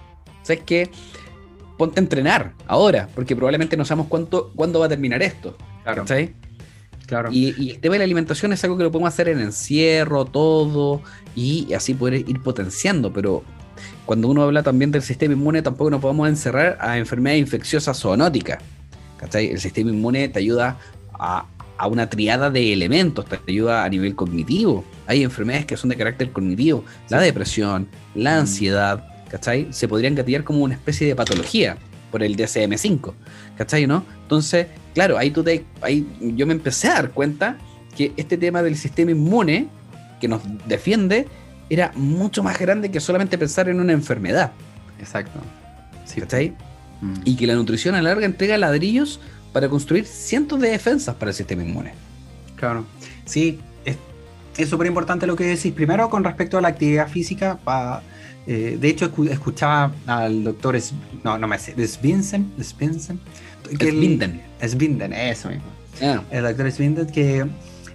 ¿sabes 0.44 0.64
qué? 0.66 0.90
Ponte 1.78 2.00
a 2.00 2.04
entrenar 2.04 2.54
ahora, 2.66 3.08
porque 3.16 3.36
probablemente 3.36 3.78
no 3.78 3.86
sabemos 3.86 4.08
cuánto, 4.08 4.52
cuándo 4.56 4.80
va 4.80 4.88
a 4.88 4.90
terminar 4.90 5.22
esto. 5.22 5.56
Claro. 5.84 6.06
¿sabes? 6.06 6.32
Claro. 7.06 7.30
Y, 7.32 7.72
el 7.72 7.80
tema 7.80 7.94
de 7.94 8.00
la 8.00 8.06
alimentación 8.06 8.52
es 8.52 8.62
algo 8.66 8.78
que 8.78 8.84
lo 8.84 8.92
podemos 8.92 9.14
hacer 9.14 9.30
en 9.30 9.40
encierro, 9.40 10.26
todo, 10.26 11.02
y 11.36 11.74
así 11.74 11.94
poder 11.94 12.16
ir 12.16 12.42
potenciando, 12.44 13.14
pero 13.14 13.44
cuando 14.06 14.28
uno 14.28 14.44
habla 14.44 14.62
también 14.62 14.92
del 14.92 15.02
sistema 15.02 15.34
inmune, 15.34 15.62
tampoco 15.62 15.90
nos 15.90 16.02
podemos 16.02 16.28
encerrar 16.28 16.78
a 16.82 16.98
enfermedades 16.98 17.40
infecciosas 17.40 17.98
zoonóticas. 17.98 18.58
¿Cachai? 19.18 19.48
El 19.48 19.60
sistema 19.60 19.90
inmune 19.90 20.30
te 20.30 20.40
ayuda 20.40 20.78
a, 21.14 21.46
una 21.90 22.10
triada 22.10 22.50
de 22.50 22.74
elementos, 22.74 23.26
te 23.26 23.40
ayuda 23.48 23.84
a 23.84 23.90
nivel 23.90 24.16
cognitivo. 24.16 24.84
Hay 25.06 25.24
enfermedades 25.24 25.66
que 25.66 25.78
son 25.78 25.90
de 25.90 25.96
carácter 25.96 26.32
cognitivo, 26.32 26.84
la 27.10 27.20
depresión, 27.20 27.88
la 28.16 28.36
mm. 28.36 28.40
ansiedad, 28.40 29.08
¿cachai? 29.30 29.68
Se 29.72 29.88
podrían 29.88 30.16
gatillar 30.16 30.44
como 30.44 30.64
una 30.64 30.74
especie 30.74 31.08
de 31.08 31.16
patología 31.16 31.78
por 32.12 32.24
el 32.24 32.36
DSM-5, 32.36 33.14
¿cachai? 33.58 33.86
¿No? 33.86 34.04
Entonces, 34.24 34.68
claro, 34.94 35.18
ahí, 35.18 35.30
tú 35.30 35.44
te, 35.44 35.66
ahí 35.82 36.08
yo 36.20 36.48
me 36.48 36.54
empecé 36.54 36.88
a 36.88 36.94
dar 36.94 37.12
cuenta 37.12 37.58
que 37.96 38.12
este 38.18 38.38
tema 38.38 38.64
del 38.64 38.76
sistema 38.76 39.12
inmune 39.12 39.68
que 40.20 40.28
nos 40.28 40.42
defiende 40.68 41.28
era 41.70 41.92
mucho 41.96 42.44
más 42.44 42.58
grande 42.58 42.90
que 42.90 43.00
solamente 43.00 43.38
pensar 43.38 43.70
en 43.70 43.80
una 43.80 43.94
enfermedad. 43.94 44.52
Exacto. 45.00 45.40
Sí. 46.06 46.22
¿Cachai? 46.22 46.56
Mm. 47.02 47.14
Y 47.26 47.36
que 47.36 47.48
la 47.48 47.56
nutrición 47.56 47.96
a 47.96 48.02
la 48.02 48.10
larga 48.10 48.26
entrega 48.26 48.58
ladrillos 48.58 49.20
para 49.54 49.70
construir 49.70 50.06
cientos 50.06 50.60
de 50.60 50.70
defensas 50.70 51.16
para 51.16 51.32
el 51.32 51.36
sistema 51.36 51.64
inmune. 51.64 51.94
Claro. 52.56 52.86
Sí, 53.26 53.60
es 54.58 54.70
súper 54.70 54.88
importante 54.88 55.28
lo 55.28 55.36
que 55.36 55.46
decís. 55.46 55.72
Primero, 55.72 56.10
con 56.10 56.24
respecto 56.24 56.58
a 56.58 56.62
la 56.62 56.70
actividad 56.70 57.08
física, 57.08 57.60
eh, 58.48 58.78
de 58.80 58.88
hecho, 58.88 59.12
escuchaba 59.30 59.92
al 60.08 60.44
doctor, 60.44 60.76
es, 60.76 60.94
no, 61.24 61.38
no 61.38 61.48
me 61.48 61.60
sé, 61.60 61.76
Svinsen, 61.88 62.52
Svinsen, 62.62 63.20
Svinden. 63.80 64.42
Svinden, 64.66 65.14
eso 65.14 65.50
mismo. 65.50 65.66
Ah. 66.02 66.22
El 66.32 66.44
doctor 66.44 66.72
Svinden 66.72 67.08
que 67.08 67.46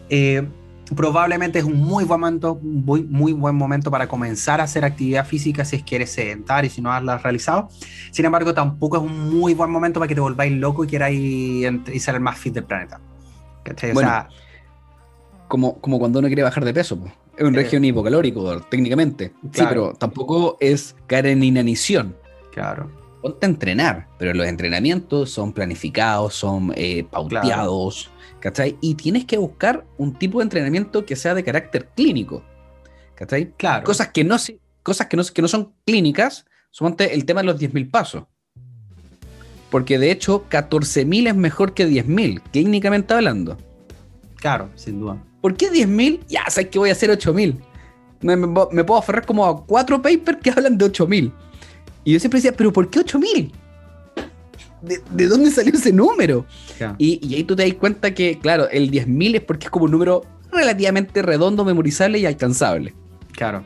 eh, 0.08 0.46
probablemente 0.94 1.58
es 1.58 1.64
un 1.64 1.76
muy 1.76 2.04
buen 2.04 2.20
momento, 2.20 2.58
muy, 2.62 3.02
muy 3.04 3.32
buen 3.32 3.54
momento 3.54 3.90
para 3.90 4.08
comenzar 4.08 4.60
a 4.60 4.64
hacer 4.64 4.84
actividad 4.84 5.26
física 5.26 5.64
si 5.64 5.76
es 5.76 5.82
que 5.82 5.96
eres 5.96 6.10
sedentario 6.10 6.68
y 6.68 6.70
si 6.70 6.80
no 6.80 6.92
has 6.92 7.22
realizado. 7.22 7.68
Sin 8.10 8.24
embargo, 8.24 8.54
tampoco 8.54 8.96
es 8.96 9.02
un 9.02 9.30
muy 9.30 9.54
buen 9.54 9.70
momento 9.70 10.00
para 10.00 10.08
que 10.08 10.14
te 10.14 10.20
volváis 10.20 10.52
loco 10.52 10.84
y 10.84 10.86
queráis 10.86 11.18
y 11.20 11.98
ser 12.00 12.14
el 12.14 12.20
más 12.20 12.38
fit 12.38 12.54
del 12.54 12.64
planeta. 12.64 13.00
como, 15.48 15.78
como 15.80 15.98
cuando 15.98 16.18
uno 16.18 16.28
quiere 16.28 16.42
bajar 16.42 16.64
de 16.64 16.72
peso. 16.72 16.98
Es 17.36 17.44
un 17.44 17.54
eh, 17.54 17.58
régimen 17.58 17.84
hipocalórico, 17.86 18.60
técnicamente. 18.62 19.32
Sí, 19.52 19.62
pero 19.68 19.92
tampoco 19.94 20.56
es 20.60 20.96
caer 21.06 21.26
en 21.26 21.42
inanición. 21.42 22.16
Claro. 22.52 22.90
Ponte 23.20 23.46
a 23.46 23.48
entrenar, 23.48 24.08
pero 24.18 24.34
los 24.34 24.46
entrenamientos 24.46 25.30
son 25.30 25.52
planificados, 25.52 26.34
son 26.34 26.72
eh, 26.74 27.04
pauteados. 27.10 28.10
¿Cachai? 28.42 28.76
Y 28.80 28.96
tienes 28.96 29.24
que 29.24 29.38
buscar 29.38 29.86
un 29.96 30.18
tipo 30.18 30.38
de 30.40 30.44
entrenamiento 30.44 31.06
que 31.06 31.14
sea 31.14 31.32
de 31.34 31.44
carácter 31.44 31.88
clínico, 31.94 32.42
¿cachai? 33.14 33.52
Claro. 33.56 33.84
Cosas 33.84 34.08
que 34.08 34.24
no, 34.24 34.36
cosas 34.82 35.06
que 35.06 35.16
no, 35.16 35.22
que 35.22 35.42
no 35.42 35.48
son 35.48 35.72
clínicas, 35.86 36.44
suponte 36.70 37.14
el 37.14 37.24
tema 37.24 37.40
de 37.40 37.46
los 37.46 37.60
10.000 37.60 37.90
pasos. 37.90 38.24
Porque 39.70 39.98
de 39.98 40.10
hecho 40.10 40.44
14.000 40.50 41.28
es 41.28 41.36
mejor 41.36 41.72
que 41.72 41.88
10.000, 41.88 42.42
clínicamente 42.50 43.14
hablando. 43.14 43.56
Claro, 44.36 44.70
sin 44.74 44.98
duda. 44.98 45.22
¿Por 45.40 45.56
qué 45.56 45.70
10.000? 45.70 46.26
Ya, 46.26 46.42
sabes 46.50 46.68
que 46.70 46.80
voy 46.80 46.90
a 46.90 46.92
hacer 46.92 47.10
8.000. 47.10 47.56
Me, 48.22 48.36
me, 48.36 48.46
me, 48.46 48.84
puedo 48.84 48.98
aferrar 48.98 49.24
como 49.24 49.46
a 49.46 49.64
cuatro 49.64 50.02
papers 50.02 50.38
que 50.42 50.50
hablan 50.50 50.76
de 50.76 50.86
8.000. 50.86 51.32
Y 52.04 52.12
yo 52.12 52.18
siempre 52.18 52.38
decía, 52.38 52.52
¿pero 52.56 52.72
por 52.72 52.90
qué 52.90 53.00
8.000? 53.00 53.52
¿De, 54.82 55.00
¿De, 55.10 55.26
dónde 55.28 55.50
salió 55.50 55.72
ese 55.72 55.92
número? 55.92 56.44
Y, 56.98 57.20
y, 57.26 57.36
ahí 57.36 57.44
tú 57.44 57.54
te 57.54 57.64
das 57.64 57.74
cuenta 57.74 58.12
que, 58.14 58.38
claro, 58.38 58.68
el 58.70 58.90
10.000 58.90 59.36
es 59.36 59.40
porque 59.42 59.66
es 59.66 59.70
como 59.70 59.84
un 59.84 59.92
número 59.92 60.24
relativamente 60.50 61.22
redondo, 61.22 61.64
memorizable 61.64 62.18
y 62.18 62.26
alcanzable. 62.26 62.94
Claro. 63.32 63.64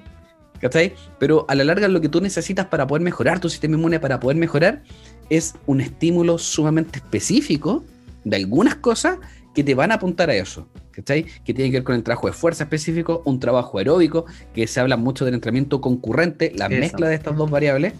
¿Cachai? 0.61 0.95
Pero 1.19 1.45
a 1.49 1.55
la 1.55 1.65
larga 1.65 1.89
lo 1.89 2.01
que 2.01 2.09
tú 2.09 2.21
necesitas 2.21 2.67
para 2.67 2.87
poder 2.87 3.03
mejorar 3.03 3.41
tu 3.41 3.49
sistema 3.49 3.77
inmune, 3.77 4.01
para 4.01 4.21
poder 4.21 4.37
mejorar, 4.37 4.83
es 5.29 5.55
un 5.67 5.81
estímulo 5.81 6.39
sumamente 6.39 6.99
específico 6.99 7.85
de 8.25 8.37
algunas 8.37 8.77
cosas 8.77 9.19
que 9.55 9.65
te 9.65 9.75
van 9.75 9.93
a 9.93 9.95
apuntar 9.95 10.31
a 10.31 10.35
eso. 10.35 10.69
¿Cachai? 10.91 11.27
Que 11.45 11.53
tiene 11.53 11.71
que 11.71 11.79
ver 11.79 11.85
con 11.85 11.95
el 11.95 12.03
trabajo 12.03 12.27
de 12.27 12.33
fuerza 12.33 12.65
específico, 12.65 13.23
un 13.27 13.39
trabajo 13.39 13.77
aeróbico, 13.79 14.25
que 14.55 14.67
se 14.67 14.81
habla 14.81 14.97
mucho 14.97 15.27
del 15.27 15.35
entrenamiento 15.35 15.81
concurrente, 15.81 16.53
la 16.57 16.67
eso. 16.67 16.81
mezcla 16.81 17.09
de 17.09 17.15
estas 17.15 17.37
dos 17.37 17.51
variables, 17.51 17.93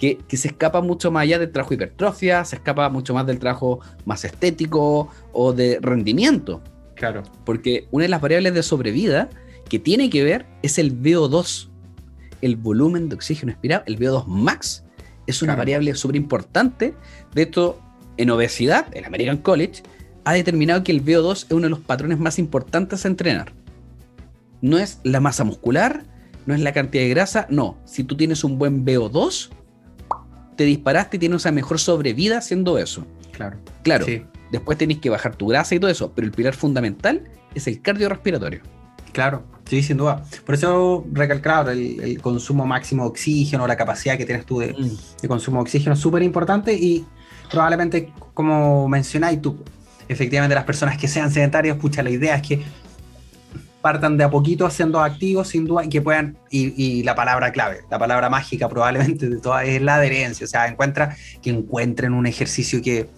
que, 0.00 0.18
que, 0.26 0.36
se 0.36 0.48
escapa 0.48 0.80
mucho 0.80 1.12
más 1.12 1.22
allá 1.22 1.38
del 1.38 1.52
trabajo 1.52 1.70
de 1.70 1.74
hipertrofia, 1.76 2.44
se 2.44 2.56
escapa 2.56 2.88
mucho 2.88 3.14
más 3.14 3.26
del 3.26 3.38
trabajo 3.38 3.80
más 4.06 4.24
estético 4.24 5.08
o 5.32 5.52
de 5.52 5.78
rendimiento. 5.80 6.62
Claro. 6.96 7.22
Porque 7.44 7.86
una 7.92 8.04
de 8.04 8.08
las 8.08 8.20
variables 8.20 8.54
de 8.54 8.62
sobrevida 8.62 9.28
que 9.68 9.78
tiene 9.78 10.10
que 10.10 10.24
ver 10.24 10.46
es 10.62 10.78
el 10.78 11.00
VO2, 11.00 11.68
el 12.40 12.56
volumen 12.56 13.08
de 13.08 13.14
oxígeno 13.14 13.52
expirado, 13.52 13.84
el 13.86 13.98
VO2 13.98 14.26
max, 14.26 14.84
es 15.26 15.42
una 15.42 15.52
claro. 15.52 15.60
variable 15.60 15.94
súper 15.94 16.16
importante. 16.16 16.94
De 17.34 17.42
hecho, 17.42 17.78
en 18.16 18.30
obesidad, 18.30 18.86
el 18.96 19.04
American 19.04 19.38
College 19.38 19.82
ha 20.24 20.32
determinado 20.32 20.82
que 20.82 20.92
el 20.92 21.04
VO2 21.04 21.32
es 21.44 21.52
uno 21.52 21.62
de 21.62 21.70
los 21.70 21.80
patrones 21.80 22.18
más 22.18 22.38
importantes 22.38 23.04
a 23.04 23.08
entrenar. 23.08 23.52
No 24.60 24.78
es 24.78 24.98
la 25.04 25.20
masa 25.20 25.44
muscular, 25.44 26.04
no 26.46 26.54
es 26.54 26.60
la 26.60 26.72
cantidad 26.72 27.04
de 27.04 27.10
grasa, 27.10 27.46
no. 27.50 27.78
Si 27.84 28.04
tú 28.04 28.16
tienes 28.16 28.44
un 28.44 28.58
buen 28.58 28.84
VO2, 28.84 29.50
te 30.60 30.66
disparaste 30.66 31.16
y 31.16 31.20
tienes 31.20 31.42
una 31.46 31.52
mejor 31.52 31.80
sobrevida 31.80 32.36
haciendo 32.36 32.76
eso. 32.76 33.06
Claro. 33.32 33.56
Claro. 33.82 34.04
Sí. 34.04 34.22
Después 34.52 34.76
tenés 34.76 34.98
que 34.98 35.08
bajar 35.08 35.34
tu 35.34 35.46
grasa 35.46 35.74
y 35.74 35.80
todo 35.80 35.90
eso, 35.90 36.12
pero 36.14 36.26
el 36.26 36.32
pilar 36.32 36.52
fundamental 36.52 37.24
es 37.54 37.66
el 37.66 37.80
cardiorrespiratorio. 37.80 38.60
Claro, 39.14 39.42
sí, 39.64 39.82
sin 39.82 39.96
duda. 39.96 40.22
Por 40.44 40.54
eso 40.54 41.06
recalcar 41.12 41.70
el, 41.70 41.98
el, 42.00 42.20
consumo 42.20 42.66
máximo 42.66 43.04
de 43.04 43.08
oxígeno, 43.08 43.66
la 43.66 43.74
capacidad 43.74 44.18
que 44.18 44.26
tienes 44.26 44.44
tú 44.44 44.58
de, 44.58 44.74
mm. 44.74 45.22
de 45.22 45.28
consumo 45.28 45.60
de 45.60 45.62
oxígeno 45.62 45.94
es 45.94 45.98
súper 45.98 46.22
importante 46.22 46.74
y 46.74 47.06
probablemente, 47.50 48.12
como 48.34 48.86
mencionáis 48.86 49.40
tú, 49.40 49.64
efectivamente 50.08 50.54
las 50.54 50.64
personas 50.64 50.98
que 50.98 51.08
sean 51.08 51.30
sedentarias, 51.30 51.78
pucha, 51.78 52.02
la 52.02 52.10
idea 52.10 52.34
es 52.34 52.42
que 52.46 52.62
partan 53.80 54.16
de 54.16 54.24
a 54.24 54.30
poquito 54.30 54.68
siendo 54.70 55.00
activos, 55.00 55.48
sin 55.48 55.66
duda, 55.66 55.84
y 55.84 55.88
que 55.88 56.02
puedan, 56.02 56.36
y, 56.50 56.74
y, 56.82 57.02
la 57.02 57.14
palabra 57.14 57.52
clave, 57.52 57.80
la 57.90 57.98
palabra 57.98 58.28
mágica 58.28 58.68
probablemente 58.68 59.28
de 59.28 59.40
todas 59.40 59.66
es 59.66 59.80
la 59.80 59.96
adherencia, 59.96 60.44
o 60.44 60.48
sea, 60.48 60.66
encuentra, 60.66 61.16
que 61.42 61.50
encuentren 61.50 62.12
un 62.12 62.26
ejercicio 62.26 62.82
que, 62.82 63.08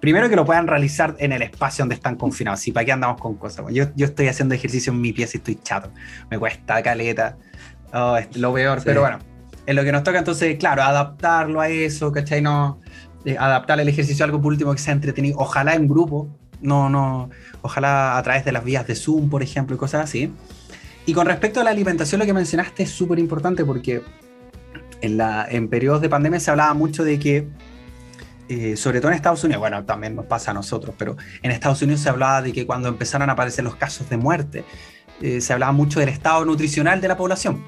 primero 0.00 0.28
que 0.28 0.36
lo 0.36 0.44
puedan 0.44 0.66
realizar 0.66 1.16
en 1.18 1.32
el 1.32 1.42
espacio 1.42 1.82
donde 1.82 1.96
están 1.96 2.16
confinados, 2.16 2.60
si 2.60 2.72
para 2.72 2.86
qué 2.86 2.92
andamos 2.92 3.20
con 3.20 3.36
cosas, 3.36 3.66
yo, 3.70 3.86
yo 3.94 4.06
estoy 4.06 4.28
haciendo 4.28 4.54
ejercicio 4.54 4.92
en 4.92 5.00
mi 5.00 5.12
pieza 5.12 5.36
y 5.36 5.38
estoy 5.38 5.58
chato, 5.62 5.92
me 6.30 6.38
cuesta 6.38 6.82
caleta, 6.82 7.36
oh, 7.92 8.16
es 8.16 8.36
lo 8.36 8.52
peor, 8.54 8.78
sí. 8.78 8.84
pero 8.86 9.02
bueno, 9.02 9.18
es 9.66 9.74
lo 9.74 9.84
que 9.84 9.92
nos 9.92 10.02
toca, 10.02 10.18
entonces, 10.18 10.56
claro, 10.56 10.82
adaptarlo 10.82 11.60
a 11.60 11.68
eso, 11.68 12.10
¿cachai? 12.10 12.40
No, 12.40 12.80
eh, 13.24 13.36
adaptar 13.38 13.80
el 13.80 13.88
ejercicio 13.88 14.24
a 14.24 14.26
algo 14.26 14.40
por 14.40 14.52
último 14.52 14.72
que 14.72 14.78
sea 14.78 14.94
entretenido, 14.94 15.36
ojalá 15.38 15.74
en 15.74 15.86
grupo, 15.86 16.28
no, 16.60 16.88
no, 16.88 17.30
ojalá 17.62 18.16
a 18.16 18.22
través 18.22 18.44
de 18.44 18.52
las 18.52 18.64
vías 18.64 18.86
de 18.86 18.94
Zoom, 18.94 19.30
por 19.30 19.42
ejemplo, 19.42 19.76
y 19.76 19.78
cosas 19.78 20.04
así. 20.04 20.32
Y 21.06 21.14
con 21.14 21.26
respecto 21.26 21.60
a 21.60 21.64
la 21.64 21.70
alimentación, 21.70 22.18
lo 22.18 22.26
que 22.26 22.34
mencionaste 22.34 22.82
es 22.82 22.90
súper 22.90 23.18
importante 23.18 23.64
porque 23.64 24.02
en, 25.00 25.16
la, 25.16 25.46
en 25.48 25.68
periodos 25.68 26.00
de 26.00 26.08
pandemia 26.08 26.40
se 26.40 26.50
hablaba 26.50 26.74
mucho 26.74 27.04
de 27.04 27.18
que, 27.18 27.48
eh, 28.48 28.76
sobre 28.76 29.00
todo 29.00 29.10
en 29.10 29.16
Estados 29.16 29.42
Unidos, 29.44 29.60
bueno, 29.60 29.84
también 29.84 30.14
nos 30.14 30.26
pasa 30.26 30.50
a 30.50 30.54
nosotros, 30.54 30.94
pero 30.98 31.16
en 31.42 31.50
Estados 31.50 31.80
Unidos 31.82 32.00
se 32.02 32.08
hablaba 32.08 32.42
de 32.42 32.52
que 32.52 32.66
cuando 32.66 32.88
empezaron 32.88 33.30
a 33.30 33.32
aparecer 33.32 33.64
los 33.64 33.76
casos 33.76 34.10
de 34.10 34.16
muerte, 34.16 34.64
eh, 35.20 35.40
se 35.40 35.52
hablaba 35.52 35.72
mucho 35.72 36.00
del 36.00 36.08
estado 36.10 36.44
nutricional 36.44 37.00
de 37.00 37.08
la 37.08 37.16
población. 37.16 37.64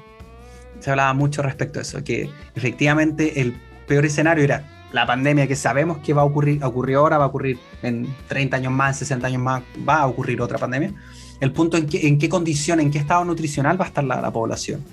Se 0.79 0.89
hablaba 0.89 1.13
mucho 1.13 1.41
respecto 1.41 1.79
a 1.79 1.81
eso, 1.83 2.03
que 2.03 2.29
efectivamente 2.55 3.41
el 3.41 3.59
peor 3.87 4.05
escenario 4.05 4.43
era 4.43 4.80
la 4.91 5.05
pandemia 5.05 5.47
que 5.47 5.55
sabemos 5.55 5.99
que 5.99 6.13
va 6.13 6.21
a 6.21 6.25
ocurrir, 6.25 6.63
ocurrió 6.63 6.99
ahora, 6.99 7.17
va 7.17 7.25
a 7.25 7.27
ocurrir 7.27 7.59
en 7.81 8.07
30 8.27 8.57
años 8.57 8.73
más, 8.73 8.97
en 8.97 8.99
60 8.99 9.27
años 9.27 9.41
más, 9.41 9.63
va 9.87 10.01
a 10.01 10.07
ocurrir 10.07 10.41
otra 10.41 10.57
pandemia. 10.57 10.93
El 11.39 11.51
punto 11.51 11.77
en 11.77 11.87
en 11.91 12.19
qué 12.19 12.29
condición, 12.29 12.79
en 12.79 12.91
qué 12.91 12.99
estado 12.99 13.25
nutricional 13.25 13.79
va 13.79 13.85
a 13.85 13.87
estar 13.87 14.03
la, 14.03 14.21
la 14.21 14.31
población. 14.31 14.83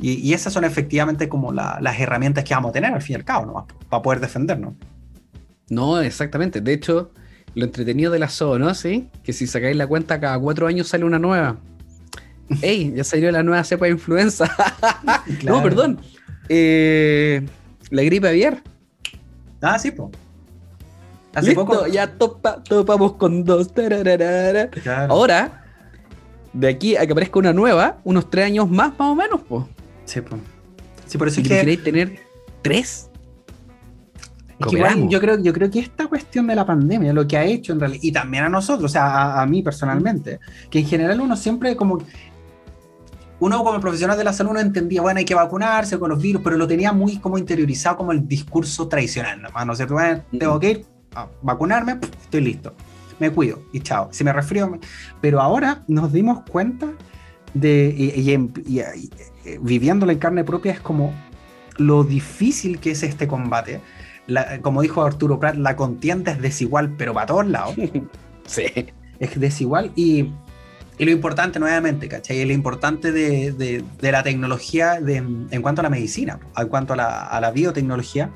Y, 0.00 0.12
y, 0.12 0.32
esas 0.32 0.52
son 0.52 0.64
efectivamente 0.64 1.28
como 1.28 1.52
la, 1.52 1.78
las 1.80 1.98
herramientas 1.98 2.44
que 2.44 2.54
vamos 2.54 2.70
a 2.70 2.72
tener 2.72 2.92
al 2.92 3.02
fin 3.02 3.14
y 3.14 3.16
al 3.16 3.24
cabo, 3.24 3.46
¿no? 3.46 3.66
Para 3.88 4.02
poder 4.02 4.20
defendernos. 4.20 4.74
No, 5.68 6.00
exactamente. 6.00 6.60
De 6.60 6.72
hecho, 6.72 7.10
lo 7.54 7.64
entretenido 7.64 8.12
de 8.12 8.20
la 8.20 8.28
zoonosis, 8.28 9.04
que 9.24 9.32
si 9.32 9.46
sacáis 9.46 9.76
la 9.76 9.86
cuenta, 9.86 10.20
cada 10.20 10.38
cuatro 10.38 10.68
años 10.68 10.88
sale 10.88 11.04
una 11.04 11.18
nueva. 11.18 11.56
¡Ey! 12.62 12.92
Ya 12.94 13.04
salió 13.04 13.30
la 13.32 13.42
nueva 13.42 13.64
cepa 13.64 13.86
de 13.86 13.92
influenza. 13.92 14.46
claro. 15.40 15.56
No, 15.56 15.62
perdón. 15.62 16.00
Eh, 16.48 17.44
la 17.90 18.02
gripe 18.02 18.28
aviar. 18.28 18.62
Ah, 19.60 19.78
sí, 19.78 19.90
pues. 19.90 20.10
Hace 21.34 21.48
Listo, 21.48 21.66
poco. 21.66 21.86
Ya 21.86 22.06
topa, 22.06 22.62
topamos 22.62 23.14
con 23.14 23.44
dos. 23.44 23.68
Claro. 23.68 25.12
Ahora, 25.12 25.64
de 26.52 26.68
aquí 26.68 26.96
a 26.96 27.06
que 27.06 27.12
aparezca 27.12 27.38
una 27.38 27.52
nueva, 27.52 27.98
unos 28.04 28.30
tres 28.30 28.46
años 28.46 28.68
más, 28.70 28.90
más 28.98 29.08
o 29.08 29.14
menos, 29.14 29.40
pues. 29.48 29.64
Sí, 30.04 30.20
pues. 30.20 30.40
Sí, 31.06 31.18
por 31.18 31.28
eso 31.28 31.40
¿Y 31.40 31.42
es 31.42 31.48
que. 31.48 31.58
queréis 31.60 31.84
tener 31.84 32.18
tres? 32.62 33.10
Es 34.58 34.66
que 34.66 34.76
igual, 34.76 35.08
yo 35.08 35.20
creo, 35.20 35.38
yo 35.40 35.52
creo 35.52 35.70
que 35.70 35.78
esta 35.78 36.08
cuestión 36.08 36.48
de 36.48 36.56
la 36.56 36.66
pandemia, 36.66 37.12
lo 37.12 37.28
que 37.28 37.36
ha 37.36 37.44
hecho 37.44 37.72
en 37.72 37.78
realidad, 37.78 38.00
y 38.02 38.10
también 38.10 38.44
a 38.44 38.48
nosotros, 38.48 38.90
o 38.90 38.92
sea, 38.92 39.06
a, 39.06 39.42
a 39.42 39.46
mí 39.46 39.62
personalmente, 39.62 40.40
que 40.68 40.80
en 40.80 40.86
general 40.86 41.20
uno 41.20 41.36
siempre 41.36 41.76
como 41.76 41.98
uno 43.40 43.62
como 43.62 43.80
profesional 43.80 44.18
de 44.18 44.24
la 44.24 44.32
salud 44.32 44.52
no 44.52 44.60
entendía, 44.60 45.00
bueno, 45.00 45.18
hay 45.18 45.24
que 45.24 45.34
vacunarse 45.34 45.98
con 45.98 46.10
los 46.10 46.20
virus, 46.20 46.42
pero 46.42 46.56
lo 46.56 46.66
tenía 46.66 46.92
muy 46.92 47.18
como 47.18 47.38
interiorizado 47.38 47.96
como 47.96 48.12
el 48.12 48.26
discurso 48.26 48.88
tradicional, 48.88 49.42
¿no 49.42 49.72
es 49.72 49.78
cierto? 49.78 49.94
Bueno, 49.94 50.22
tengo 50.38 50.58
que 50.58 50.70
ir 50.70 50.86
a 51.14 51.28
vacunarme, 51.42 51.96
pff, 51.96 52.10
estoy 52.22 52.40
listo, 52.40 52.74
me 53.18 53.30
cuido 53.30 53.62
y 53.72 53.80
chao. 53.80 54.08
Si 54.10 54.24
me 54.24 54.32
resfrío, 54.32 54.68
me... 54.68 54.80
pero 55.20 55.40
ahora 55.40 55.84
nos 55.86 56.12
dimos 56.12 56.40
cuenta 56.50 56.88
de, 57.54 57.94
y, 57.96 58.20
y, 58.20 58.34
y, 58.66 58.80
y, 58.80 59.58
viviéndolo 59.60 60.12
en 60.12 60.18
carne 60.18 60.44
propia, 60.44 60.72
es 60.72 60.80
como 60.80 61.12
lo 61.76 62.04
difícil 62.04 62.78
que 62.80 62.90
es 62.90 63.02
este 63.02 63.28
combate. 63.28 63.80
La, 64.26 64.60
como 64.60 64.82
dijo 64.82 65.02
Arturo 65.02 65.38
Prat, 65.38 65.54
la 65.54 65.74
contienda 65.76 66.32
es 66.32 66.42
desigual, 66.42 66.94
pero 66.98 67.14
para 67.14 67.26
todos 67.26 67.46
lados. 67.46 67.76
sí. 68.46 68.64
Es 69.18 69.38
desigual 69.40 69.90
y 69.96 70.32
y 70.98 71.04
lo 71.04 71.10
importante, 71.10 71.58
nuevamente, 71.58 72.08
¿cachai? 72.08 72.44
Lo 72.44 72.52
importante 72.52 73.12
de, 73.12 73.52
de, 73.52 73.84
de 74.00 74.12
la 74.12 74.22
tecnología 74.22 75.00
de, 75.00 75.16
en 75.16 75.62
cuanto 75.62 75.80
a 75.80 75.84
la 75.84 75.90
medicina, 75.90 76.40
en 76.56 76.68
cuanto 76.68 76.94
a 76.94 76.96
la, 76.96 77.26
a 77.26 77.40
la 77.40 77.50
biotecnología, 77.52 78.30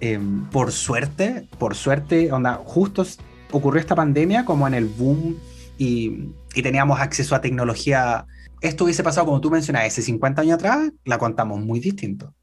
eh, 0.00 0.18
por 0.50 0.72
suerte, 0.72 1.46
por 1.58 1.76
suerte, 1.76 2.32
onda, 2.32 2.54
justo 2.64 3.06
ocurrió 3.52 3.80
esta 3.80 3.94
pandemia 3.94 4.44
como 4.44 4.66
en 4.66 4.74
el 4.74 4.86
boom 4.86 5.36
y, 5.78 6.30
y 6.54 6.62
teníamos 6.62 6.98
acceso 6.98 7.36
a 7.36 7.40
tecnología. 7.40 8.26
Esto 8.60 8.82
hubiese 8.84 9.04
pasado, 9.04 9.26
como 9.26 9.40
tú 9.40 9.50
mencionas, 9.50 9.86
hace 9.86 10.02
50 10.02 10.42
años 10.42 10.54
atrás, 10.54 10.90
la 11.04 11.18
contamos 11.18 11.60
muy 11.60 11.78
distinto. 11.78 12.34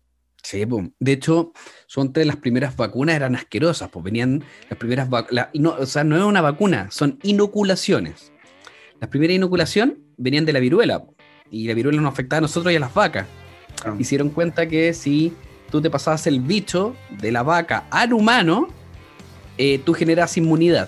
Sí, 0.41 0.63
boom. 0.63 0.93
de 0.99 1.11
hecho, 1.11 1.51
son 1.85 2.13
tres 2.13 2.25
las 2.25 2.37
primeras 2.37 2.77
vacunas 2.77 3.15
eran 3.15 3.35
asquerosas, 3.35 3.89
pues 3.89 4.05
venían 4.05 4.41
las 4.69 4.79
primeras 4.79 5.09
vacunas, 5.09 5.49
no, 5.53 5.71
o 5.71 5.85
sea, 5.85 6.05
no 6.05 6.15
es 6.15 6.23
una 6.23 6.39
vacuna, 6.39 6.87
son 6.91 7.19
inoculaciones. 7.23 8.31
La 8.99 9.09
primera 9.09 9.33
inoculación 9.33 9.99
venían 10.17 10.45
de 10.45 10.53
la 10.53 10.59
viruela 10.59 11.03
y 11.49 11.67
la 11.67 11.73
viruela 11.73 12.01
nos 12.01 12.13
afectaba 12.13 12.39
a 12.39 12.41
nosotros 12.41 12.73
y 12.73 12.75
a 12.75 12.79
las 12.79 12.93
vacas. 12.93 13.27
Ah. 13.85 13.95
Hicieron 13.97 14.29
cuenta 14.29 14.67
que 14.67 14.93
si 14.93 15.33
tú 15.71 15.81
te 15.81 15.89
pasabas 15.89 16.27
el 16.27 16.41
bicho 16.41 16.95
de 17.21 17.31
la 17.31 17.43
vaca 17.43 17.85
al 17.89 18.13
humano, 18.13 18.67
eh, 19.57 19.79
tú 19.85 19.93
generas 19.93 20.37
inmunidad. 20.37 20.87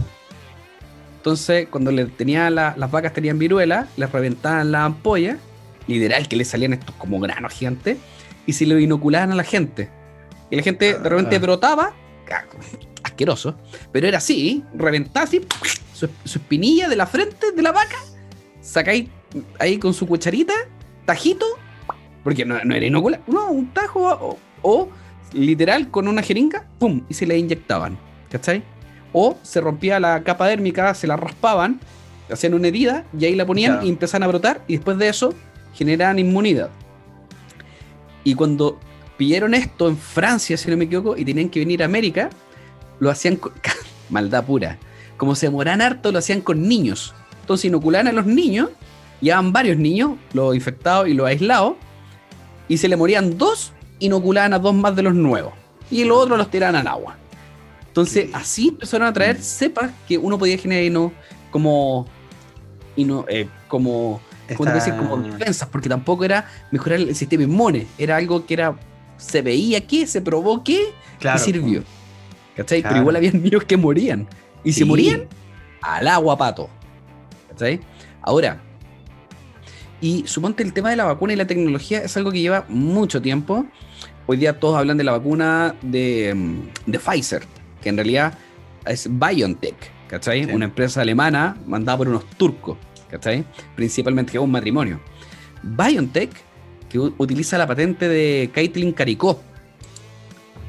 Entonces, 1.18 1.68
cuando 1.70 1.92
le 1.92 2.06
tenía 2.06 2.50
la, 2.50 2.74
las 2.78 2.90
vacas 2.90 3.14
tenían 3.14 3.38
viruela, 3.38 3.88
les 3.96 4.12
reventaban 4.12 4.72
la 4.72 4.86
ampolla, 4.86 5.38
literal 5.88 6.28
que 6.28 6.36
le 6.36 6.46
salían 6.46 6.74
estos 6.74 6.96
como 6.96 7.20
granos 7.20 7.54
gigantes, 7.54 7.98
y 8.46 8.54
se 8.54 8.66
lo 8.66 8.80
inoculaban 8.80 9.32
a 9.32 9.36
la 9.36 9.44
gente. 9.44 9.90
Y 10.50 10.56
la 10.56 10.64
gente 10.64 10.98
de 10.98 11.10
repente 11.10 11.36
ah. 11.36 11.40
brotaba, 11.40 11.94
asqueroso, 13.04 13.56
pero 13.92 14.08
era 14.08 14.18
así, 14.18 14.64
reventaba 14.74 15.26
así, 15.26 15.42
su, 16.08 16.10
su, 16.26 16.40
espinilla 16.40 16.90
de 16.90 16.96
la 16.96 17.06
frente 17.06 17.52
de 17.52 17.62
la 17.62 17.72
vaca, 17.72 17.98
sacáis 18.62 19.10
ahí 19.60 19.78
con 19.78 19.94
su 19.94 20.08
cucharita, 20.08 20.54
tajito, 21.06 21.46
porque 22.24 22.46
no, 22.46 22.64
no 22.64 22.76
era 22.76 22.86
inocular, 22.86 23.22
no, 23.28 23.52
un 23.52 23.74
tajo 23.74 24.10
o, 24.10 24.38
o, 24.62 24.90
literal 25.34 25.90
con 25.90 26.08
una 26.08 26.22
jeringa, 26.22 26.68
pum, 26.80 27.04
y 27.10 27.14
se 27.14 27.26
le 27.26 27.38
inyectaban, 27.38 27.98
¿cachai? 28.30 28.64
O 29.14 29.38
se 29.42 29.62
rompía 29.62 30.00
la 30.00 30.24
capa 30.24 30.48
dérmica, 30.48 30.94
se 30.94 31.08
la 31.08 31.18
raspaban, 31.18 31.80
hacían 32.32 32.54
una 32.54 32.68
herida 32.68 33.06
y 33.18 33.26
ahí 33.26 33.36
la 33.36 33.46
ponían 33.46 33.74
Claro. 33.74 33.88
y 33.88 33.90
empezaban 33.90 34.24
a 34.24 34.28
brotar 34.28 34.64
y 34.68 34.76
después 34.78 34.98
de 34.98 35.10
eso 35.10 35.34
generaban 35.74 36.20
inmunidad. 36.20 36.70
Y 38.24 38.36
cuando 38.36 38.80
pillaron 39.18 39.54
esto 39.54 39.88
en 39.90 39.98
Francia, 39.98 40.58
si 40.58 40.70
no 40.70 40.78
me 40.78 40.86
equivoco, 40.86 41.18
y 41.18 41.26
tenían 41.26 41.50
que 41.50 41.60
venir 41.60 41.82
a 41.82 41.86
América, 41.86 42.30
lo 43.00 43.10
hacían 43.10 43.36
con 43.36 43.54
maldad 44.10 44.46
pura. 44.46 44.78
Como 45.22 45.36
se 45.36 45.46
demoraban 45.46 45.82
harto, 45.84 46.12
lo 46.12 46.18
hacían 46.18 46.42
con 46.42 46.68
niños. 46.68 47.14
Entonces 47.42 47.66
inoculaban 47.66 48.08
a 48.08 48.12
los 48.12 48.26
niños, 48.26 48.70
llevaban 49.22 49.54
varios 49.54 49.78
niños, 49.78 50.14
los 50.34 50.56
infectados 50.56 51.08
y 51.08 51.14
los 51.14 51.28
aislados, 51.28 51.76
y 52.68 52.78
se 52.78 52.88
le 52.88 52.96
morían 52.98 53.38
dos, 53.38 53.72
inoculaban 54.00 54.56
a 54.56 54.58
dos 54.58 54.74
más 54.74 54.96
de 54.96 55.04
los 55.04 55.14
nuevos. 55.14 55.54
Y 55.92 56.06
los 56.06 56.18
otros 56.18 56.40
los 56.40 56.50
tiraban 56.50 56.76
al 56.76 56.88
agua. 56.88 57.18
Entonces, 57.88 58.26
Sí. 58.26 58.32
así 58.34 58.68
empezaron 58.70 59.08
a 59.08 59.14
traer 59.14 59.40
cepas 59.40 59.92
que 60.08 60.18
uno 60.18 60.40
podía 60.40 60.58
generar 60.58 60.92
no 60.92 61.14
como. 61.52 62.08
Y 62.96 63.04
no, 63.04 63.24
eh, 63.30 63.48
como. 63.68 64.20
¿cómo 64.24 64.48
te 64.48 64.56
puedo 64.56 64.74
decir? 64.74 64.96
Como 64.96 65.18
Esta- 65.18 65.38
defensas, 65.38 65.70
porque 65.70 65.88
tampoco 65.88 66.26
era 66.26 66.48
mejorar 66.72 67.00
el 67.00 67.16
sistema 67.16 67.44
inmune. 67.44 67.86
Era 68.00 68.16
algo 68.16 68.44
que 68.48 68.56
era. 68.56 68.76
Se 69.18 69.44
veía 69.44 69.86
que, 69.86 70.08
se 70.08 70.20
probó 70.20 70.64
que 70.64 70.82
Claro, 71.20 71.38
y 71.40 71.44
sirvió. 71.44 71.84
¿Cachai? 72.56 72.82
Claro. 72.82 72.94
Pero 72.96 73.02
igual 73.04 73.16
había 73.18 73.32
niños 73.34 73.64
que 73.66 73.78
morían. 73.78 74.28
Y 74.64 74.74
Sí. 74.74 74.80
se 74.80 74.86
morían 74.86 75.28
al 75.82 76.08
agua 76.08 76.38
pato. 76.38 76.70
¿Cachai? 77.50 77.80
Ahora, 78.22 78.62
y 80.00 80.24
suponte 80.28 80.64
el 80.64 80.74
tema 80.74 80.90
de 80.90 80.96
la 80.96 81.06
vacuna 81.06 81.34
y 81.34 81.36
la 81.36 81.46
tecnología 81.48 82.02
es 82.04 82.16
algo 82.18 82.32
que 82.32 82.40
lleva 82.40 82.66
mucho 82.70 83.22
tiempo. 83.22 83.66
Hoy 84.28 84.38
día 84.38 84.60
todos 84.60 84.78
hablan 84.78 84.98
de 84.98 85.04
la 85.04 85.12
vacuna 85.12 85.76
de, 85.82 86.34
mm, 86.36 86.92
de 86.92 87.00
Pfizer, 87.00 87.44
que 87.82 87.90
en 87.90 87.98
realidad 87.98 88.38
es 88.86 89.08
BioNTech, 89.10 89.76
¿cachai? 90.08 90.46
Sí. 90.46 90.52
Una 90.52 90.66
empresa 90.66 91.02
alemana 91.02 91.58
mandada 91.68 91.98
por 92.00 92.08
unos 92.08 92.26
turcos, 92.38 92.78
¿cachai? 93.10 93.44
Principalmente 93.76 94.32
que 94.32 94.38
es 94.38 94.44
un 94.44 94.52
matrimonio. 94.52 95.00
BioNTech, 95.64 96.32
que 96.90 97.00
utiliza 97.00 97.58
la 97.58 97.68
patente 97.68 98.08
de 98.08 98.50
Caitlin 98.54 98.92
Caricó. 98.94 99.42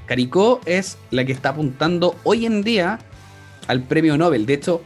Caricó 0.06 0.60
es 0.66 0.98
la 1.10 1.24
que 1.24 1.32
está 1.32 1.50
apuntando 1.50 2.16
hoy 2.24 2.46
en 2.46 2.62
día 2.62 2.98
al 3.68 3.82
premio 3.82 4.16
Nobel. 4.16 4.46
De 4.46 4.54
hecho, 4.54 4.82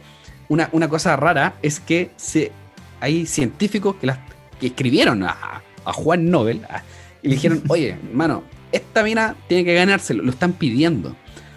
una, 0.49 0.69
una 0.71 0.87
cosa 0.89 1.15
rara 1.15 1.55
es 1.61 1.79
que 1.79 2.11
se, 2.15 2.51
hay 2.99 3.25
científicos 3.25 3.95
que, 3.95 4.07
las, 4.07 4.19
que 4.59 4.67
escribieron 4.67 5.23
a, 5.23 5.61
a 5.85 5.93
Juan 5.93 6.29
Nobel 6.29 6.63
a- 6.69 6.83
y 7.21 7.29
le 7.29 7.35
dijeron, 7.35 7.63
oye, 7.69 7.97
hermano, 8.09 8.43
esta 8.71 9.03
mina 9.03 9.35
tiene 9.47 9.63
que 9.65 9.73
ganárselo, 9.73 10.23
lo 10.23 10.31
están 10.31 10.53
pidiendo. 10.53 11.15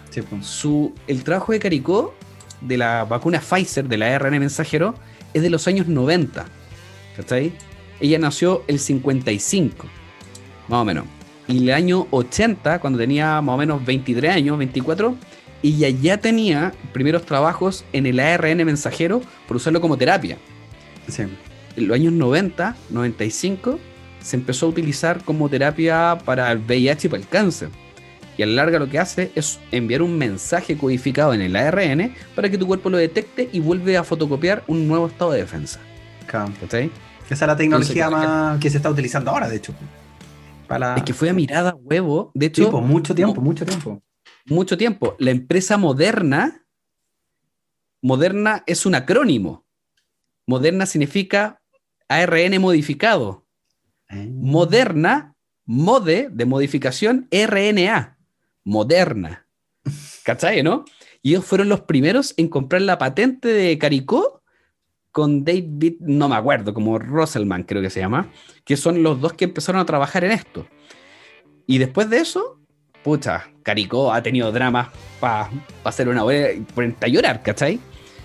Sí, 0.09 0.21
pues. 0.21 0.45
Su, 0.45 0.93
el 1.07 1.23
trabajo 1.23 1.51
de 1.53 1.59
Caricó 1.59 2.13
de 2.61 2.77
la 2.77 3.05
vacuna 3.05 3.39
Pfizer, 3.39 3.87
de 3.87 3.97
la 3.97 4.13
ARN 4.15 4.39
mensajero, 4.39 4.95
es 5.33 5.41
de 5.41 5.49
los 5.49 5.67
años 5.67 5.87
90. 5.87 6.45
¿Cachai? 7.15 7.51
Ella 7.99 8.19
nació 8.19 8.63
el 8.67 8.79
55, 8.79 9.87
más 10.67 10.81
o 10.81 10.85
menos. 10.85 11.05
Y 11.47 11.57
el 11.59 11.71
año 11.73 12.07
80, 12.11 12.79
cuando 12.79 12.99
tenía 12.99 13.41
más 13.41 13.55
o 13.55 13.57
menos 13.57 13.83
23 13.85 14.35
años, 14.35 14.57
24, 14.57 15.15
ella 15.69 15.89
ya 15.89 16.17
tenía 16.19 16.73
primeros 16.93 17.25
trabajos 17.25 17.85
en 17.93 18.05
el 18.05 18.19
ARN 18.19 18.65
mensajero 18.65 19.21
por 19.47 19.57
usarlo 19.57 19.81
como 19.81 19.97
terapia. 19.97 20.41
Sí. 21.07 21.23
En 21.75 21.87
los 21.87 21.95
años 21.95 22.13
90, 22.13 22.83
95, 22.89 23.79
se 24.19 24.35
empezó 24.35 24.65
a 24.67 24.69
utilizar 24.69 25.23
como 25.23 25.49
terapia 25.49 26.17
para 26.25 26.51
el 26.51 26.59
VIH 26.59 27.07
y 27.07 27.09
para 27.09 27.21
el 27.23 27.27
cáncer. 27.29 27.69
Y 28.37 28.43
a 28.43 28.45
la 28.47 28.53
larga 28.53 28.79
lo 28.79 28.89
que 28.89 28.99
hace 28.99 29.31
es 29.35 29.63
enviar 29.71 30.01
un 30.01 30.17
mensaje 30.17 30.77
codificado 30.77 31.33
en 31.33 31.41
el 31.41 31.55
ARN 31.55 32.15
para 32.35 32.49
que 32.49 32.57
tu 32.57 32.65
cuerpo 32.67 32.89
lo 32.89 32.97
detecte 32.97 33.49
y 33.51 33.59
vuelve 33.59 33.97
a 33.97 34.03
fotocopiar 34.03 34.63
un 34.67 34.87
nuevo 34.87 35.07
estado 35.07 35.31
de 35.31 35.39
defensa. 35.39 35.87
¿Cachai? 36.59 36.91
Esa 37.29 37.45
es 37.45 37.47
la 37.47 37.55
tecnología 37.57 38.05
Entonces, 38.05 38.09
más 38.09 38.59
que 38.59 38.69
se 38.69 38.77
está 38.77 38.89
utilizando 38.89 39.31
ahora, 39.31 39.49
de 39.49 39.57
hecho. 39.57 39.73
Para 40.67 40.95
Es 40.95 41.03
que 41.03 41.13
fue 41.13 41.29
a 41.29 41.33
mirada 41.33 41.75
huevo. 41.75 42.31
De 42.33 42.47
Sí, 42.53 42.65
hecho, 42.65 42.71
pues, 42.71 42.83
mucho 42.83 43.15
tiempo, 43.15 43.41
no. 43.41 43.41
mucho 43.41 43.65
tiempo. 43.65 44.01
Mucho 44.45 44.77
tiempo. 44.77 45.15
La 45.19 45.31
empresa 45.31 45.77
Moderna, 45.77 46.65
Moderna 48.01 48.63
es 48.65 48.85
un 48.85 48.95
acrónimo. 48.95 49.65
Moderna 50.47 50.85
significa 50.85 51.61
ARN 52.07 52.59
modificado. 52.59 53.45
Eh, 54.09 54.27
Moderna, 54.31 55.35
mode 55.65 56.29
de 56.31 56.45
modificación, 56.45 57.27
RNA. 57.31 58.17
Moderna. 58.63 59.47
¿Cachai, 60.23 60.63
no? 60.63 60.85
Y 61.21 61.31
ellos 61.31 61.45
fueron 61.45 61.69
los 61.69 61.81
primeros 61.81 62.33
en 62.37 62.47
comprar 62.47 62.81
la 62.81 62.97
patente 62.97 63.47
de 63.47 63.77
Caricó 63.77 64.41
con 65.11 65.43
David, 65.43 65.95
no 65.99 66.29
me 66.29 66.35
acuerdo, 66.35 66.73
como 66.73 66.97
Rosselman 66.97 67.63
creo 67.63 67.81
que 67.81 67.89
se 67.89 67.99
llama, 67.99 68.31
que 68.63 68.77
son 68.77 69.03
los 69.03 69.19
dos 69.19 69.33
que 69.33 69.45
empezaron 69.45 69.81
a 69.81 69.85
trabajar 69.85 70.23
en 70.23 70.31
esto. 70.31 70.67
Y 71.67 71.77
después 71.77 72.09
de 72.09 72.19
eso, 72.19 72.60
pucha, 73.03 73.49
Caricó 73.63 74.11
ha 74.13 74.21
tenido 74.21 74.51
dramas 74.51 74.89
para 75.19 75.49
hacer 75.83 76.09
una 76.09 76.23
hora 76.23 76.51
y 76.51 76.61
ponerte 76.61 77.05
a 77.05 77.09
llorar, 77.09 77.41
¿cachai? 77.43 77.79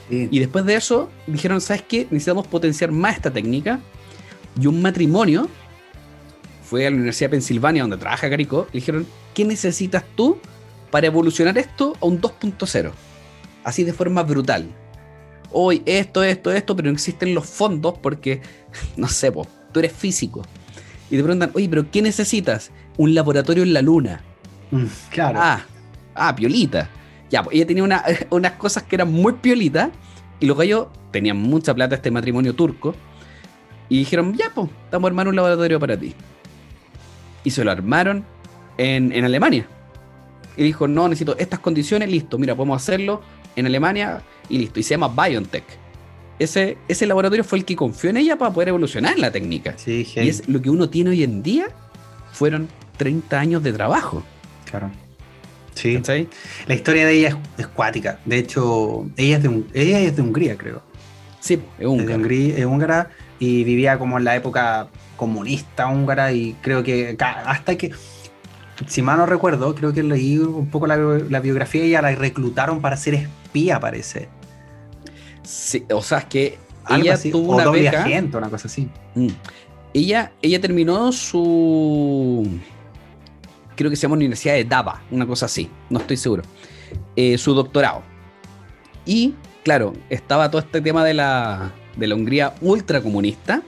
sí. 0.08 0.28
Y 0.30 0.38
después 0.38 0.64
de 0.64 0.76
eso 0.76 1.10
dijeron, 1.26 1.60
¿sabes 1.60 1.82
qué? 1.82 2.06
Necesitamos 2.10 2.46
potenciar 2.46 2.90
más 2.92 3.16
esta 3.16 3.30
técnica. 3.30 3.80
Y 4.60 4.66
un 4.66 4.80
matrimonio 4.80 5.48
fue 6.66 6.86
a 6.86 6.90
la 6.90 6.96
Universidad 6.96 7.30
de 7.30 7.36
Pensilvania, 7.36 7.82
donde 7.82 7.96
trabaja 7.96 8.28
Caricó, 8.28 8.66
y 8.72 8.78
dijeron, 8.78 9.06
¿qué 9.34 9.44
necesitas 9.44 10.04
tú 10.16 10.38
para 10.90 11.06
evolucionar 11.06 11.56
esto 11.58 11.96
a 12.00 12.06
un 12.06 12.20
2.0? 12.20 12.90
Así 13.64 13.84
de 13.84 13.92
forma 13.92 14.22
brutal. 14.22 14.66
Hoy 15.52 15.82
esto, 15.86 16.24
esto, 16.24 16.52
esto, 16.52 16.74
pero 16.74 16.88
no 16.88 16.94
existen 16.94 17.34
los 17.34 17.46
fondos 17.46 17.96
porque, 17.98 18.40
no 18.96 19.08
sé, 19.08 19.30
po, 19.30 19.46
tú 19.72 19.80
eres 19.80 19.92
físico. 19.92 20.42
Y 21.08 21.16
te 21.16 21.22
preguntan, 21.22 21.52
oye, 21.54 21.68
pero 21.68 21.88
¿qué 21.90 22.02
necesitas? 22.02 22.72
Un 22.96 23.14
laboratorio 23.14 23.62
en 23.62 23.72
la 23.72 23.82
luna. 23.82 24.24
Mm, 24.70 24.84
claro. 25.10 25.38
Ah, 25.42 25.60
ah, 26.14 26.34
piolita. 26.34 26.88
Ya, 27.30 27.42
pues 27.42 27.56
ella 27.56 27.66
tenía 27.66 27.82
una- 27.84 28.04
unas 28.30 28.52
cosas 28.52 28.82
que 28.84 28.96
eran 28.96 29.12
muy 29.12 29.34
piolitas 29.34 29.90
y 30.40 30.46
los 30.46 30.56
gallos 30.56 30.86
tenían 31.10 31.36
mucha 31.38 31.74
plata 31.74 31.94
este 31.96 32.10
matrimonio 32.10 32.54
turco 32.54 32.94
y 33.88 33.98
dijeron, 33.98 34.34
ya, 34.34 34.50
pues, 34.54 34.68
estamos 34.84 35.08
armando 35.08 35.30
un 35.30 35.36
laboratorio 35.36 35.78
para 35.78 35.96
ti. 35.96 36.14
Y 37.44 37.50
se 37.50 37.64
lo 37.64 37.70
armaron 37.70 38.24
en, 38.78 39.12
en 39.12 39.24
Alemania. 39.24 39.66
Y 40.56 40.62
dijo, 40.64 40.88
no, 40.88 41.08
necesito 41.08 41.36
estas 41.38 41.60
condiciones, 41.60 42.10
listo, 42.10 42.38
mira, 42.38 42.54
podemos 42.56 42.82
hacerlo 42.82 43.22
en 43.54 43.66
Alemania 43.66 44.22
y 44.48 44.58
listo. 44.58 44.80
Y 44.80 44.82
se 44.82 44.90
llama 44.96 45.08
BioNTech. 45.08 45.64
Ese, 46.38 46.76
ese 46.88 47.06
laboratorio 47.06 47.44
fue 47.44 47.58
el 47.58 47.64
que 47.64 47.76
confió 47.76 48.10
en 48.10 48.16
ella 48.18 48.36
para 48.36 48.52
poder 48.52 48.68
evolucionar 48.70 49.18
la 49.18 49.30
técnica. 49.30 49.74
sí, 49.76 50.04
Y 50.16 50.28
es 50.28 50.48
lo 50.48 50.60
que 50.60 50.68
uno 50.70 50.90
tiene 50.90 51.10
hoy 51.10 51.22
en 51.22 51.42
día, 51.42 51.68
fueron 52.32 52.68
30 52.96 53.38
años 53.38 53.62
de 53.62 53.72
trabajo. 53.72 54.22
Claro. 54.78 54.90
Sí. 55.74 55.96
¿cachai? 55.96 56.28
La 56.66 56.74
historia 56.74 57.06
de 57.06 57.12
ella 57.12 57.28
es, 57.28 57.36
es 57.58 57.66
cuática. 57.66 58.18
De 58.24 58.38
hecho, 58.38 59.06
ella 59.16 59.36
es 59.36 59.42
de, 59.42 59.48
Un- 59.48 59.68
ella 59.74 60.00
es 60.00 60.16
de 60.16 60.22
Hungría, 60.22 60.56
creo. 60.56 60.80
Sí, 61.40 61.60
es 61.78 61.86
un 61.86 62.00
Es 62.00 62.06
de 62.06 62.14
Hungría, 62.16 62.56
es 62.56 62.64
húngara 62.64 63.10
y 63.38 63.62
vivía 63.64 63.98
como 63.98 64.16
en 64.18 64.24
la 64.24 64.34
época 64.36 64.88
comunista 65.16 65.86
húngara 65.88 66.32
y 66.32 66.54
creo 66.62 66.82
que 66.82 67.16
hasta 67.18 67.76
que, 67.76 67.92
si 68.86 69.02
mal 69.02 69.18
no 69.18 69.26
recuerdo, 69.26 69.74
creo 69.74 69.92
que 69.92 70.02
leí 70.02 70.38
un 70.38 70.68
poco 70.70 70.86
la, 70.86 70.96
la 70.96 71.40
biografía 71.40 71.84
y 71.84 71.88
ella 71.88 72.02
la 72.02 72.14
reclutaron 72.14 72.80
para 72.80 72.96
ser 72.96 73.14
espía, 73.14 73.78
parece. 73.78 74.28
Sí, 75.42 75.84
o 75.92 76.02
sea, 76.02 76.18
es 76.18 76.24
que 76.24 76.58
Algo 76.84 77.04
ella 77.04 77.14
así, 77.14 77.30
tuvo 77.30 77.52
o 77.52 77.54
una 77.56 77.64
doble 77.64 77.82
beca. 77.82 78.02
agente, 78.02 78.36
una 78.36 78.48
cosa 78.50 78.66
así. 78.68 78.88
Mm. 79.14 79.28
Ella, 79.94 80.32
ella 80.42 80.60
terminó 80.60 81.12
su. 81.12 82.48
Creo 83.76 83.90
que 83.90 83.96
se 83.96 84.02
llama 84.02 84.14
Universidad 84.14 84.54
de 84.54 84.64
Dava, 84.64 85.02
una 85.10 85.26
cosa 85.26 85.46
así, 85.46 85.70
no 85.90 85.98
estoy 86.00 86.16
seguro. 86.16 86.42
Eh, 87.14 87.38
su 87.38 87.54
doctorado. 87.54 88.02
Y, 89.04 89.34
claro, 89.62 89.92
estaba 90.10 90.50
todo 90.50 90.60
este 90.60 90.80
tema 90.80 91.04
de 91.04 91.14
la, 91.14 91.72
de 91.96 92.06
la 92.06 92.14
Hungría 92.14 92.54
ultracomunista. 92.60 93.62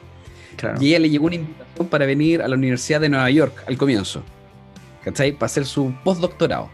Claro. 0.56 0.82
Y 0.82 0.88
ella 0.88 0.98
le 1.00 1.10
llegó 1.10 1.26
una 1.26 1.36
invitación 1.36 1.86
para 1.88 2.06
venir 2.06 2.42
a 2.42 2.48
la 2.48 2.56
Universidad 2.56 3.00
de 3.00 3.08
Nueva 3.08 3.30
York 3.30 3.64
al 3.66 3.76
comienzo. 3.76 4.22
¿Cachai? 5.04 5.32
Para 5.32 5.46
hacer 5.46 5.64
su 5.66 5.94
postdoctorado. 6.02 6.68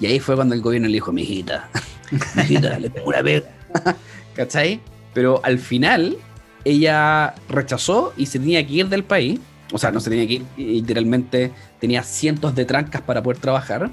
Y 0.00 0.06
ahí 0.06 0.20
fue 0.20 0.36
cuando 0.36 0.54
el 0.54 0.60
gobierno 0.60 0.88
le 0.88 0.94
dijo, 0.94 1.12
mijita, 1.12 1.68
mijita, 2.36 2.78
le 2.78 2.90
tengo 2.90 3.08
una 3.08 3.22
pega. 3.22 3.48
¿Cachai? 4.34 4.80
Pero 5.12 5.40
al 5.42 5.58
final 5.58 6.16
ella 6.64 7.34
rechazó 7.48 8.12
y 8.16 8.26
se 8.26 8.38
tenía 8.38 8.64
que 8.66 8.72
ir 8.74 8.88
del 8.88 9.04
país. 9.04 9.40
O 9.72 9.78
sea, 9.78 9.90
no 9.90 10.00
se 10.00 10.10
tenía 10.10 10.26
que 10.26 10.34
ir, 10.34 10.44
literalmente 10.56 11.52
tenía 11.78 12.02
cientos 12.02 12.54
de 12.54 12.64
trancas 12.64 13.02
para 13.02 13.22
poder 13.22 13.38
trabajar. 13.38 13.90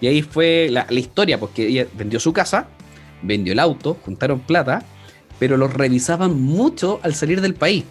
Y 0.00 0.06
ahí 0.06 0.22
fue 0.22 0.68
la, 0.70 0.86
la 0.88 1.00
historia, 1.00 1.38
porque 1.38 1.66
ella 1.66 1.86
vendió 1.96 2.18
su 2.18 2.32
casa, 2.32 2.66
vendió 3.22 3.52
el 3.52 3.58
auto, 3.58 3.96
juntaron 4.04 4.40
plata, 4.40 4.84
pero 5.38 5.56
los 5.56 5.72
revisaban 5.72 6.40
mucho 6.40 7.00
al 7.02 7.14
salir 7.14 7.40
del 7.40 7.54
país. 7.54 7.84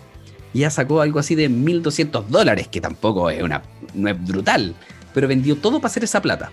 Y 0.53 0.59
ella 0.59 0.69
sacó 0.69 1.01
algo 1.01 1.19
así 1.19 1.35
de 1.35 1.49
1.200 1.49 2.25
dólares, 2.27 2.67
que 2.67 2.81
tampoco 2.81 3.29
es, 3.29 3.41
una, 3.41 3.61
no 3.93 4.09
es 4.09 4.25
brutal, 4.25 4.75
pero 5.13 5.27
vendió 5.27 5.55
todo 5.57 5.79
para 5.79 5.87
hacer 5.87 6.03
esa 6.03 6.21
plata. 6.21 6.51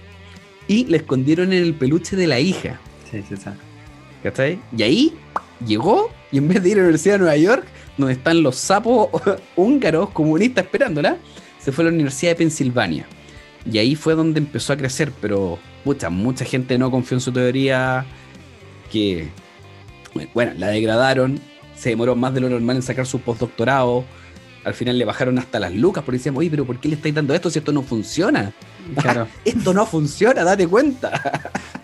Y 0.69 0.85
le 0.85 0.99
escondieron 0.99 1.53
en 1.53 1.63
el 1.63 1.75
peluche 1.75 2.15
de 2.15 2.27
la 2.27 2.39
hija. 2.39 2.79
Sí, 3.11 3.23
sí, 3.29 3.37
sí. 3.37 3.51
¿Cachai? 4.23 4.61
Y 4.77 4.83
ahí 4.83 5.17
llegó 5.67 6.11
y 6.31 6.39
en 6.39 6.49
vez 6.49 6.63
de 6.63 6.69
ir 6.69 6.75
a 6.75 6.79
la 6.79 6.83
Universidad 6.85 7.15
de 7.15 7.19
Nueva 7.21 7.37
York, 7.37 7.65
donde 7.99 8.15
están 8.15 8.43
los 8.43 8.57
sapos 8.57 9.09
húngaros 9.57 10.11
comunistas 10.11 10.65
esperándola, 10.65 11.19
se 11.59 11.73
fue 11.73 11.85
a 11.85 11.89
la 11.89 11.93
Universidad 11.93 12.33
de 12.33 12.37
Pensilvania. 12.37 13.07
Y 13.71 13.79
ahí 13.79 13.95
fue 13.95 14.15
donde 14.15 14.39
empezó 14.39 14.73
a 14.73 14.77
crecer, 14.77 15.13
pero 15.21 15.59
mucha, 15.85 16.09
mucha 16.09 16.45
gente 16.45 16.79
no 16.79 16.91
confió 16.91 17.17
en 17.17 17.21
su 17.21 17.33
teoría, 17.33 18.07
que, 18.91 19.29
bueno, 20.33 20.53
la 20.57 20.69
degradaron, 20.69 21.41
se 21.77 21.91
demoró 21.91 22.17
más 22.17 22.33
de 22.33 22.41
lo 22.41 22.49
normal 22.49 22.77
en 22.77 22.83
sacar 22.83 23.07
su 23.07 23.21
postdoctorado, 23.21 24.05
al 24.65 24.75
final 24.75 24.99
le 24.99 25.05
bajaron 25.05 25.39
hasta 25.39 25.59
las 25.59 25.73
lucas 25.73 26.05
porque 26.05 26.19
decían, 26.19 26.37
oye, 26.37 26.51
pero 26.51 26.65
¿por 26.65 26.79
qué 26.79 26.89
le 26.89 26.97
estáis 26.97 27.15
dando 27.15 27.35
esto 27.35 27.51
si 27.51 27.59
esto 27.59 27.73
no 27.73 27.83
funciona? 27.83 28.53
Claro. 29.01 29.27
esto 29.45 29.73
no 29.73 29.87
funciona, 29.87 30.45
date 30.45 30.67
cuenta. 30.67 31.21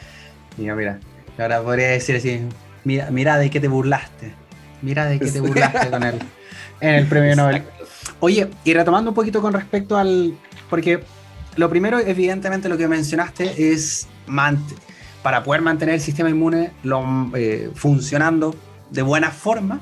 mira, 0.56 0.74
mira, 0.74 1.00
ahora 1.38 1.62
podría 1.62 1.88
decir 1.88 2.16
así, 2.16 2.40
mira, 2.84 3.10
mira 3.10 3.38
de 3.38 3.50
qué 3.50 3.60
te 3.60 3.68
burlaste, 3.68 4.34
mira 4.84 5.06
de 5.06 5.18
qué 5.18 5.30
te 5.30 5.40
burlaste 5.40 5.90
con 5.90 6.02
él 6.02 6.18
en 6.80 6.94
el 6.94 7.06
premio 7.06 7.34
Nobel. 7.34 7.62
Oye, 8.20 8.50
y 8.64 8.74
retomando 8.74 9.10
un 9.10 9.14
poquito 9.14 9.40
con 9.40 9.52
respecto 9.52 9.96
al, 9.96 10.34
porque 10.70 11.02
lo 11.56 11.68
primero, 11.70 11.98
evidentemente, 11.98 12.68
lo 12.68 12.76
que 12.76 12.88
mencionaste 12.88 13.72
es 13.72 14.06
para 15.22 15.42
poder 15.42 15.62
mantener 15.62 15.96
el 15.96 16.00
sistema 16.00 16.28
inmune 16.28 16.72
eh, 17.34 17.70
funcionando 17.74 18.54
de 18.90 19.02
buena 19.02 19.30
forma. 19.30 19.80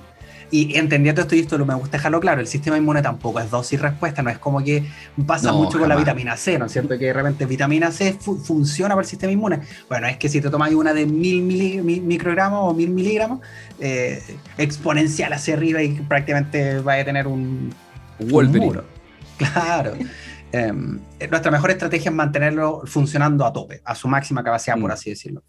Y 0.53 0.77
entendiendo 0.77 1.23
esto 1.23 1.35
y 1.35 1.41
esto, 1.41 1.59
me 1.65 1.75
gusta 1.75 1.97
dejarlo 1.97 2.21
claro, 2.21 2.43
el 2.43 2.47
sistema 2.47 2.77
inmune 2.77 3.01
tampoco 3.01 3.41
es 3.41 3.51
dosis 3.51 3.81
respuesta, 3.81 4.23
no 4.23 4.29
es 4.29 4.37
como 4.37 4.63
que 4.63 4.85
pasa 5.27 5.51
mucho 5.51 5.79
con 5.79 5.89
la 5.89 5.97
vitamina 5.97 6.37
C, 6.37 6.59
¿no 6.59 6.67
es 6.67 6.73
cierto? 6.73 6.99
Que 6.99 7.07
de 7.07 7.13
repente 7.15 7.47
vitamina 7.47 7.91
C 7.91 8.19
funciona 8.21 8.95
para 8.95 9.01
el 9.01 9.09
sistema 9.09 9.33
inmune. 9.33 9.61
Bueno, 9.89 10.09
es 10.09 10.19
que 10.19 10.29
si 10.29 10.43
te 10.43 10.51
tomas 10.51 10.71
una 10.75 10.93
de 10.93 11.07
mil, 11.07 11.43
microgramos 11.83 12.71
o 12.71 12.75
mil 12.75 12.91
miligramos, 12.91 13.41
eh, 13.81 14.23
exponencial 14.59 15.33
hacia 15.33 15.55
arriba 15.55 15.83
y 15.83 15.89
prácticamente 15.93 16.81
va 16.81 16.95
a 16.97 17.05
tener 17.05 17.27
un, 17.27 17.75
un 18.19 18.83
Claro. 19.39 19.95
Em, 20.55 21.01
nuestra 21.31 21.51
mejor 21.51 21.71
estrategia 21.71 22.11
es 22.11 22.15
mantenerlo 22.15 22.83
funcionando 22.85 23.47
a 23.47 23.53
tope, 23.55 23.81
a 23.87 23.95
su 23.95 24.07
máxima 24.07 24.45
capacidad, 24.45 24.79
por 24.79 24.91
mm. 24.91 24.93
así 24.93 25.09
decirlo. 25.09 25.43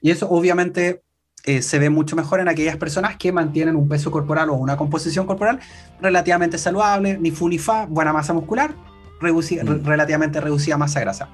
Y 0.00 0.10
eso 0.10 0.30
obviamente 0.30 1.02
eh, 1.46 1.62
se 1.62 1.78
ve 1.78 1.90
mucho 1.90 2.16
mejor 2.16 2.40
en 2.40 2.48
aquellas 2.48 2.76
personas 2.76 3.16
que 3.16 3.30
mantienen 3.30 3.76
un 3.76 3.88
peso 3.88 4.10
corporal 4.10 4.50
o 4.50 4.54
una 4.54 4.76
composición 4.76 5.26
corporal 5.26 5.60
relativamente 6.00 6.58
saludable, 6.58 7.18
ni 7.18 7.30
fu 7.30 7.48
ni 7.48 7.58
fa, 7.58 7.86
buena 7.86 8.12
masa 8.12 8.32
muscular, 8.32 8.74
mm. 9.20 9.84
relativamente 9.84 10.40
reducida 10.40 10.76
masa 10.76 11.00
grasa. 11.00 11.28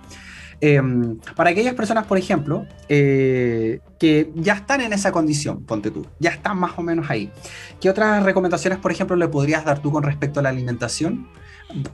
Em, 0.60 1.18
para 1.34 1.50
aquellas 1.50 1.74
personas, 1.74 2.06
por 2.06 2.18
ejemplo, 2.18 2.66
eh, 2.88 3.80
que 3.98 4.30
ya 4.36 4.52
están 4.52 4.80
en 4.82 4.92
esa 4.92 5.10
condición, 5.10 5.64
ponte 5.64 5.90
tú, 5.90 6.06
ya 6.20 6.30
están 6.30 6.56
más 6.58 6.72
o 6.76 6.82
menos 6.82 7.10
ahí. 7.10 7.32
¿Qué 7.80 7.90
otras 7.90 8.22
recomendaciones, 8.22 8.78
por 8.78 8.92
ejemplo, 8.92 9.16
le 9.16 9.26
podrías 9.28 9.64
dar 9.64 9.80
tú 9.80 9.90
con 9.90 10.04
respecto 10.04 10.38
a 10.38 10.42
la 10.44 10.50
alimentación? 10.50 11.26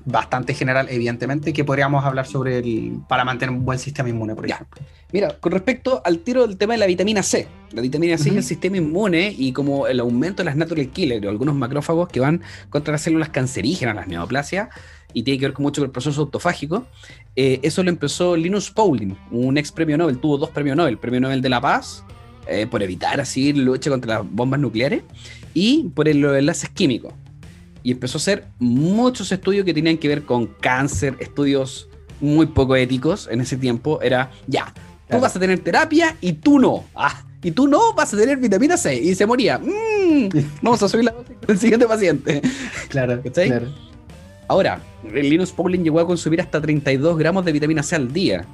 Bastante 0.05 0.55
general, 0.55 0.87
evidentemente, 0.91 1.53
que 1.53 1.65
podríamos 1.65 2.05
hablar 2.05 2.27
sobre 2.27 2.59
el, 2.59 3.01
para 3.09 3.25
mantener 3.25 3.55
un 3.55 3.65
buen 3.65 3.79
sistema 3.79 4.09
inmune, 4.09 4.35
por 4.35 4.47
ejemplo. 4.47 4.81
Mira, 5.13 5.39
con 5.41 5.53
respecto 5.53 6.03
al 6.05 6.19
tiro 6.19 6.47
del 6.47 6.59
tema 6.59 6.75
de 6.75 6.79
la 6.79 6.87
vitamina 6.87 7.23
C, 7.23 7.49
la 7.73 7.81
vitamina 7.81 8.19
C 8.19 8.29
es 8.31 8.37
el 8.37 8.43
sistema 8.43 8.77
inmune 8.77 9.35
y 9.37 9.53
como 9.53 9.87
el 9.87 10.01
aumento 10.01 10.43
de 10.43 10.45
las 10.45 10.57
natural 10.57 10.89
killers 10.91 11.25
o 11.25 11.31
algunos 11.31 11.55
macrófagos 11.55 12.09
que 12.09 12.21
van 12.21 12.43
contra 12.69 12.93
las 12.93 13.03
células 13.03 13.31
cancerígenas, 13.31 13.97
las 13.97 14.07
neoplasias, 14.07 14.69
y 15.15 15.23
tiene 15.23 15.39
que 15.39 15.47
ver 15.47 15.55
con 15.55 15.63
mucho 15.63 15.81
con 15.81 15.87
el 15.87 15.93
proceso 15.93 16.21
autofágico. 16.21 16.87
Eh, 17.37 17.61
eso 17.63 17.83
lo 17.83 17.89
empezó 17.89 18.37
Linus 18.37 18.71
Pauling, 18.71 19.17
un 19.31 19.57
ex 19.57 19.73
premio 19.73 19.97
Nobel, 19.97 20.19
tuvo 20.19 20.37
dos 20.37 20.51
premios 20.51 20.77
Nobel, 20.77 20.99
premio 20.99 21.21
Nobel 21.21 21.41
de 21.41 21.49
la 21.49 21.61
Paz, 21.61 22.05
eh, 22.47 22.67
por 22.67 22.83
evitar 22.83 23.21
así 23.21 23.53
lucha 23.53 23.91
contra 23.91 24.19
las 24.19 24.31
bombas 24.31 24.61
nucleares, 24.61 25.03
y 25.55 25.85
por 25.95 26.09
el, 26.09 26.21
los 26.21 26.37
enlaces 26.37 26.69
químicos 26.69 27.15
y 27.83 27.93
empezó 27.93 28.19
a 28.19 28.21
hacer 28.21 28.47
muchos 28.59 29.31
estudios 29.33 29.65
que 29.65 29.75
tenían 29.75 29.99
que 29.99 30.09
ver 30.09 30.25
con 30.25 30.47
cáncer, 30.47 31.17
estudios 31.21 31.89
muy 32.21 32.47
poco 32.47 32.77
éticos 32.77 33.29
en 33.31 33.41
ese 33.41 33.57
tiempo. 33.57 34.01
Era, 34.03 34.31
ya, 34.47 34.73
tú 35.11 35.19
vas 35.21 35.37
a 35.37 35.41
tener 35.41 35.59
terapia 35.61 36.17
y 36.21 36.35
tú 36.35 36.59
no. 36.59 36.85
Ah, 36.95 37.25
y 37.43 37.53
tú 37.53 37.69
no 37.69 37.93
vas 37.95 38.13
a 38.13 38.17
tener 38.17 38.39
vitamina 38.39 38.77
C. 38.77 38.95
Y 38.97 39.15
se 39.15 39.27
moría. 39.27 39.59
Mm, 39.59 40.29
vamos 40.63 40.83
a 40.83 40.89
subir 40.89 41.05
la 41.05 41.13
dosis 41.13 41.37
del 41.47 41.59
siguiente 41.59 41.87
paciente. 41.87 42.43
Claro, 42.89 43.23
claro. 43.33 43.69
Ahora, 44.49 44.81
Linus 45.13 45.53
Pauling 45.53 45.85
llegó 45.85 46.01
a 46.01 46.07
consumir 46.07 46.41
hasta 46.41 46.61
32 46.61 47.19
gramos 47.19 47.45
de 47.45 47.53
vitamina 47.53 47.83
C 47.83 47.97
al 47.97 48.13
día. 48.13 48.45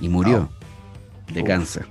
Y 0.00 0.08
murió 0.08 0.48
de 1.32 1.44
cáncer. 1.44 1.86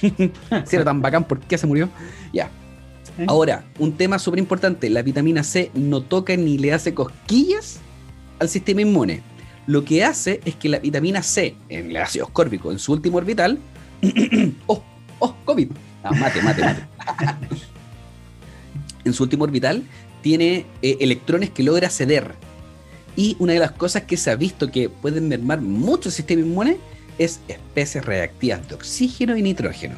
si 0.00 0.76
era 0.76 0.84
tan 0.84 1.00
bacán, 1.00 1.24
¿por 1.24 1.40
qué 1.40 1.58
se 1.58 1.66
murió? 1.66 1.88
Ya. 2.32 2.50
Ahora, 3.26 3.64
un 3.78 3.92
tema 3.92 4.18
súper 4.18 4.40
importante, 4.40 4.90
la 4.90 5.02
vitamina 5.02 5.44
C 5.44 5.70
no 5.74 6.00
toca 6.00 6.36
ni 6.36 6.58
le 6.58 6.72
hace 6.72 6.94
cosquillas 6.94 7.78
al 8.40 8.48
sistema 8.48 8.82
inmune. 8.82 9.22
Lo 9.66 9.84
que 9.84 10.04
hace 10.04 10.40
es 10.44 10.56
que 10.56 10.68
la 10.68 10.78
vitamina 10.78 11.22
C, 11.22 11.54
en 11.68 11.90
el 11.90 11.96
ácido 11.96 12.26
ascórbico, 12.26 12.72
en 12.72 12.78
su 12.78 12.92
último 12.92 13.18
orbital, 13.18 13.58
¡oh! 14.66 14.82
¡oh! 15.20 15.34
COVID. 15.44 15.70
Ah, 16.02 16.10
mate, 16.12 16.42
mate, 16.42 16.62
mate. 16.62 16.82
en 19.04 19.12
su 19.14 19.22
último 19.22 19.44
orbital 19.44 19.84
tiene 20.22 20.66
eh, 20.82 20.96
electrones 21.00 21.50
que 21.50 21.62
logra 21.62 21.88
ceder. 21.90 22.34
Y 23.16 23.36
una 23.38 23.52
de 23.52 23.60
las 23.60 23.72
cosas 23.72 24.02
que 24.02 24.16
se 24.16 24.30
ha 24.30 24.36
visto 24.36 24.70
que 24.70 24.88
pueden 24.88 25.28
mermar 25.28 25.60
mucho 25.60 26.08
el 26.08 26.14
sistema 26.14 26.42
inmune 26.42 26.78
es 27.18 27.40
especies 27.46 28.04
reactivas 28.04 28.68
de 28.68 28.74
oxígeno 28.74 29.36
y 29.36 29.42
nitrógeno, 29.42 29.96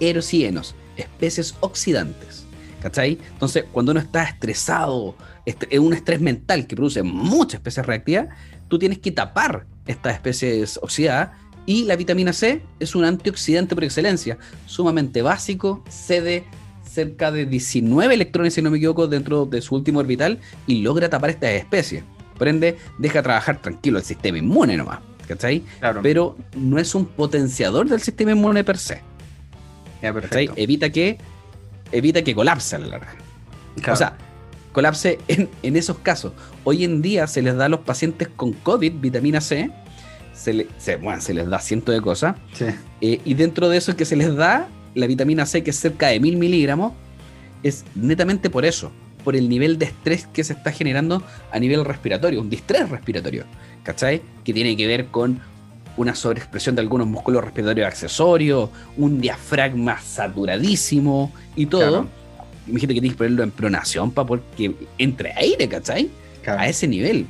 eros 0.00 0.34
y 0.34 0.44
enos, 0.44 0.74
especies 0.96 1.54
oxidantes. 1.60 2.47
¿Cachai? 2.80 3.18
Entonces, 3.32 3.64
cuando 3.72 3.92
uno 3.92 4.00
está 4.00 4.22
estresado, 4.22 5.16
es 5.44 5.78
un 5.78 5.94
estrés 5.94 6.20
mental 6.20 6.66
que 6.66 6.76
produce 6.76 7.02
muchas 7.02 7.54
especies 7.54 7.84
reactivas, 7.84 8.28
tú 8.68 8.78
tienes 8.78 8.98
que 8.98 9.10
tapar 9.10 9.66
estas 9.86 10.14
especies 10.14 10.78
oxidadas 10.82 11.30
y 11.66 11.84
la 11.84 11.96
vitamina 11.96 12.32
C 12.32 12.62
es 12.78 12.94
un 12.94 13.04
antioxidante 13.04 13.74
por 13.74 13.84
excelencia, 13.84 14.38
sumamente 14.66 15.22
básico, 15.22 15.84
cede 15.88 16.44
cerca 16.88 17.30
de 17.30 17.46
19 17.46 18.14
electrones, 18.14 18.54
si 18.54 18.62
no 18.62 18.70
me 18.70 18.78
equivoco, 18.78 19.06
dentro 19.06 19.44
de 19.44 19.60
su 19.60 19.74
último 19.74 20.00
orbital 20.00 20.38
y 20.66 20.82
logra 20.82 21.10
tapar 21.10 21.30
estas 21.30 21.50
especies. 21.50 22.04
Por 22.38 22.48
ende, 22.48 22.78
deja 22.98 23.22
trabajar 23.22 23.60
tranquilo 23.60 23.98
el 23.98 24.04
sistema 24.04 24.38
inmune 24.38 24.76
nomás, 24.76 25.00
¿cachai? 25.26 25.62
Pero 26.02 26.36
no 26.56 26.78
es 26.78 26.94
un 26.94 27.04
potenciador 27.06 27.88
del 27.88 28.00
sistema 28.00 28.30
inmune 28.30 28.64
per 28.64 28.78
se. 28.78 29.02
Ya, 30.00 30.12
perfecto. 30.12 30.54
Evita 30.56 30.90
que 30.90 31.18
evita 31.92 32.22
que 32.22 32.34
colapse 32.34 32.76
a 32.76 32.78
la 32.78 32.86
larga. 32.88 33.14
O 33.90 33.96
sea, 33.96 34.16
colapse 34.72 35.18
en, 35.28 35.76
esos 35.76 35.98
casos. 35.98 36.32
Hoy 36.64 36.84
en 36.84 37.02
día 37.02 37.26
se 37.26 37.42
les 37.42 37.56
da 37.56 37.66
a 37.66 37.68
los 37.68 37.80
pacientes 37.80 38.28
con 38.28 38.52
COVID 38.52 38.92
vitamina 39.00 39.40
C, 39.40 39.70
se, 40.34 40.96
bueno, 40.96 41.20
se 41.20 41.34
les 41.34 41.48
da 41.48 41.58
cientos 41.58 41.94
de 41.94 42.00
cosas, 42.00 42.36
eh, 43.00 43.20
y 43.24 43.34
dentro 43.34 43.68
de 43.68 43.76
eso 43.76 43.96
que 43.96 44.04
se 44.04 44.16
les 44.16 44.34
da, 44.36 44.68
la 44.94 45.06
vitamina 45.06 45.46
C, 45.46 45.62
que 45.62 45.70
es 45.70 45.78
cerca 45.78 46.08
de 46.08 46.20
mil 46.20 46.36
miligramos, 46.36 46.92
es 47.62 47.84
netamente 47.94 48.50
por 48.50 48.64
eso, 48.64 48.92
por 49.24 49.36
el 49.36 49.48
nivel 49.48 49.78
de 49.78 49.86
estrés 49.86 50.26
que 50.28 50.44
se 50.44 50.52
está 50.52 50.72
generando 50.72 51.22
a 51.50 51.58
nivel 51.58 51.84
respiratorio, 51.84 52.40
un 52.40 52.50
distrés 52.50 52.88
respiratorio, 52.88 53.44
¿cachai? 53.82 54.22
Que 54.44 54.52
tiene 54.52 54.76
que 54.76 54.86
ver 54.86 55.06
con 55.06 55.40
una 55.98 56.14
sobreexpresión 56.14 56.76
de 56.76 56.80
algunos 56.80 57.06
músculos 57.06 57.44
respiratorios 57.44 57.86
accesorios, 57.88 58.70
un 58.96 59.20
diafragma 59.20 60.00
saturadísimo 60.00 61.32
y 61.56 61.66
todo. 61.66 62.06
Imagínate 62.68 62.94
que 62.94 63.00
tienes 63.00 63.12
que 63.12 63.18
ponerlo 63.18 63.42
en 63.42 63.50
pronación 63.50 64.12
para 64.12 64.28
porque 64.28 64.74
entre 64.96 65.32
aire, 65.32 65.68
¿cachai? 65.68 66.08
A 66.46 66.68
ese 66.68 66.86
nivel. 66.86 67.26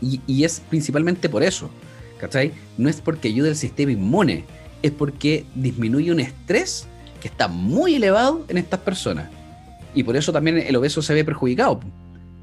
Y, 0.00 0.44
es 0.44 0.60
principalmente 0.68 1.28
por 1.28 1.42
eso, 1.42 1.70
¿cachai? 2.18 2.52
No 2.76 2.88
es 2.88 3.00
porque 3.00 3.28
ayude 3.28 3.50
el 3.50 3.56
sistema 3.56 3.92
inmune, 3.92 4.44
es 4.82 4.90
porque 4.90 5.46
disminuye 5.54 6.10
un 6.10 6.20
estrés 6.20 6.86
que 7.22 7.28
está 7.28 7.48
muy 7.48 7.94
elevado 7.94 8.44
en 8.48 8.58
estas 8.58 8.80
personas. 8.80 9.30
Y 9.94 10.02
por 10.02 10.16
eso 10.16 10.32
también 10.32 10.58
el 10.58 10.76
obeso 10.76 11.00
se 11.00 11.14
ve 11.14 11.24
perjudicado. 11.24 11.80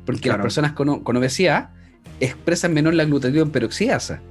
Porque 0.06 0.30
las 0.30 0.40
personas 0.40 0.72
con, 0.72 0.90
obesidad 0.90 1.70
expresan 2.20 2.74
menor 2.74 2.94
la 2.94 3.04
glutatión 3.04 3.52
peroxidasa 3.52 4.22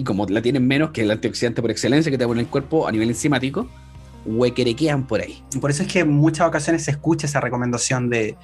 y 0.00 0.04
como 0.04 0.24
la 0.26 0.40
tienen 0.40 0.66
menos 0.66 0.92
que 0.92 1.02
el 1.02 1.10
antioxidante 1.10 1.60
por 1.60 1.70
excelencia 1.70 2.10
que 2.10 2.16
te 2.16 2.26
pone 2.26 2.40
el 2.40 2.46
cuerpo 2.46 2.88
a 2.88 2.92
nivel 2.92 3.10
enzimático, 3.10 3.68
huequerequean 4.24 5.06
por 5.06 5.20
ahí. 5.20 5.44
Por 5.60 5.70
eso 5.70 5.82
es 5.82 5.92
que 5.92 6.00
en 6.00 6.10
muchas 6.10 6.48
ocasiones 6.48 6.84
se 6.84 6.92
escucha 6.92 7.26
esa 7.26 7.38
recomendación 7.38 8.08
de, 8.08 8.34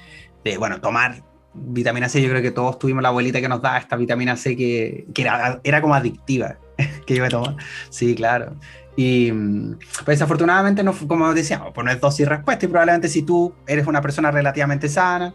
de 0.43 0.57
bueno, 0.59 0.79
tomar 0.79 1.23
vitamina 1.55 2.09
C. 2.09 2.21
Yo 2.21 2.29
creo 2.29 2.43
que 2.43 2.51
todos 2.51 2.77
tuvimos 2.77 3.01
la 3.01 3.09
abuelita 3.09 3.41
que 3.41 3.49
nos 3.49 3.59
da 3.59 3.75
esta 3.79 3.95
vitamina 3.95 4.37
C 4.37 4.55
que, 4.55 5.07
que 5.15 5.23
era, 5.23 5.59
era, 5.63 5.81
como 5.81 5.95
adictiva, 5.95 6.59
que 7.07 7.15
iba 7.15 7.25
a 7.25 7.29
tomar. 7.29 7.55
Sí, 7.89 8.13
claro. 8.13 8.55
Y 8.95 9.31
pues 9.31 10.19
desafortunadamente, 10.19 10.83
no, 10.83 10.93
como 11.07 11.33
decíamos, 11.33 11.71
pues 11.73 11.85
no 11.85 11.91
es 11.91 11.99
dosis 11.99 12.27
respuesta 12.27 12.65
y 12.65 12.69
probablemente 12.69 13.07
si 13.07 13.23
tú 13.23 13.51
eres 13.65 13.87
una 13.87 14.01
persona 14.01 14.29
relativamente 14.29 14.89
sana, 14.89 15.33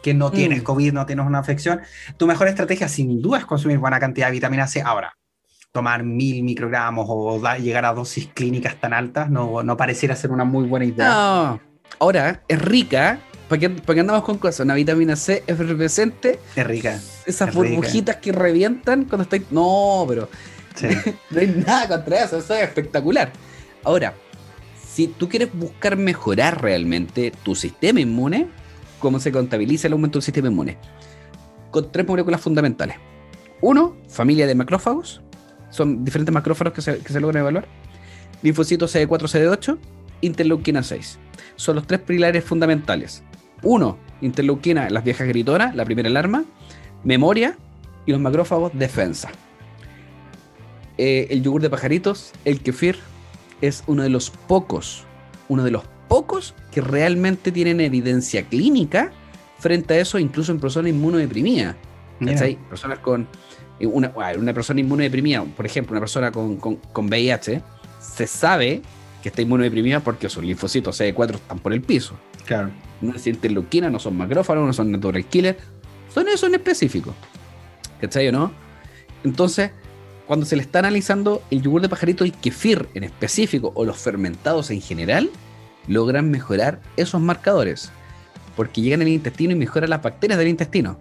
que 0.00 0.14
no 0.14 0.30
tienes 0.30 0.60
mm. 0.60 0.64
COVID, 0.64 0.92
no 0.92 1.06
tienes 1.06 1.26
una 1.26 1.40
afección, 1.40 1.80
tu 2.16 2.28
mejor 2.28 2.46
estrategia 2.46 2.86
sin 2.86 3.20
duda 3.20 3.38
es 3.38 3.46
consumir 3.46 3.78
buena 3.78 3.98
cantidad 3.98 4.28
de 4.28 4.32
vitamina 4.34 4.68
C. 4.68 4.80
Ahora, 4.80 5.16
tomar 5.76 6.04
mil 6.04 6.42
microgramos 6.42 7.04
o 7.06 7.38
llegar 7.58 7.84
a 7.84 7.92
dosis 7.92 8.28
clínicas 8.32 8.80
tan 8.80 8.94
altas 8.94 9.28
no, 9.28 9.62
no 9.62 9.76
pareciera 9.76 10.16
ser 10.16 10.30
una 10.30 10.44
muy 10.44 10.66
buena 10.66 10.86
idea. 10.86 11.08
No, 11.10 11.60
Ahora, 11.98 12.42
es 12.48 12.58
rica. 12.62 13.20
¿Para 13.46 13.60
qué, 13.60 14.00
andamos 14.00 14.24
con 14.24 14.38
cosas? 14.38 14.60
Una 14.60 14.74
vitamina 14.74 15.16
C 15.16 15.44
efervescente. 15.46 16.38
Es 16.56 16.66
rica. 16.66 16.98
Esas 17.26 17.54
burbujitas 17.54 18.16
que 18.16 18.32
revientan 18.32 19.04
cuando 19.04 19.24
estáis. 19.24 19.42
No, 19.50 20.06
pero. 20.08 20.30
no 21.30 21.40
hay 21.40 21.46
nada 21.66 21.88
contra 21.88 22.24
eso. 22.24 22.38
Eso 22.38 22.54
es 22.54 22.62
espectacular. 22.62 23.32
Ahora, 23.84 24.14
si 24.82 25.08
tú 25.08 25.28
quieres 25.28 25.50
buscar 25.52 25.98
mejorar 25.98 26.62
realmente 26.62 27.32
tu 27.42 27.54
sistema 27.54 28.00
inmune, 28.00 28.48
¿cómo 28.98 29.20
se 29.20 29.30
contabiliza 29.30 29.88
el 29.88 29.92
aumento 29.92 30.20
del 30.20 30.24
sistema 30.24 30.48
inmune? 30.48 30.78
Con 31.70 31.92
tres 31.92 32.08
moléculas 32.08 32.40
fundamentales. 32.40 32.96
Uno, 33.60 33.96
familia 34.08 34.46
de 34.46 34.54
macrófagos. 34.54 35.22
Son 35.76 36.06
diferentes 36.06 36.32
macrófagos 36.32 36.72
que 36.72 36.80
se, 36.80 36.98
que 36.98 37.12
se 37.12 37.20
logran 37.20 37.42
evaluar. 37.42 37.66
Linfocitos 38.42 38.94
CD4, 38.94 39.28
CD8, 39.28 39.78
interleuquina 40.22 40.82
6. 40.82 41.18
Son 41.56 41.76
los 41.76 41.86
tres 41.86 42.00
pilares 42.00 42.42
fundamentales. 42.44 43.22
Uno, 43.62 43.98
interleuquina, 44.22 44.88
las 44.88 45.04
viejas 45.04 45.28
gritonas, 45.28 45.74
la 45.74 45.84
primera 45.84 46.08
alarma. 46.08 46.44
Memoria 47.04 47.58
y 48.06 48.12
los 48.12 48.20
macrófagos, 48.20 48.72
defensa. 48.74 49.28
Eh, 50.96 51.26
el 51.28 51.42
yogur 51.42 51.60
de 51.60 51.68
pajaritos, 51.68 52.32
el 52.46 52.60
kefir, 52.60 52.96
es 53.60 53.84
uno 53.86 54.02
de 54.02 54.08
los 54.08 54.30
pocos, 54.30 55.04
uno 55.48 55.62
de 55.62 55.70
los 55.70 55.84
pocos 56.08 56.54
que 56.72 56.80
realmente 56.80 57.52
tienen 57.52 57.80
evidencia 57.82 58.44
clínica 58.44 59.12
frente 59.58 59.94
a 59.94 59.98
eso, 59.98 60.18
incluso 60.18 60.52
en 60.52 60.60
personas 60.60 60.90
inmunodeprimidas. 60.90 61.76
Personas 62.70 63.00
con 63.00 63.28
una, 63.80 64.12
una 64.38 64.54
persona 64.54 64.80
inmunodeprimida, 64.80 65.44
por 65.44 65.66
ejemplo, 65.66 65.92
una 65.92 66.00
persona 66.00 66.32
con, 66.32 66.56
con, 66.56 67.06
VIH, 67.06 67.62
se 68.00 68.26
sabe 68.26 68.82
que 69.22 69.28
está 69.28 69.42
inmunodeprimida 69.42 70.00
porque 70.00 70.28
sus 70.28 70.44
linfocitos 70.44 71.00
CD4 71.00 71.34
están 71.34 71.58
por 71.58 71.72
el 71.72 71.82
piso. 71.82 72.14
Claro. 72.46 72.70
No 73.00 73.14
es 73.14 73.26
interleuquina, 73.26 73.90
no 73.90 73.98
son 73.98 74.16
macrófagos, 74.16 74.66
no 74.66 74.72
son 74.72 74.90
natural 74.90 75.24
killer, 75.26 75.58
son 76.12 76.28
eso 76.28 76.46
en 76.46 76.54
específico. 76.54 77.14
¿Cachai 78.00 78.28
o 78.28 78.32
no? 78.32 78.52
Entonces, 79.24 79.72
cuando 80.26 80.46
se 80.46 80.56
le 80.56 80.62
está 80.62 80.80
analizando 80.80 81.42
el 81.50 81.62
yogur 81.62 81.82
de 81.82 81.88
pajarito 81.88 82.24
y 82.24 82.30
kefir 82.30 82.88
en 82.94 83.04
específico, 83.04 83.72
o 83.74 83.84
los 83.84 83.98
fermentados 83.98 84.70
en 84.70 84.80
general, 84.80 85.30
logran 85.86 86.30
mejorar 86.30 86.80
esos 86.96 87.20
marcadores. 87.20 87.90
Porque 88.56 88.80
llegan 88.80 89.02
al 89.02 89.08
intestino 89.08 89.52
y 89.52 89.56
mejoran 89.56 89.90
las 89.90 90.02
bacterias 90.02 90.38
del 90.38 90.48
intestino. 90.48 90.98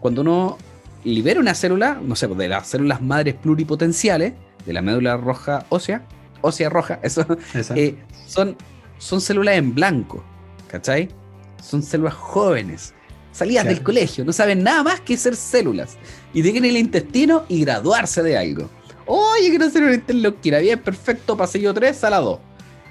Cuando 0.00 0.20
uno 0.22 0.58
libera 1.04 1.40
una 1.40 1.54
célula, 1.54 2.00
no 2.02 2.16
sé, 2.16 2.26
de 2.28 2.48
las 2.48 2.68
células 2.68 3.02
madres 3.02 3.34
pluripotenciales, 3.34 4.34
de 4.64 4.72
la 4.72 4.82
médula 4.82 5.16
roja 5.16 5.66
ósea, 5.68 6.06
ósea 6.40 6.68
roja, 6.68 7.00
eso, 7.02 7.26
eh, 7.74 7.96
son, 8.26 8.56
son 8.98 9.20
células 9.20 9.56
en 9.56 9.74
blanco, 9.74 10.22
¿cachai? 10.68 11.08
Son 11.62 11.82
células 11.82 12.14
jóvenes, 12.14 12.94
salidas 13.32 13.66
del 13.66 13.82
colegio, 13.82 14.24
no 14.24 14.32
saben 14.32 14.62
nada 14.62 14.82
más 14.82 15.00
que 15.00 15.16
ser 15.16 15.36
células, 15.36 15.96
y 16.32 16.42
dejen 16.42 16.64
el 16.64 16.76
intestino 16.76 17.44
y 17.48 17.64
graduarse 17.64 18.22
de 18.22 18.36
algo. 18.36 18.68
Oye, 19.06 19.48
quiero 19.48 19.66
hacer 19.66 19.82
una 19.82 19.94
interloquina, 19.94 20.58
bien, 20.58 20.78
perfecto, 20.78 21.36
pasillo 21.36 21.74
3, 21.74 21.96
sala 21.96 22.18
2. 22.18 22.38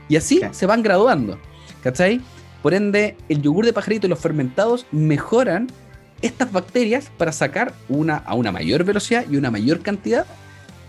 Y 0.09 0.17
así 0.17 0.41
se 0.51 0.65
van 0.65 0.83
graduando, 0.83 1.39
¿cachai? 1.81 2.21
Por 2.61 2.73
ende, 2.73 3.17
el 3.29 3.41
yogur 3.41 3.65
de 3.65 3.73
pajarito 3.73 4.07
y 4.07 4.09
los 4.09 4.19
fermentados 4.19 4.85
mejoran 4.91 5.67
estas 6.21 6.51
bacterias 6.51 7.11
para 7.17 7.31
sacar 7.31 7.73
una, 7.89 8.17
a 8.17 8.35
una 8.35 8.51
mayor 8.51 8.83
velocidad 8.83 9.25
y 9.29 9.37
una 9.37 9.51
mayor 9.51 9.81
cantidad 9.81 10.25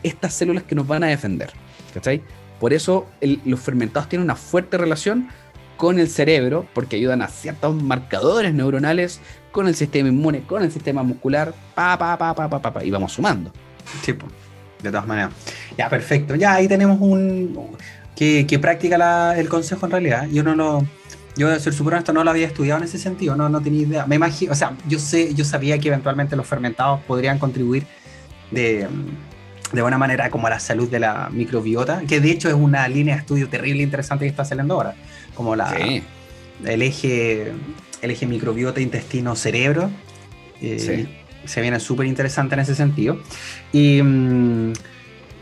estas 0.03 0.35
células 0.35 0.65
que 0.65 0.75
nos 0.75 0.87
van 0.87 1.05
a 1.05 1.09
defender. 1.09 1.51
¿Cachai? 1.95 2.23
Por 2.59 2.73
eso 2.73 3.07
los 3.45 3.61
fermentados 3.61 4.09
tienen 4.09 4.25
una 4.25 4.37
fuerte 4.37 4.79
relación 4.79 5.29
con 5.77 5.99
el 5.99 6.09
cerebro, 6.09 6.67
porque 6.75 6.97
ayudan 6.97 7.23
a 7.23 7.29
ciertos 7.29 7.75
marcadores 7.83 8.55
neuronales, 8.55 9.21
con 9.51 9.67
el 9.67 9.75
sistema 9.75 10.09
inmune, 10.09 10.43
con 10.43 10.63
el 10.63 10.71
sistema 10.71 11.03
muscular, 11.03 11.53
pa, 11.75 11.99
pa, 11.99 12.17
pa, 12.17 12.35
pa, 12.35 12.49
pa, 12.49 12.73
pa, 12.73 12.85
y 12.85 12.91
vamos 12.91 13.13
sumando. 13.13 13.53
Sí, 14.03 14.15
de 14.83 14.91
todas 14.91 15.07
maneras. 15.07 15.33
Ya, 15.77 15.89
perfecto. 15.89 16.37
Ya 16.37 16.55
ahí 16.55 16.69
tenemos 16.69 16.99
un... 17.01 17.77
que, 18.15 18.47
que 18.47 18.59
practica 18.59 19.37
el 19.37 19.49
consejo 19.49 19.87
en 19.87 19.93
realidad. 19.93 20.29
Yo 20.31 20.43
no 20.43 20.55
lo 20.55 20.87
yo, 21.37 21.49
de 21.49 21.59
ser 21.61 21.73
súper 21.73 21.95
honesto, 21.95 22.13
no 22.13 22.25
lo 22.25 22.31
había 22.31 22.47
estudiado 22.47 22.79
en 22.79 22.85
ese 22.85 22.99
sentido, 22.99 23.37
no, 23.37 23.49
no 23.49 23.61
tenía 23.61 23.83
idea. 23.83 24.07
Me 24.07 24.17
imagino, 24.17 24.53
o 24.53 24.55
sea, 24.55 24.77
yo 24.87 24.99
sé, 24.99 25.35
yo 25.35 25.45
sabía 25.45 25.79
que 25.79 25.89
eventualmente 25.89 26.37
los 26.37 26.47
fermentados 26.47 27.01
podrían 27.03 27.39
contribuir 27.39 27.87
de, 28.51 28.87
de 29.73 29.83
buena 29.83 29.97
manera 29.99 30.31
como 30.31 30.47
a 30.47 30.51
la 30.51 30.61
salud 30.61 30.91
de 30.91 31.01
la 31.01 31.31
microbiota, 31.33 32.03
que 32.07 32.21
de 32.21 32.31
hecho 32.31 32.49
es 32.49 32.55
una 32.55 32.87
línea 32.89 33.15
de 33.15 33.21
estudio 33.21 33.49
terrible 33.49 33.83
interesante 33.83 34.25
que 34.27 34.31
está 34.31 34.45
saliendo 34.45 34.75
ahora, 34.75 34.95
como 35.35 35.57
la, 35.57 35.75
el, 36.65 36.83
eje, 36.83 37.53
el 38.03 38.11
eje 38.11 38.27
microbiota 38.27 38.81
intestino-cerebro. 38.81 39.91
Eh, 40.61 41.07
se 41.45 41.61
viene 41.61 41.81
súper 41.81 42.07
interesante 42.07 42.55
en 42.55 42.61
ese 42.61 42.75
sentido. 42.75 43.21
Y 43.73 44.01
mm, 44.01 44.75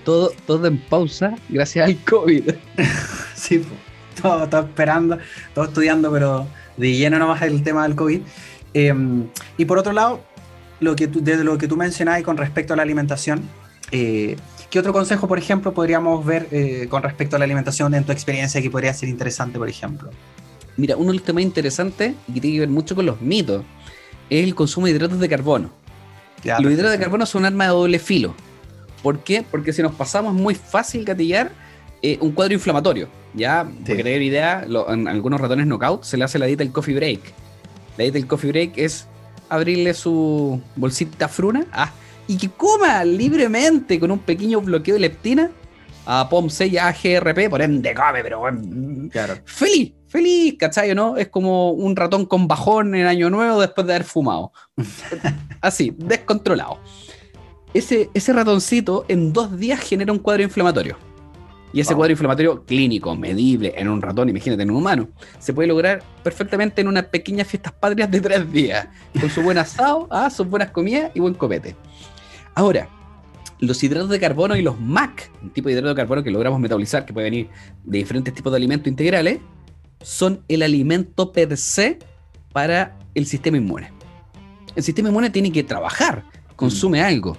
todo, 0.04 0.32
todo 0.46 0.66
en 0.66 0.78
pausa 0.78 1.34
gracias 1.48 1.88
al 1.88 1.96
COVID. 2.04 2.50
sí, 3.34 3.58
pues 3.58 3.89
todo, 4.22 4.60
esperando, 4.60 5.18
todo 5.54 5.66
estudiando, 5.66 6.10
pero 6.12 6.46
de 6.76 6.92
lleno 6.96 7.18
nomás 7.18 7.42
el 7.42 7.62
tema 7.62 7.84
del 7.84 7.96
COVID. 7.96 8.20
Em, 8.74 9.26
y 9.56 9.64
por 9.64 9.78
otro 9.78 9.92
lado, 9.92 10.20
lo 10.80 10.96
que 10.96 11.06
desde 11.06 11.44
lo 11.44 11.58
que 11.58 11.68
tú 11.68 11.76
mencionabas 11.76 12.22
con 12.22 12.36
respecto 12.36 12.72
a 12.72 12.76
la 12.76 12.82
alimentación, 12.82 13.42
eh, 13.92 14.36
¿qué 14.70 14.78
otro 14.78 14.92
consejo, 14.92 15.28
por 15.28 15.38
ejemplo, 15.38 15.74
podríamos 15.74 16.24
ver 16.24 16.48
eh, 16.50 16.86
con 16.88 17.02
respecto 17.02 17.36
a 17.36 17.38
la 17.38 17.44
alimentación 17.44 17.94
en 17.94 18.04
tu 18.04 18.12
experiencia 18.12 18.62
que 18.62 18.70
podría 18.70 18.94
ser 18.94 19.08
interesante, 19.08 19.58
por 19.58 19.68
ejemplo? 19.68 20.10
Mira, 20.76 20.96
uno 20.96 21.08
de 21.08 21.18
los 21.18 21.24
temas 21.24 21.42
interesantes 21.42 22.14
y 22.28 22.34
que 22.34 22.40
tiene 22.40 22.56
que 22.56 22.60
ver 22.60 22.68
mucho 22.68 22.94
con 22.94 23.04
los 23.04 23.20
mitos 23.20 23.64
es 24.30 24.44
el 24.44 24.54
consumo 24.54 24.86
de 24.86 24.92
hidratos 24.92 25.18
de 25.18 25.28
carbono. 25.28 25.70
los 26.44 26.72
hidratos 26.72 26.92
de 26.92 26.98
carbono 26.98 27.26
son 27.26 27.42
un 27.42 27.46
arma 27.46 27.64
de 27.64 27.70
doble 27.70 27.98
filo. 27.98 28.34
¿Por 29.02 29.20
qué? 29.20 29.44
Porque 29.48 29.72
si 29.72 29.82
nos 29.82 29.94
pasamos 29.94 30.32
muy 30.34 30.54
fácil 30.54 31.04
gatillar 31.04 31.52
eh, 32.02 32.16
un 32.20 32.32
cuadro 32.32 32.54
inflamatorio. 32.54 33.08
Ya, 33.34 33.66
sí. 33.78 33.84
para 33.84 33.96
tener 33.96 34.22
idea, 34.22 34.66
en 34.88 35.08
algunos 35.08 35.40
ratones 35.40 35.66
knockout 35.66 36.04
se 36.04 36.16
le 36.16 36.24
hace 36.24 36.38
la 36.38 36.46
dieta 36.46 36.64
del 36.64 36.72
coffee 36.72 36.94
break. 36.94 37.20
La 37.96 38.04
dieta 38.04 38.18
del 38.18 38.26
coffee 38.26 38.50
break 38.50 38.78
es 38.78 39.06
abrirle 39.48 39.94
su 39.94 40.60
bolsita 40.76 41.28
fruna 41.28 41.66
ah, 41.72 41.92
y 42.26 42.36
que 42.36 42.48
coma 42.48 43.04
libremente 43.04 43.98
con 43.98 44.10
un 44.10 44.20
pequeño 44.20 44.60
bloqueo 44.60 44.94
de 44.94 45.00
leptina 45.00 45.50
a 46.06 46.28
POM6 46.28 46.78
AGRP, 46.78 47.50
por 47.50 47.62
ende 47.62 47.94
come, 47.94 48.22
pero 48.22 48.42
claro. 49.10 49.34
feliz, 49.44 49.92
feliz, 50.08 50.56
¿cachai? 50.58 50.94
¿no? 50.94 51.16
Es 51.16 51.28
como 51.28 51.72
un 51.72 51.94
ratón 51.94 52.26
con 52.26 52.48
bajón 52.48 52.94
en 52.94 53.06
Año 53.06 53.30
Nuevo 53.30 53.60
después 53.60 53.86
de 53.86 53.94
haber 53.94 54.04
fumado. 54.04 54.52
Así, 55.60 55.94
descontrolado. 55.96 56.80
Ese, 57.74 58.10
ese 58.14 58.32
ratoncito 58.32 59.04
en 59.08 59.32
dos 59.32 59.56
días 59.58 59.80
genera 59.80 60.12
un 60.12 60.18
cuadro 60.18 60.42
inflamatorio. 60.42 60.96
Y 61.72 61.80
ese 61.80 61.94
cuadro 61.94 62.12
inflamatorio 62.12 62.64
clínico, 62.64 63.14
medible 63.14 63.74
en 63.76 63.88
un 63.88 64.02
ratón, 64.02 64.28
imagínate 64.28 64.62
en 64.62 64.70
un 64.70 64.78
humano, 64.78 65.08
se 65.38 65.52
puede 65.52 65.68
lograr 65.68 66.02
perfectamente 66.22 66.80
en 66.80 66.88
unas 66.88 67.04
pequeñas 67.06 67.46
fiestas 67.46 67.72
patrias 67.72 68.10
de 68.10 68.20
tres 68.20 68.52
días, 68.52 68.88
con 69.20 69.30
su 69.30 69.42
buen 69.42 69.56
asado, 69.58 70.08
ah, 70.10 70.28
sus 70.30 70.48
buenas 70.48 70.70
comidas 70.70 71.12
y 71.14 71.20
buen 71.20 71.34
copete. 71.34 71.76
Ahora, 72.54 72.88
los 73.60 73.82
hidratos 73.84 74.08
de 74.08 74.18
carbono 74.18 74.56
y 74.56 74.62
los 74.62 74.80
MAC, 74.80 75.30
un 75.42 75.50
tipo 75.50 75.68
de 75.68 75.74
hidrato 75.74 75.90
de 75.90 75.94
carbono 75.94 76.24
que 76.24 76.30
logramos 76.30 76.58
metabolizar, 76.58 77.04
que 77.04 77.12
puede 77.12 77.30
venir 77.30 77.48
de 77.84 77.98
diferentes 77.98 78.34
tipos 78.34 78.52
de 78.52 78.56
alimentos 78.56 78.88
integrales, 78.88 79.38
son 80.02 80.42
el 80.48 80.62
alimento 80.62 81.30
per 81.30 81.56
se 81.56 81.98
para 82.52 82.98
el 83.14 83.26
sistema 83.26 83.58
inmune. 83.58 83.92
El 84.74 84.82
sistema 84.82 85.08
inmune 85.08 85.30
tiene 85.30 85.52
que 85.52 85.62
trabajar, 85.62 86.24
consume 86.56 87.00
mm. 87.00 87.04
algo 87.04 87.36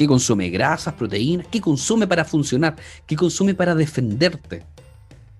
¿Qué 0.00 0.06
consume? 0.06 0.48
Grasas, 0.48 0.94
proteínas. 0.94 1.46
¿Qué 1.48 1.60
consume 1.60 2.06
para 2.06 2.24
funcionar? 2.24 2.74
¿Qué 3.06 3.16
consume 3.16 3.52
para 3.52 3.74
defenderte? 3.74 4.64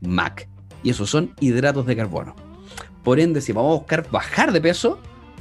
MAC. 0.02 0.48
Y 0.82 0.90
esos 0.90 1.08
son 1.08 1.34
hidratos 1.40 1.86
de 1.86 1.96
carbono. 1.96 2.36
Por 3.02 3.20
ende, 3.20 3.40
si 3.40 3.52
vamos 3.52 3.70
a 3.70 3.78
buscar 3.78 4.11
bajar 4.11 4.52
de 4.52 4.61
peso, 4.61 4.98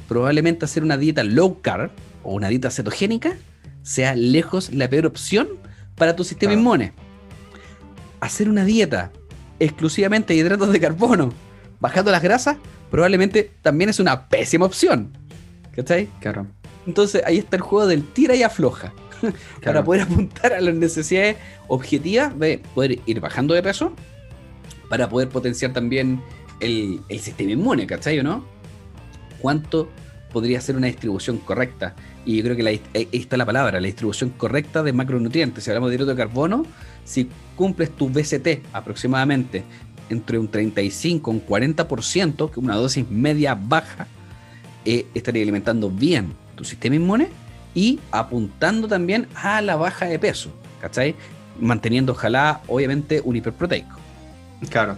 probablemente 0.08 0.64
hacer 0.64 0.82
una 0.82 0.96
dieta 0.96 1.22
low 1.22 1.60
carb 1.60 1.90
o 2.22 2.32
una 2.32 2.48
dieta 2.48 2.70
cetogénica 2.70 3.36
sea 3.82 4.14
lejos 4.14 4.72
la 4.72 4.88
peor 4.88 5.04
opción 5.04 5.48
para 5.96 6.16
tu 6.16 6.24
sistema 6.24 6.54
inmune. 6.54 6.94
Hacer 8.20 8.48
una 8.48 8.64
dieta 8.64 9.12
exclusivamente 9.58 10.32
de 10.32 10.40
hidratos 10.40 10.72
de 10.72 10.80
carbono, 10.80 11.30
bajando 11.78 12.10
las 12.10 12.22
grasas, 12.22 12.56
probablemente 12.90 13.52
también 13.60 13.90
es 13.90 14.00
una 14.00 14.30
pésima 14.30 14.64
opción. 14.64 15.12
¿Cachai? 15.76 16.08
Claro. 16.20 16.46
Entonces 16.86 17.22
ahí 17.26 17.36
está 17.36 17.56
el 17.56 17.62
juego 17.62 17.86
del 17.86 18.02
tira 18.02 18.34
y 18.34 18.42
afloja. 18.42 18.94
para 19.64 19.84
poder 19.84 20.02
apuntar 20.02 20.52
a 20.52 20.60
las 20.60 20.74
necesidades 20.74 21.36
objetivas 21.68 22.38
de 22.38 22.60
poder 22.74 23.00
ir 23.06 23.20
bajando 23.20 23.54
de 23.54 23.62
peso, 23.62 23.92
para 24.88 25.08
poder 25.08 25.28
potenciar 25.28 25.72
también 25.72 26.20
el, 26.60 27.00
sistema 27.20 27.52
inmune, 27.52 27.86
¿cachai 27.86 28.18
o 28.18 28.22
no? 28.22 28.44
¿Cuánto 29.40 29.88
podría 30.32 30.60
ser 30.60 30.76
una 30.76 30.86
distribución 30.86 31.38
correcta? 31.38 31.94
Y 32.24 32.36
yo 32.36 32.44
creo 32.44 32.56
que 32.56 32.68
ahí 32.94 33.08
está 33.12 33.36
la 33.36 33.46
palabra, 33.46 33.80
la 33.80 33.86
distribución 33.86 34.30
correcta 34.30 34.82
de 34.82 34.92
macronutrientes. 34.92 35.64
Si 35.64 35.70
hablamos 35.70 35.90
de 35.90 35.96
hidrato 35.96 36.10
de 36.10 36.16
carbono, 36.16 36.66
si 37.04 37.28
cumples 37.56 37.90
tu 37.90 38.10
BCT 38.10 38.66
aproximadamente 38.72 39.64
entre 40.10 40.38
un 40.38 40.48
35 40.48 41.30
y 41.30 41.34
un 41.34 41.46
40%, 41.46 42.50
que 42.50 42.60
una 42.60 42.74
dosis 42.74 43.08
media 43.08 43.54
baja, 43.54 44.06
eh, 44.84 45.06
estaría 45.14 45.42
alimentando 45.42 45.90
bien 45.90 46.32
tu 46.56 46.64
sistema 46.64 46.96
inmune 46.96 47.28
y 47.74 48.00
apuntando 48.10 48.88
también 48.88 49.28
a 49.34 49.60
la 49.60 49.76
baja 49.76 50.06
de 50.06 50.18
peso, 50.18 50.50
¿cachai? 50.80 51.14
Manteniendo, 51.58 52.12
ojalá, 52.12 52.60
obviamente, 52.66 53.20
un 53.24 53.36
hiperproteico. 53.36 53.96
Claro. 54.68 54.96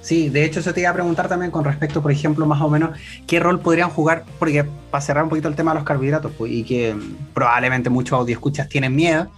Sí, 0.00 0.30
de 0.30 0.44
hecho, 0.44 0.60
eso 0.60 0.72
te 0.72 0.80
iba 0.80 0.90
a 0.90 0.94
preguntar 0.94 1.28
también 1.28 1.50
con 1.50 1.64
respecto, 1.64 2.00
por 2.00 2.10
ejemplo, 2.10 2.46
más 2.46 2.60
o 2.62 2.70
menos, 2.70 2.98
qué 3.26 3.38
rol 3.38 3.60
podrían 3.60 3.90
jugar, 3.90 4.24
porque 4.38 4.64
para 4.90 5.02
cerrar 5.02 5.24
un 5.24 5.30
poquito 5.30 5.48
el 5.48 5.54
tema 5.54 5.72
de 5.72 5.76
los 5.76 5.84
carbohidratos, 5.84 6.32
pues, 6.38 6.52
y 6.52 6.64
que 6.64 6.96
probablemente 7.34 7.90
muchos 7.90 8.18
audioscuchas 8.18 8.68
tienen 8.68 8.94
miedo 8.94 9.30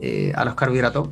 eh, 0.00 0.32
a 0.34 0.44
los 0.44 0.54
carbohidratos. 0.54 1.10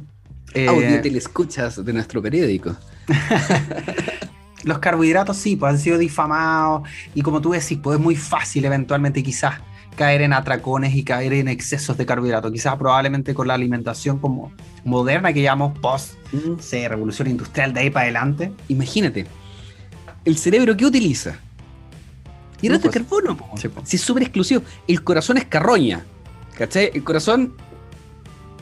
Eh, 0.55 0.67
Audio 0.67 1.19
escuchas 1.19 1.85
de 1.85 1.93
nuestro 1.93 2.21
periódico. 2.21 2.75
los 4.65 4.79
carbohidratos 4.79 5.37
sí, 5.37 5.57
pues 5.57 5.73
han 5.73 5.79
sido 5.79 5.99
difamados 5.99 6.89
y 7.15 7.23
como 7.23 7.41
tú 7.41 7.53
decís, 7.53 7.79
pues 7.83 7.99
es 7.99 8.05
muy 8.05 8.17
fácil 8.17 8.65
eventualmente 8.65 9.23
quizás 9.23 9.61
caer 9.99 10.23
en 10.23 10.33
atracones 10.33 10.95
y 10.95 11.03
caer 11.03 11.33
en 11.33 11.49
excesos 11.49 11.99
de 11.99 12.07
carbohidratos. 12.07 12.53
Quizás 12.53 12.77
probablemente 12.77 13.35
con 13.35 13.49
la 13.49 13.55
alimentación 13.55 14.21
como 14.21 14.53
moderna 14.85 15.33
que 15.33 15.43
llamamos 15.43 15.77
post 15.81 16.15
revolución 16.89 17.29
industrial 17.29 17.75
de 17.75 17.81
ahí 17.81 17.91
para 17.91 18.05
adelante. 18.05 18.53
Imagínate, 18.69 19.27
el 20.25 20.39
cerebro 20.39 20.77
¿qué 20.77 20.87
utiliza? 20.87 21.41
Hidrato 22.63 22.89
de 22.89 22.95
carbono. 22.95 23.37
si 23.83 23.97
es 23.97 24.03
súper 24.03 24.23
exclusivo. 24.23 24.63
El 24.87 25.03
corazón 25.03 25.37
es 25.37 25.47
carroña. 25.47 26.05
¿Cachai? 26.57 26.91
El 26.95 27.03
corazón 27.03 27.55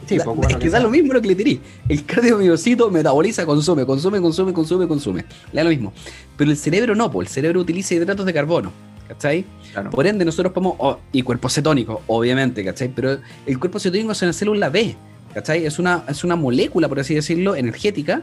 Sí, 0.07 0.15
es 0.15 0.57
que, 0.59 0.71
da 0.71 0.79
lo 0.79 0.89
mismo 0.89 1.13
lo 1.13 1.21
que 1.21 1.29
le 1.29 1.35
tiré. 1.35 1.61
El 1.89 2.05
cardiomiocito 2.05 2.91
metaboliza, 2.93 3.45
consume, 3.45 3.85
consume, 3.85 4.21
consume, 4.21 4.53
consume, 4.53 4.87
consume. 4.87 5.25
Le 5.53 5.61
da 5.61 5.65
lo 5.65 5.71
mismo. 5.71 5.93
Pero 6.37 6.51
el 6.51 6.57
cerebro 6.57 6.95
no, 6.95 7.11
pues 7.11 7.29
el 7.29 7.35
cerebro 7.35 7.61
utiliza 7.61 7.95
hidratos 7.95 8.25
de 8.25 8.33
carbono. 8.33 8.73
¿Cachai? 9.09 9.45
Por 9.91 10.07
ende, 10.07 10.25
nosotros 10.25 10.53
podemos. 10.53 10.75
Oh, 10.79 10.99
y 11.13 11.23
cuerpo 11.23 11.49
cetónico, 11.49 12.03
obviamente, 12.07 12.65
¿cachai? 12.65 12.89
Pero 12.89 13.19
el 13.47 13.59
cuerpo 13.59 13.79
cetónico 13.79 14.13
es 14.13 14.23
en 14.23 14.29
la 14.29 14.33
célula 14.33 14.69
B. 14.69 14.97
¿Cachai? 15.35 15.67
Es 15.67 15.79
una, 15.79 16.05
es 16.09 16.25
una 16.25 16.35
molécula, 16.35 16.89
por 16.89 16.99
así 16.99 17.15
decirlo, 17.15 17.55
energética 17.55 18.23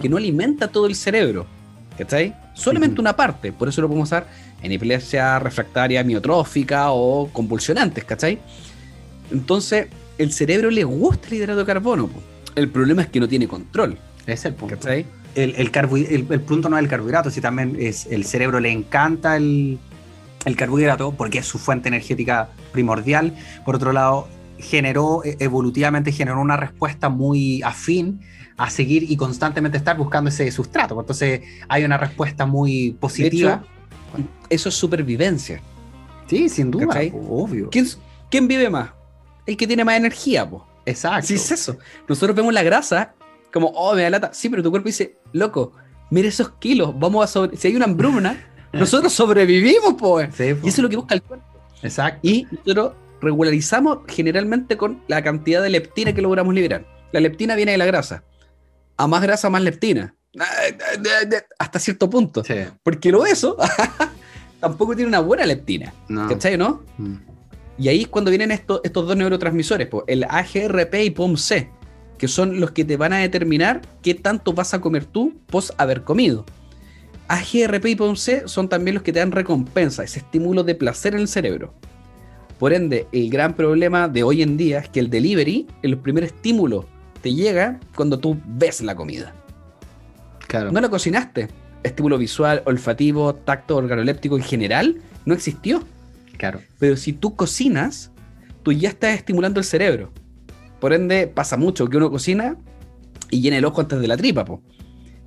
que 0.00 0.08
no 0.08 0.16
alimenta 0.16 0.68
todo 0.68 0.86
el 0.86 0.94
cerebro. 0.94 1.46
¿Cachai? 1.98 2.34
Solamente 2.54 3.00
una 3.00 3.14
parte. 3.14 3.52
Por 3.52 3.68
eso 3.68 3.80
lo 3.80 3.88
podemos 3.88 4.08
usar 4.08 4.26
en 4.62 4.72
epilepsia 4.72 5.38
refractaria 5.38 6.02
miotrófica 6.02 6.90
o 6.90 7.28
convulsionantes, 7.32 8.04
¿cachai? 8.04 8.38
Entonces, 9.30 9.88
el 10.18 10.32
cerebro 10.32 10.70
le 10.70 10.84
gusta 10.84 11.28
el 11.28 11.34
hidrato 11.34 11.60
de 11.60 11.66
carbono. 11.66 12.10
El 12.54 12.68
problema 12.70 13.02
es 13.02 13.08
que 13.08 13.20
no 13.20 13.28
tiene 13.28 13.46
control. 13.46 13.98
Es 14.26 14.44
el 14.44 14.54
punto. 14.54 14.88
El, 15.34 15.54
el, 15.56 16.40
punto 16.40 16.68
no 16.68 16.76
es 16.78 16.82
el 16.82 16.88
carbohidrato, 16.88 17.30
si 17.30 17.40
también 17.40 17.76
es 17.78 18.06
el 18.06 18.24
cerebro 18.24 18.60
le 18.60 18.70
encanta 18.70 19.36
el, 19.36 19.78
carbohidrato 20.56 21.12
porque 21.12 21.38
es 21.38 21.46
su 21.46 21.58
fuente 21.58 21.88
energética 21.88 22.50
primordial. 22.72 23.34
Por 23.64 23.76
otro 23.76 23.92
lado, 23.92 24.28
generó, 24.58 25.22
e, 25.24 25.36
evolutivamente 25.40 26.12
generó 26.12 26.40
una 26.40 26.56
respuesta 26.56 27.08
muy 27.08 27.62
afín 27.62 28.20
a 28.56 28.70
seguir 28.70 29.10
y 29.10 29.16
constantemente 29.16 29.78
estar 29.78 29.96
buscando 29.96 30.28
ese 30.28 30.50
sustrato. 30.52 30.98
Entonces 31.00 31.40
hay 31.68 31.84
una 31.84 31.96
respuesta 31.96 32.46
muy 32.46 32.96
positiva. 33.00 33.64
eso 34.48 34.68
es 34.68 34.74
supervivencia. 34.74 35.60
Sí, 36.26 36.48
sin 36.48 36.70
duda, 36.70 37.00
obvio. 37.12 37.70
¿Quién, 37.70 37.86
¿Quién 38.30 38.48
vive 38.48 38.70
más? 38.70 38.90
el 39.46 39.56
que 39.56 39.66
tiene 39.66 39.84
más 39.84 39.96
energía, 39.96 40.48
po. 40.48 40.66
Exacto. 40.86 41.26
Sí, 41.26 41.34
es 41.34 41.50
eso. 41.50 41.76
Nosotros 42.08 42.36
vemos 42.36 42.52
la 42.52 42.62
grasa 42.62 43.14
como, 43.52 43.68
oh, 43.68 43.94
me 43.94 44.02
da 44.02 44.10
lata. 44.10 44.30
Sí, 44.32 44.48
pero 44.48 44.62
tu 44.62 44.70
cuerpo 44.70 44.86
dice, 44.86 45.18
loco, 45.32 45.72
mira 46.10 46.28
esos 46.28 46.50
kilos, 46.58 46.98
vamos 46.98 47.24
a 47.24 47.26
sobre... 47.26 47.56
Si 47.56 47.68
hay 47.68 47.76
una 47.76 47.84
hambruna, 47.84 48.36
nosotros 48.74 49.12
sobrevivimos, 49.12 49.94
po. 49.94 50.20
Y 50.20 50.24
eso 50.24 50.62
es 50.62 50.78
lo 50.78 50.88
que 50.88 50.96
busca 50.96 51.14
el 51.14 51.22
cuerpo. 51.22 51.46
Exacto. 51.82 52.20
Y 52.22 52.46
nosotros 52.50 52.92
regularizamos 53.20 53.98
generalmente 54.08 54.76
con 54.76 55.02
la 55.08 55.22
cantidad 55.22 55.62
de 55.62 55.70
leptina 55.70 56.12
que 56.12 56.22
logramos 56.22 56.54
liberar. 56.54 56.86
La 57.12 57.20
leptina 57.20 57.54
viene 57.54 57.72
de 57.72 57.78
la 57.78 57.86
grasa. 57.86 58.24
A 58.96 59.06
más 59.06 59.22
grasa, 59.22 59.50
más 59.50 59.62
leptina. 59.62 60.14
Hasta 61.58 61.78
cierto 61.78 62.10
punto. 62.10 62.44
Sí. 62.44 62.54
Porque 62.82 63.10
lo 63.10 63.24
eso 63.24 63.56
tampoco 64.60 64.94
tiene 64.94 65.08
una 65.08 65.20
buena 65.20 65.46
leptina. 65.46 65.92
No. 66.08 66.28
¿Cachai, 66.28 66.56
no? 66.56 66.82
Mm. 66.98 67.16
Y 67.78 67.88
ahí 67.88 68.02
es 68.02 68.08
cuando 68.08 68.30
vienen 68.30 68.50
estos, 68.50 68.80
estos 68.84 69.06
dos 69.06 69.16
neurotransmisores, 69.16 69.88
el 70.06 70.24
AGRP 70.24 70.94
y 71.04 71.10
POMC, 71.10 71.68
que 72.18 72.28
son 72.28 72.60
los 72.60 72.70
que 72.70 72.84
te 72.84 72.96
van 72.96 73.12
a 73.12 73.18
determinar 73.18 73.82
qué 74.02 74.14
tanto 74.14 74.52
vas 74.52 74.74
a 74.74 74.80
comer 74.80 75.04
tú 75.04 75.34
pos 75.46 75.72
haber 75.76 76.04
comido. 76.04 76.44
AGRP 77.28 77.86
y 77.86 77.96
POMC 77.96 78.46
son 78.46 78.68
también 78.68 78.94
los 78.94 79.02
que 79.02 79.12
te 79.12 79.18
dan 79.18 79.32
recompensa, 79.32 80.04
ese 80.04 80.18
estímulo 80.18 80.62
de 80.62 80.74
placer 80.74 81.14
en 81.14 81.20
el 81.20 81.28
cerebro. 81.28 81.74
Por 82.58 82.72
ende, 82.72 83.06
el 83.12 83.30
gran 83.30 83.54
problema 83.54 84.08
de 84.08 84.22
hoy 84.22 84.42
en 84.42 84.56
día 84.56 84.78
es 84.78 84.88
que 84.88 85.00
el 85.00 85.10
delivery, 85.10 85.66
el 85.82 85.98
primer 85.98 86.24
estímulo, 86.24 86.86
te 87.20 87.32
llega 87.34 87.80
cuando 87.94 88.18
tú 88.18 88.38
ves 88.46 88.82
la 88.82 88.94
comida. 88.94 89.34
Claro. 90.46 90.70
No 90.70 90.80
la 90.80 90.88
cocinaste. 90.88 91.48
Estímulo 91.82 92.16
visual, 92.18 92.62
olfativo, 92.66 93.34
tacto, 93.34 93.76
organoléptico 93.76 94.36
en 94.36 94.42
general 94.42 95.00
no 95.24 95.34
existió. 95.34 95.82
Claro. 96.36 96.60
Pero 96.78 96.96
si 96.96 97.12
tú 97.12 97.34
cocinas, 97.34 98.12
tú 98.62 98.72
ya 98.72 98.88
estás 98.88 99.14
estimulando 99.14 99.60
el 99.60 99.64
cerebro. 99.64 100.12
Por 100.80 100.92
ende, 100.92 101.26
pasa 101.26 101.56
mucho 101.56 101.88
que 101.88 101.96
uno 101.96 102.10
cocina 102.10 102.56
y 103.30 103.40
llena 103.40 103.58
el 103.58 103.64
ojo 103.64 103.80
antes 103.80 104.00
de 104.00 104.08
la 104.08 104.16
tripa, 104.16 104.44
po. 104.44 104.62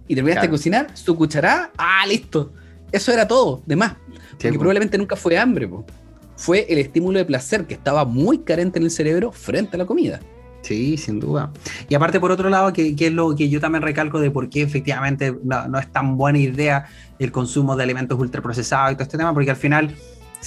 Y 0.08 0.16
terminaste 0.16 0.48
de 0.48 0.52
cocinar, 0.52 0.88
su 0.94 1.16
cucharada, 1.16 1.72
ah, 1.78 2.06
listo. 2.08 2.54
Eso 2.92 3.12
era 3.12 3.28
todo, 3.28 3.62
de 3.66 3.76
más. 3.76 3.96
porque 4.32 4.58
probablemente 4.58 4.98
nunca 4.98 5.16
fue 5.16 5.38
hambre, 5.38 5.68
po. 5.68 5.86
Fue 6.36 6.66
el 6.70 6.78
estímulo 6.78 7.18
de 7.18 7.26
placer 7.26 7.66
que 7.66 7.74
estaba 7.74 8.06
muy 8.06 8.40
carente 8.40 8.78
en 8.78 8.86
el 8.86 8.92
cerebro 8.92 9.32
frente 9.32 9.76
a 9.76 9.80
la 9.80 9.86
comida. 9.86 10.20
Sí, 10.62 10.98
sin 10.98 11.20
duda. 11.20 11.52
Y 11.90 11.96
aparte, 11.96 12.20
por 12.20 12.32
otro 12.32 12.50
lado, 12.50 12.74
que, 12.74 12.96
es 12.98 13.14
lo 13.14 13.36
que 13.36 13.50
yo 13.50 13.60
también 13.60 13.82
recalco 13.82 14.20
de 14.20 14.32
por 14.32 14.50
qué 14.50 14.62
efectivamente 14.62 15.36
no, 15.44 15.68
no, 15.68 15.80
es 15.80 15.92
tan 15.92 16.18
buena 16.18 16.40
idea 16.40 16.86
el 17.20 17.32
consumo 17.32 17.76
de 17.76 17.84
alimentos 17.84 18.20
ultraprocesados 18.20 18.92
y 18.92 18.96
todo 18.96 19.04
este 19.04 19.18
tema, 19.18 19.34
porque 19.34 19.50
al 19.50 19.56
final 19.58 19.96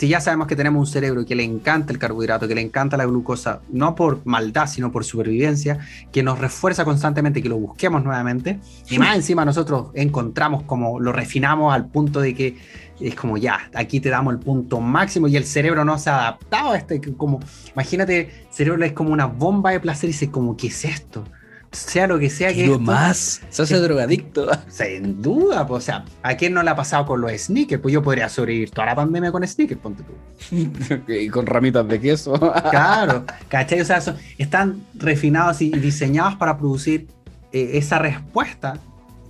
si 0.00 0.08
ya 0.08 0.18
sabemos 0.18 0.46
que 0.46 0.56
tenemos 0.56 0.80
un 0.80 0.90
cerebro 0.90 1.26
que 1.26 1.34
le 1.34 1.44
encanta 1.44 1.92
el 1.92 1.98
carbohidrato, 1.98 2.48
que 2.48 2.54
le 2.54 2.62
encanta 2.62 2.96
la 2.96 3.04
glucosa, 3.04 3.60
no 3.68 3.94
por 3.94 4.24
maldad, 4.24 4.66
sino 4.66 4.90
por 4.90 5.04
supervivencia, 5.04 5.78
que 6.10 6.22
nos 6.22 6.38
refuerza 6.38 6.86
constantemente 6.86 7.42
que 7.42 7.50
lo 7.50 7.58
busquemos 7.58 8.02
nuevamente, 8.02 8.60
y 8.88 8.98
más 8.98 9.14
encima 9.16 9.44
nosotros 9.44 9.88
encontramos 9.92 10.62
como 10.62 10.98
lo 11.00 11.12
refinamos 11.12 11.74
al 11.74 11.84
punto 11.84 12.22
de 12.22 12.34
que 12.34 12.56
es 12.98 13.14
como 13.14 13.36
ya, 13.36 13.68
aquí 13.74 14.00
te 14.00 14.08
damos 14.08 14.32
el 14.32 14.40
punto 14.40 14.80
máximo 14.80 15.28
y 15.28 15.36
el 15.36 15.44
cerebro 15.44 15.84
no 15.84 15.98
se 15.98 16.08
ha 16.08 16.20
adaptado 16.20 16.70
a 16.70 16.78
este, 16.78 16.98
como, 17.12 17.40
imagínate, 17.74 18.20
el 18.20 18.54
cerebro 18.54 18.82
es 18.82 18.92
como 18.92 19.12
una 19.12 19.26
bomba 19.26 19.72
de 19.72 19.80
placer 19.80 20.08
y 20.08 20.12
dice 20.14 20.30
como, 20.30 20.56
¿qué 20.56 20.68
es 20.68 20.82
esto? 20.86 21.24
Sea 21.72 22.06
lo 22.06 22.18
que 22.18 22.30
sea 22.30 22.52
que 22.52 22.64
esto, 22.64 22.80
más, 22.80 23.42
se 23.48 23.62
hace 23.62 23.78
drogadicto. 23.78 24.48
Sin 24.68 25.22
duda, 25.22 25.66
pues, 25.66 25.84
o 25.84 25.86
sea, 25.86 26.04
¿a 26.22 26.36
quién 26.36 26.52
no 26.52 26.62
le 26.62 26.70
ha 26.70 26.76
pasado 26.76 27.06
con 27.06 27.20
los 27.20 27.30
sneakers? 27.32 27.80
Pues 27.80 27.92
yo 27.92 28.02
podría 28.02 28.28
sobrevivir 28.28 28.70
toda 28.70 28.86
la 28.86 28.94
pandemia 28.96 29.30
con 29.30 29.46
sneakers, 29.46 29.80
ponte 29.80 30.02
tú. 30.02 30.12
y 31.12 31.28
con 31.28 31.46
ramitas 31.46 31.86
de 31.86 32.00
queso. 32.00 32.32
claro, 32.70 33.24
¿cachai? 33.48 33.80
O 33.80 33.84
sea, 33.84 34.02
están 34.38 34.84
refinados 34.94 35.62
y 35.62 35.70
diseñados 35.70 36.34
para 36.36 36.58
producir 36.58 37.06
eh, 37.52 37.70
esa 37.74 37.98
respuesta 37.98 38.78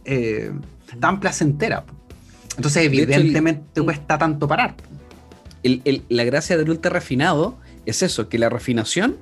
eh, 0.05 0.53
tan 0.99 1.21
placentera. 1.21 1.85
Entonces, 2.57 2.85
evidentemente, 2.85 3.65
te 3.75 3.83
cuesta 3.83 4.19
tanto 4.19 4.49
parar. 4.49 4.75
la 5.63 6.25
gracia 6.25 6.57
del 6.57 6.71
ultra 6.71 6.91
refinado 6.91 7.59
es 7.85 8.03
eso, 8.03 8.29
que 8.29 8.39
la 8.39 8.49
refinación 8.49 9.17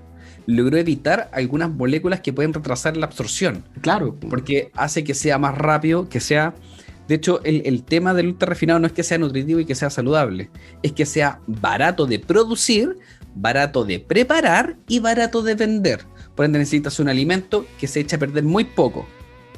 logró 0.48 0.78
evitar 0.78 1.28
algunas 1.32 1.68
moléculas 1.68 2.20
que 2.20 2.32
pueden 2.32 2.54
retrasar 2.54 2.96
la 2.96 3.04
absorción. 3.04 3.64
Claro. 3.82 4.16
Porque 4.30 4.70
hace 4.74 5.04
que 5.04 5.12
sea 5.12 5.38
más 5.38 5.56
rápido, 5.56 6.08
que 6.08 6.20
sea... 6.20 6.54
De 7.06 7.16
hecho, 7.16 7.42
el, 7.44 7.82
tema 7.84 8.14
del 8.14 8.28
ultra 8.28 8.48
refinado 8.48 8.78
no 8.78 8.86
es 8.86 8.92
que 8.92 9.02
sea 9.02 9.18
nutritivo 9.18 9.60
y 9.60 9.64
que 9.64 9.74
sea 9.74 9.88
saludable, 9.88 10.50
es 10.82 10.92
que 10.92 11.06
sea 11.06 11.40
barato 11.46 12.06
de 12.06 12.18
producir, 12.18 12.98
barato 13.34 13.84
de 13.84 13.98
preparar 13.98 14.76
y 14.88 14.98
barato 15.00 15.42
de 15.42 15.54
vender. 15.54 16.00
Por 16.34 16.44
ende, 16.44 16.58
necesitas 16.58 16.98
un 16.98 17.08
alimento 17.08 17.66
que 17.78 17.86
se 17.86 18.00
echa 18.00 18.16
a 18.16 18.18
perder 18.18 18.44
muy 18.44 18.64
poco. 18.64 19.06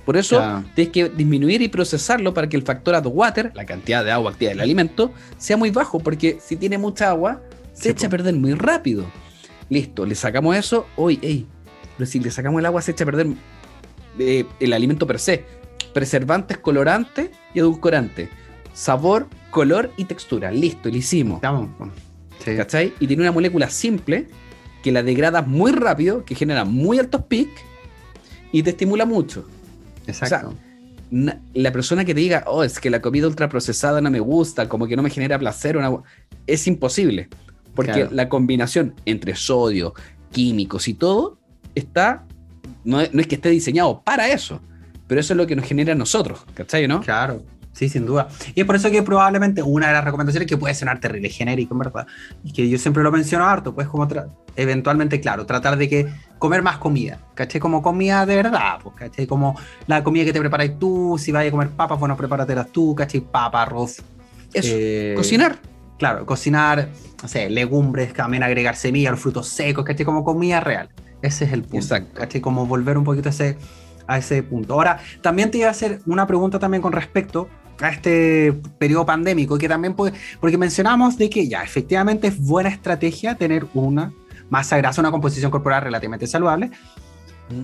Por 0.05 0.17
eso 0.17 0.65
tienes 0.75 0.93
que 0.93 1.09
disminuir 1.09 1.63
y 1.63 1.69
procesarlo 1.69 2.35
para 2.35 2.49
que 2.49 2.57
el 2.57 2.63
factor 2.63 3.01
water, 3.07 3.53
la 3.55 3.67
cantidad 3.67 4.05
de 4.05 4.13
agua 4.13 4.31
activa 4.31 4.51
del 4.51 4.61
alimento, 4.61 5.13
sea 5.37 5.57
muy 5.57 5.71
bajo, 5.71 6.01
porque 6.01 6.39
si 6.41 6.57
tiene 6.57 6.79
mucha 6.79 7.11
agua, 7.11 7.43
se 7.73 7.91
echa 7.91 8.07
a 8.07 8.11
perder 8.11 8.35
muy 8.35 8.55
rápido. 8.55 9.07
Listo, 9.71 10.05
le 10.05 10.15
sacamos 10.15 10.57
eso. 10.57 10.87
Hoy, 10.97 11.19
ey, 11.23 11.47
pero 11.97 12.11
si 12.11 12.21
le 12.21 12.31
sacamos 12.31 12.59
el 12.59 12.67
agua 12.67 12.83
se 12.83 12.91
echa 12.91 13.05
a 13.05 13.07
perder 13.07 13.29
eh, 14.19 14.45
el 14.59 14.73
alimento 14.73 15.07
per 15.07 15.19
se. 15.19 15.45
Preservantes, 15.95 16.59
colorantes 16.59 17.31
y 17.55 17.61
edulcorantes. 17.61 18.29
Sabor, 18.75 19.29
color 19.51 19.93
y 19.97 20.05
textura. 20.05 20.51
Listo, 20.51 20.91
lo 20.91 20.97
hicimos. 20.97 21.41
¿Cachai? 22.45 22.93
Y 23.01 23.07
tiene 23.07 23.23
una 23.23 23.33
molécula 23.33 23.71
simple 23.71 24.27
que 24.83 24.93
la 24.93 25.03
degrada 25.03 25.43
muy 25.43 25.73
rápido, 25.73 26.25
que 26.25 26.35
genera 26.35 26.65
muy 26.65 26.99
altos 26.99 27.23
pics 27.25 27.63
y 28.53 28.63
te 28.63 28.71
estimula 28.71 29.05
mucho. 29.05 29.47
Exacto. 30.07 30.55
la 31.11 31.73
persona 31.73 32.05
que 32.05 32.15
te 32.15 32.21
diga, 32.21 32.45
oh, 32.47 32.65
es 32.65 32.81
que 32.81 32.91
la 32.91 33.01
comida 33.01 33.27
ultraprocesada 33.27 34.01
no 34.01 34.11
me 34.11 34.21
gusta, 34.21 34.69
como 34.69 34.87
que 34.87 34.97
no 34.97 35.03
me 35.03 35.11
genera 35.11 35.39
placer, 35.39 35.79
es 36.47 36.67
imposible. 36.67 37.29
Porque 37.75 38.09
la 38.11 38.29
combinación 38.29 38.95
entre 39.05 39.35
sodio, 39.35 39.95
químicos 40.33 40.89
y 40.89 40.95
todo 40.95 41.39
está, 41.75 42.25
no, 42.85 42.99
no 43.13 43.21
es 43.21 43.27
que 43.27 43.37
esté 43.37 43.51
diseñado 43.51 44.03
para 44.03 44.29
eso, 44.29 44.61
pero 45.07 45.21
eso 45.21 45.33
es 45.33 45.37
lo 45.37 45.47
que 45.47 45.57
nos 45.57 45.67
genera 45.67 45.93
a 45.93 45.97
nosotros, 45.97 46.45
¿cachai? 46.55 46.87
¿no? 46.89 47.01
Claro. 47.01 47.43
Sí, 47.73 47.89
sin 47.89 48.05
duda. 48.05 48.29
Y 48.55 48.61
es 48.61 48.67
por 48.67 48.75
eso 48.75 48.91
que 48.91 49.03
probablemente 49.03 49.63
una 49.63 49.87
de 49.89 49.93
las 49.93 50.05
recomendaciones 50.05 50.49
que 50.49 50.57
puede 50.57 50.75
sonar 50.75 51.01
terrible 51.01 51.29
genérico, 51.29 51.75
en 51.75 51.79
verdad, 51.79 52.07
y 52.43 52.53
que 52.53 52.69
yo 52.69 52.77
siempre 52.79 53.03
lo 53.03 53.13
menciono 53.13 53.47
harto, 53.47 53.75
pues 53.75 53.87
como 53.87 54.09
eventualmente, 54.57 55.21
claro, 55.21 55.47
tratar 55.47 55.77
de 55.79 55.89
que 55.89 56.09
comer 56.39 56.63
más 56.63 56.79
comida, 56.79 57.21
¿cachai? 57.35 57.61
Como 57.61 57.81
comida 57.81 58.27
de 58.27 58.37
verdad, 58.37 58.79
pues, 58.83 58.97
¿cachai? 58.97 59.27
Como 59.27 59.59
la 59.87 60.03
comida 60.03 60.25
que 60.25 60.33
te 60.33 60.41
preparáis 60.41 60.79
tú, 60.79 61.17
si 61.19 61.31
vas 61.31 61.47
a 61.47 61.51
comer 61.51 61.71
papas, 61.71 61.99
bueno, 61.99 62.17
prepáratelas 62.17 62.71
tú, 62.71 62.95
¿cachai? 62.95 63.21
Papa, 63.21 63.63
arroz. 63.63 64.03
Eso, 64.53 64.69
eh, 64.73 65.15
cocinar. 65.17 65.57
Claro, 66.01 66.25
cocinar, 66.25 66.89
no 67.23 67.29
sé, 67.29 67.51
legumbres, 67.51 68.15
también 68.15 68.43
agregar 68.43 68.75
semillas, 68.75 69.11
los 69.11 69.21
frutos 69.21 69.49
secos, 69.49 69.85
¿cachai? 69.85 70.07
Como 70.07 70.25
comida 70.25 70.59
real. 70.59 70.89
Ese 71.21 71.45
es 71.45 71.53
el 71.53 71.61
punto. 71.61 71.77
Exacto. 71.77 72.19
¿cachai? 72.19 72.41
Como 72.41 72.65
volver 72.65 72.97
un 72.97 73.05
poquito 73.05 73.29
a 73.29 73.33
ese, 73.33 73.59
a 74.07 74.17
ese 74.17 74.43
punto. 74.43 74.73
Ahora, 74.73 74.99
también 75.21 75.51
te 75.51 75.59
iba 75.59 75.69
a 75.69 75.73
hacer 75.73 76.01
una 76.07 76.27
pregunta 76.27 76.59
también 76.59 76.81
con 76.81 76.93
respecto 76.93 77.51
a 77.81 77.91
este 77.91 78.55
periodo 78.79 79.05
pandémico, 79.05 79.59
que 79.59 79.69
también 79.69 79.93
puede, 79.93 80.15
porque 80.41 80.57
mencionamos 80.57 81.19
de 81.19 81.29
que 81.29 81.47
ya 81.47 81.63
efectivamente 81.63 82.29
es 82.29 82.41
buena 82.41 82.71
estrategia 82.71 83.35
tener 83.35 83.67
una 83.75 84.11
masa 84.49 84.79
grasa, 84.79 85.03
una 85.03 85.11
composición 85.11 85.51
corporal 85.51 85.83
relativamente 85.83 86.27
saludable, 86.27 86.71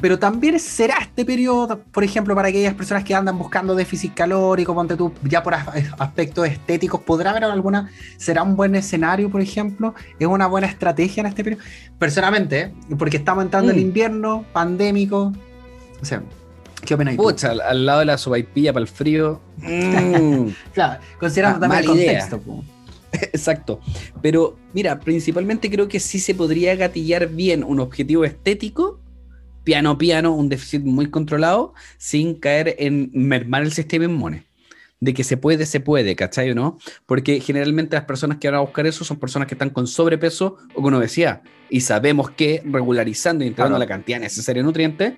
pero 0.01 0.19
también 0.19 0.59
será 0.59 0.99
este 1.01 1.25
periodo, 1.25 1.81
por 1.93 2.05
ejemplo, 2.05 2.35
para 2.35 2.49
aquellas 2.49 2.75
personas 2.75 3.05
que 3.05 3.15
andan 3.15 3.39
buscando 3.39 3.75
déficit 3.75 4.15
calórico, 4.15 4.75
ponte 4.75 4.97
tú, 4.97 5.13
ya 5.23 5.43
por 5.43 5.55
aspectos 5.55 6.49
estéticos, 6.49 7.01
¿podrá 7.01 7.31
haber 7.31 7.45
alguna, 7.45 7.91
será 8.17 8.43
un 8.43 8.57
buen 8.57 8.75
escenario, 8.75 9.31
por 9.31 9.41
ejemplo? 9.41 9.95
¿Es 10.19 10.27
una 10.27 10.47
buena 10.47 10.67
estrategia 10.67 11.21
en 11.21 11.27
este 11.27 11.45
periodo? 11.45 11.63
Personalmente, 11.99 12.73
porque 12.99 13.17
estamos 13.17 13.45
entrando 13.45 13.71
en 13.71 13.79
el 13.79 13.85
mm. 13.85 13.87
invierno 13.87 14.45
pandémico, 14.53 15.33
o 16.01 16.05
sea, 16.05 16.23
¿Qué 16.85 16.95
opinas 16.95 17.17
Pucha, 17.17 17.51
al, 17.51 17.87
lado 17.87 18.01
de 18.01 18.05
la 18.05 18.19
sopaipilla 18.19 18.73
para 18.73 18.83
el 18.83 18.89
frío. 18.89 19.41
Mm. 19.59 20.49
claro, 20.75 21.01
considerando 21.19 21.61
también 21.61 21.83
el 21.83 21.89
contexto. 21.89 22.41
Exacto. 23.13 23.81
Pero 24.23 24.57
mira, 24.73 25.01
principalmente 25.01 25.71
creo 25.71 25.89
que 25.89 26.01
sí 26.01 26.19
se 26.19 26.35
podría 26.35 26.75
gatillar 26.77 27.29
bien 27.29 27.65
un 27.65 27.81
objetivo 27.81 28.25
estético, 28.25 29.01
piano 29.67 29.99
piano, 29.99 30.33
un 30.33 30.49
déficit 30.49 30.83
muy 30.85 31.11
controlado, 31.11 31.75
sin 31.99 32.37
caer 32.37 32.77
en 32.79 33.11
mermar 33.13 33.65
el 33.65 33.73
sistema 33.73 34.05
inmune. 34.05 34.45
De 35.01 35.13
que 35.13 35.25
se 35.25 35.37
puede, 35.37 35.67
se 35.67 35.81
puede, 35.81 36.15
¿cachai 36.15 36.53
o 36.53 36.55
no? 36.55 36.79
Porque 37.05 37.41
generalmente 37.41 37.97
las 37.97 38.05
personas 38.05 38.39
que 38.39 38.49
van 38.49 38.55
a 38.55 38.61
buscar 38.61 38.87
eso 38.87 39.05
son 39.05 39.19
personas 39.19 39.49
que 39.49 39.55
están 39.55 39.71
con 39.71 39.89
sobrepeso 39.89 40.57
o 40.75 40.81
con 40.81 40.95
obesidad. 40.95 41.43
Y 41.69 41.81
sabemos 41.81 42.31
que 42.31 42.63
regularizando 42.65 43.45
y 43.45 43.49
integrando 43.49 43.79
la 43.79 43.87
cantidad 43.87 44.21
necesaria 44.21 44.63
de 44.63 44.67
nutrientes, 44.67 45.15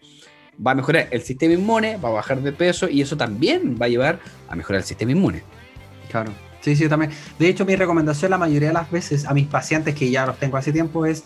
va 0.66 0.70
a 0.70 0.74
mejorar 0.74 1.08
el 1.10 1.20
sistema 1.20 1.52
inmune, 1.52 1.98
va 1.98 2.08
a 2.08 2.12
bajar 2.12 2.42
de 2.42 2.52
peso 2.52 2.88
y 2.88 3.02
eso 3.02 3.18
también 3.18 3.76
va 3.80 3.84
a 3.84 3.88
llevar 3.90 4.18
a 4.48 4.56
mejorar 4.56 4.80
el 4.80 4.86
sistema 4.86 5.12
inmune. 5.12 5.42
Claro. 6.10 6.32
Sí, 6.62 6.74
sí, 6.74 6.88
también. 6.88 7.12
De 7.38 7.48
hecho, 7.48 7.66
mi 7.66 7.76
recomendación 7.76 8.30
la 8.30 8.38
mayoría 8.38 8.68
de 8.68 8.74
las 8.74 8.90
veces 8.90 9.26
a 9.26 9.34
mis 9.34 9.46
pacientes, 9.46 9.94
que 9.94 10.10
ya 10.10 10.24
los 10.24 10.38
tengo 10.38 10.56
hace 10.56 10.72
tiempo, 10.72 11.04
es, 11.04 11.22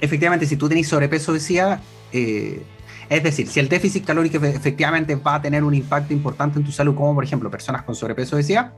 efectivamente, 0.00 0.46
si 0.46 0.56
tú 0.56 0.68
tenés 0.68 0.88
sobrepeso, 0.88 1.32
decía, 1.32 1.80
eh, 2.12 2.62
es 3.08 3.22
decir, 3.22 3.48
si 3.48 3.58
el 3.58 3.68
déficit 3.68 4.04
calórico 4.04 4.36
efectivamente 4.44 5.16
va 5.16 5.34
a 5.36 5.42
tener 5.42 5.64
un 5.64 5.74
impacto 5.74 6.12
importante 6.12 6.58
en 6.58 6.64
tu 6.64 6.70
salud, 6.70 6.94
como 6.94 7.14
por 7.14 7.24
ejemplo 7.24 7.50
personas 7.50 7.82
con 7.82 7.94
sobrepeso, 7.94 8.36
decía, 8.36 8.72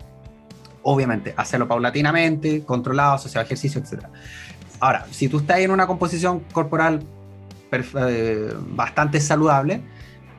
obviamente, 0.82 1.34
hacerlo 1.36 1.68
paulatinamente, 1.68 2.64
controlado, 2.64 3.14
asociado 3.14 3.44
ejercicio, 3.44 3.80
etc. 3.80 4.06
Ahora, 4.80 5.06
si 5.10 5.28
tú 5.28 5.40
estás 5.40 5.58
en 5.58 5.70
una 5.70 5.86
composición 5.86 6.40
corporal 6.52 7.02
eh, 7.72 8.54
bastante 8.70 9.20
saludable, 9.20 9.82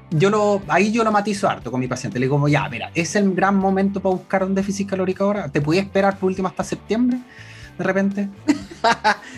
yo 0.09 0.29
lo, 0.29 0.61
ahí 0.67 0.91
yo 0.91 1.03
lo 1.03 1.11
matizo 1.11 1.49
harto 1.49 1.71
con 1.71 1.79
mi 1.79 1.87
paciente. 1.87 2.19
Le 2.19 2.25
digo, 2.25 2.47
ya, 2.47 2.67
mira, 2.69 2.91
es 2.93 3.15
el 3.15 3.33
gran 3.33 3.55
momento 3.55 3.99
para 3.99 4.15
buscar 4.15 4.43
un 4.43 4.55
déficit 4.55 4.89
calórico 4.89 5.23
ahora. 5.23 5.49
¿Te 5.49 5.61
podías 5.61 5.85
esperar 5.85 6.17
por 6.17 6.27
último 6.27 6.47
hasta 6.47 6.63
septiembre? 6.63 7.19
De 7.78 7.84
repente. 7.84 8.30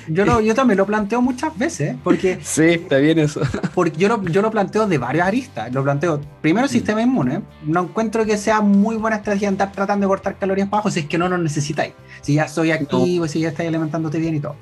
yo, 0.08 0.26
lo, 0.26 0.42
yo 0.42 0.54
también 0.54 0.78
lo 0.78 0.86
planteo 0.86 1.22
muchas 1.22 1.58
veces, 1.58 1.96
porque... 2.04 2.40
Sí, 2.44 2.64
está 2.64 2.98
bien 2.98 3.20
eso. 3.20 3.42
porque 3.74 3.98
yo 3.98 4.08
lo, 4.08 4.24
yo 4.24 4.42
lo 4.42 4.52
planteo 4.52 4.88
de 4.88 4.98
varias 4.98 5.28
aristas. 5.28 5.72
Lo 5.74 5.84
planteo, 5.84 6.22
primero, 6.42 6.66
mm. 6.68 6.70
sistema 6.70 7.02
inmune. 7.02 7.42
No 7.64 7.84
encuentro 7.84 8.26
que 8.26 8.38
sea 8.38 8.62
muy 8.62 8.98
buena 8.98 9.18
estrategia 9.18 9.48
andar 9.48 9.72
tratando 9.72 10.06
de 10.06 10.10
cortar 10.10 10.38
calorías 10.38 10.70
bajo 10.70 10.92
si 10.92 11.02
es 11.02 11.06
que 11.06 11.18
no 11.18 11.30
lo 11.30 11.38
necesitáis. 11.38 11.94
Si 12.22 12.34
ya 12.36 12.48
soy 12.48 12.72
activo, 12.72 13.28
si 13.28 13.40
ya 13.40 13.50
estáis 13.50 13.70
alimentándote 13.70 14.20
bien 14.20 14.36
y 14.36 14.40
todo. 14.40 14.56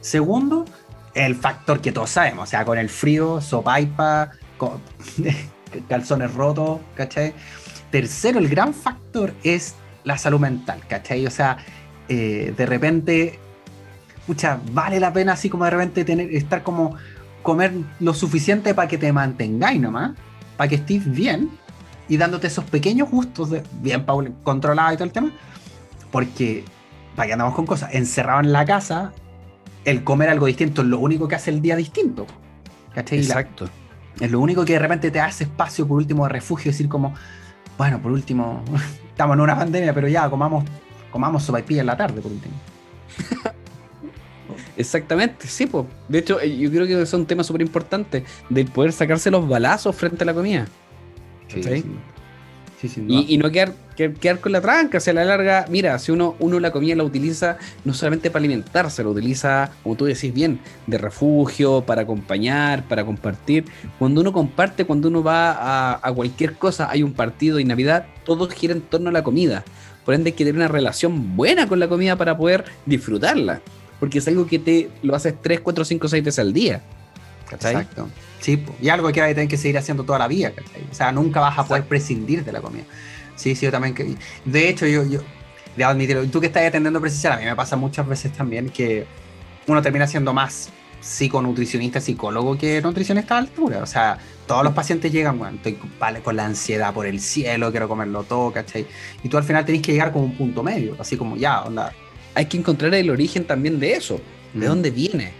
Segundo, 0.00 0.64
el 1.14 1.34
factor 1.34 1.80
que 1.80 1.92
todos 1.92 2.10
sabemos, 2.10 2.48
o 2.48 2.50
sea, 2.50 2.64
con 2.64 2.78
el 2.78 2.88
frío, 2.88 3.40
sopaipa, 3.40 4.30
con 4.56 4.80
calzones 5.88 6.32
rotos, 6.34 6.80
¿cachai? 6.94 7.34
Tercero, 7.90 8.38
el 8.38 8.48
gran 8.48 8.74
factor 8.74 9.34
es 9.42 9.74
la 10.04 10.16
salud 10.16 10.40
mental, 10.40 10.80
¿cachai? 10.88 11.26
O 11.26 11.30
sea, 11.30 11.58
eh, 12.08 12.54
de 12.56 12.66
repente, 12.66 13.38
pucha, 14.26 14.58
vale 14.72 14.98
la 15.00 15.12
pena 15.12 15.32
así 15.32 15.48
como 15.48 15.64
de 15.64 15.70
repente 15.70 16.04
tener, 16.04 16.34
estar 16.34 16.62
como, 16.62 16.96
comer 17.42 17.72
lo 18.00 18.14
suficiente 18.14 18.74
para 18.74 18.88
que 18.88 18.98
te 18.98 19.12
mantengáis 19.12 19.80
nomás, 19.80 20.12
para 20.56 20.68
que 20.68 20.76
estés 20.76 21.10
bien 21.10 21.50
y 22.08 22.16
dándote 22.16 22.46
esos 22.46 22.64
pequeños 22.64 23.10
gustos, 23.10 23.50
de, 23.50 23.62
bien 23.80 24.04
controlado 24.42 24.92
y 24.92 24.96
todo 24.96 25.04
el 25.04 25.12
tema, 25.12 25.32
porque, 26.10 26.64
para 27.14 27.26
que 27.26 27.32
andamos 27.34 27.54
con 27.54 27.66
cosas, 27.66 27.94
encerrado 27.94 28.40
en 28.40 28.52
la 28.52 28.64
casa, 28.64 29.12
el 29.84 30.04
comer 30.04 30.30
algo 30.30 30.46
distinto 30.46 30.82
es 30.82 30.88
lo 30.88 30.98
único 30.98 31.28
que 31.28 31.34
hace 31.34 31.50
el 31.50 31.62
día 31.62 31.76
distinto. 31.76 32.26
¿Cachai? 32.94 33.18
Exacto. 33.18 33.68
es 34.18 34.30
lo 34.30 34.40
único 34.40 34.64
que 34.64 34.72
de 34.72 34.78
repente 34.78 35.10
te 35.10 35.20
hace 35.20 35.44
espacio 35.44 35.86
por 35.86 35.98
último 35.98 36.24
de 36.24 36.30
refugio, 36.30 36.72
decir 36.72 36.88
como, 36.88 37.14
bueno, 37.76 38.00
por 38.00 38.10
último, 38.12 38.64
estamos 39.10 39.36
en 39.36 39.40
una 39.40 39.56
pandemia, 39.56 39.94
pero 39.94 40.08
ya, 40.08 40.28
comamos, 40.28 40.64
comamos 41.10 41.42
sopaipilla 41.42 41.80
en 41.80 41.86
la 41.86 41.96
tarde, 41.96 42.20
por 42.20 42.32
último. 42.32 42.54
Exactamente, 44.76 45.46
sí, 45.46 45.66
pues. 45.66 45.86
De 46.08 46.18
hecho, 46.18 46.40
eh, 46.40 46.56
yo 46.56 46.70
creo 46.70 46.86
que 46.86 47.02
es 47.02 47.12
un 47.12 47.26
tema 47.26 47.42
súper 47.42 47.62
importante, 47.62 48.24
de 48.48 48.64
poder 48.64 48.92
sacarse 48.92 49.30
los 49.30 49.48
balazos 49.48 49.94
frente 49.94 50.24
a 50.24 50.26
la 50.26 50.34
comida. 50.34 50.66
Sí, 51.48 51.84
y, 53.08 53.38
no 53.38 53.50
quedar, 53.50 53.74
quedar, 53.96 54.38
con 54.38 54.52
la 54.52 54.60
tranca, 54.60 54.98
o 54.98 55.00
sea, 55.00 55.10
a 55.10 55.14
la 55.14 55.24
larga, 55.24 55.66
mira, 55.68 55.98
si 55.98 56.12
uno, 56.12 56.36
uno 56.38 56.60
la 56.60 56.70
comida 56.70 56.94
la 56.94 57.02
utiliza 57.02 57.58
no 57.84 57.92
solamente 57.92 58.30
para 58.30 58.40
alimentarse, 58.40 59.02
lo 59.02 59.10
utiliza, 59.10 59.72
como 59.82 59.96
tú 59.96 60.04
decís 60.04 60.32
bien, 60.32 60.60
de 60.86 60.96
refugio, 60.96 61.82
para 61.84 62.02
acompañar, 62.02 62.84
para 62.86 63.04
compartir. 63.04 63.64
Cuando 63.98 64.20
uno 64.20 64.32
comparte, 64.32 64.84
cuando 64.84 65.08
uno 65.08 65.24
va 65.24 65.98
a, 66.00 66.12
cualquier 66.12 66.54
cosa, 66.54 66.88
hay 66.88 67.02
un 67.02 67.14
partido 67.14 67.58
y 67.58 67.64
Navidad, 67.64 68.06
todo 68.24 68.48
gira 68.48 68.74
en 68.74 68.82
torno 68.82 69.08
a 69.08 69.12
la 69.12 69.24
comida. 69.24 69.64
Por 70.08 70.14
ende, 70.14 70.30
hay 70.30 70.32
que 70.32 70.42
tener 70.42 70.54
una 70.54 70.68
relación 70.68 71.36
buena 71.36 71.68
con 71.68 71.78
la 71.78 71.86
comida 71.86 72.16
para 72.16 72.34
poder 72.34 72.64
disfrutarla. 72.86 73.60
Porque 74.00 74.20
es 74.20 74.26
algo 74.26 74.46
que 74.46 74.58
te 74.58 74.88
lo 75.02 75.14
haces 75.14 75.34
3, 75.42 75.60
4, 75.60 75.84
5, 75.84 76.08
6 76.08 76.24
veces 76.24 76.38
al 76.38 76.54
día. 76.54 76.80
Exacto. 77.52 78.08
Sí, 78.40 78.64
y 78.80 78.88
algo 78.88 79.12
que 79.12 79.20
vas 79.20 79.30
a 79.30 79.34
tener 79.34 79.50
que 79.50 79.58
seguir 79.58 79.76
haciendo 79.76 80.04
toda 80.04 80.18
la 80.18 80.26
vida, 80.26 80.50
O 80.90 80.94
sea, 80.94 81.12
nunca 81.12 81.40
vas 81.40 81.58
a 81.58 81.66
poder 81.66 81.84
prescindir 81.84 82.42
de 82.42 82.52
la 82.52 82.62
comida. 82.62 82.84
Sí, 83.36 83.54
sí, 83.54 83.66
yo 83.66 83.70
también. 83.70 83.94
Que, 83.94 84.14
de 84.46 84.68
hecho, 84.70 84.86
yo, 84.86 85.04
yo 85.04 85.20
de 85.76 85.84
admitirlo, 85.84 86.26
tú 86.28 86.40
que 86.40 86.46
estás 86.46 86.66
atendiendo 86.66 87.02
presencial, 87.02 87.34
a 87.34 87.36
mí 87.36 87.44
me 87.44 87.54
pasa 87.54 87.76
muchas 87.76 88.08
veces 88.08 88.32
también 88.32 88.70
que 88.70 89.04
uno 89.66 89.82
termina 89.82 90.06
siendo 90.06 90.32
más 90.32 90.70
psiconutricionista, 91.00 92.00
psicólogo 92.00 92.56
que 92.58 92.80
nutricionista 92.82 93.36
a 93.36 93.38
altura. 93.38 93.82
O 93.82 93.86
sea, 93.86 94.18
todos 94.46 94.64
los 94.64 94.72
pacientes 94.72 95.12
llegan, 95.12 95.38
bueno, 95.38 95.56
estoy 95.56 95.78
con 96.22 96.36
la 96.36 96.46
ansiedad 96.46 96.92
por 96.92 97.06
el 97.06 97.20
cielo, 97.20 97.70
quiero 97.70 97.88
comerlo 97.88 98.24
todo, 98.24 98.52
¿cachai? 98.52 98.86
Y 99.22 99.28
tú 99.28 99.36
al 99.36 99.44
final 99.44 99.64
tenés 99.64 99.82
que 99.82 99.92
llegar 99.92 100.12
como 100.12 100.24
un 100.24 100.36
punto 100.36 100.62
medio, 100.62 100.96
así 100.98 101.16
como 101.16 101.36
ya, 101.36 101.62
onda. 101.62 101.92
Hay 102.34 102.46
que 102.46 102.56
encontrar 102.56 102.94
el 102.94 103.10
origen 103.10 103.44
también 103.44 103.80
de 103.80 103.94
eso, 103.94 104.20
de 104.54 104.66
dónde 104.66 104.90
viene. 104.90 105.32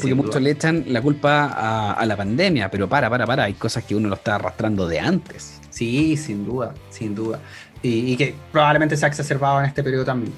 Porque 0.00 0.14
muchos 0.14 0.40
le 0.40 0.52
echan 0.52 0.84
la 0.88 1.02
culpa 1.02 1.92
a, 1.92 2.06
la 2.06 2.16
pandemia, 2.16 2.70
pero 2.70 2.88
para, 2.88 3.10
para, 3.10 3.26
para, 3.26 3.44
hay 3.44 3.54
cosas 3.54 3.84
que 3.84 3.94
uno 3.94 4.08
lo 4.08 4.14
está 4.14 4.36
arrastrando 4.36 4.88
de 4.88 4.98
antes. 4.98 5.60
Sí, 5.70 6.16
sin 6.16 6.44
duda, 6.44 6.74
sin 6.90 7.14
duda. 7.14 7.40
Y, 7.82 8.16
que 8.16 8.34
probablemente 8.50 8.96
se 8.96 9.04
ha 9.04 9.08
exacerbado 9.08 9.60
en 9.60 9.66
este 9.66 9.82
periodo 9.82 10.04
también. 10.04 10.32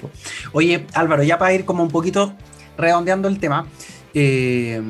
Oye, 0.51 0.85
Álvaro, 0.93 1.23
ya 1.23 1.37
para 1.37 1.53
ir 1.53 1.65
como 1.65 1.81
un 1.81 1.89
poquito 1.89 2.33
redondeando 2.77 3.27
el 3.27 3.39
tema, 3.39 3.65
eh, 4.13 4.81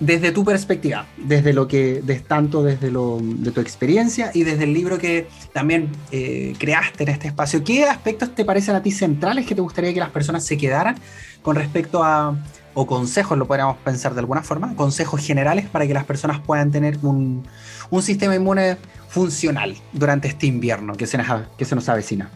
desde 0.00 0.30
tu 0.30 0.44
perspectiva, 0.44 1.06
desde 1.16 1.52
lo 1.52 1.66
que, 1.66 2.02
tanto 2.26 2.62
desde 2.62 2.90
lo, 2.90 3.18
de 3.20 3.50
tu 3.50 3.60
experiencia 3.60 4.30
y 4.34 4.42
desde 4.42 4.64
el 4.64 4.74
libro 4.74 4.98
que 4.98 5.26
también 5.52 5.90
eh, 6.12 6.54
creaste 6.58 7.04
en 7.04 7.10
este 7.10 7.28
espacio, 7.28 7.64
¿qué 7.64 7.84
aspectos 7.84 8.34
te 8.34 8.44
parecen 8.44 8.74
a 8.74 8.82
ti 8.82 8.90
centrales 8.90 9.46
que 9.46 9.54
te 9.54 9.60
gustaría 9.62 9.94
que 9.94 10.00
las 10.00 10.10
personas 10.10 10.44
se 10.44 10.58
quedaran 10.58 10.96
con 11.42 11.56
respecto 11.56 12.04
a, 12.04 12.36
o 12.74 12.86
consejos, 12.86 13.38
lo 13.38 13.46
podríamos 13.46 13.78
pensar 13.78 14.12
de 14.12 14.20
alguna 14.20 14.42
forma, 14.42 14.74
consejos 14.76 15.24
generales 15.24 15.66
para 15.66 15.86
que 15.86 15.94
las 15.94 16.04
personas 16.04 16.40
puedan 16.40 16.70
tener 16.70 16.98
un, 17.02 17.46
un 17.88 18.02
sistema 18.02 18.34
inmune 18.34 18.76
funcional 19.08 19.76
durante 19.92 20.28
este 20.28 20.46
invierno 20.46 20.94
que 20.94 21.06
se 21.06 21.16
nos, 21.16 21.26
que 21.56 21.64
se 21.64 21.74
nos 21.74 21.88
avecina. 21.88 22.30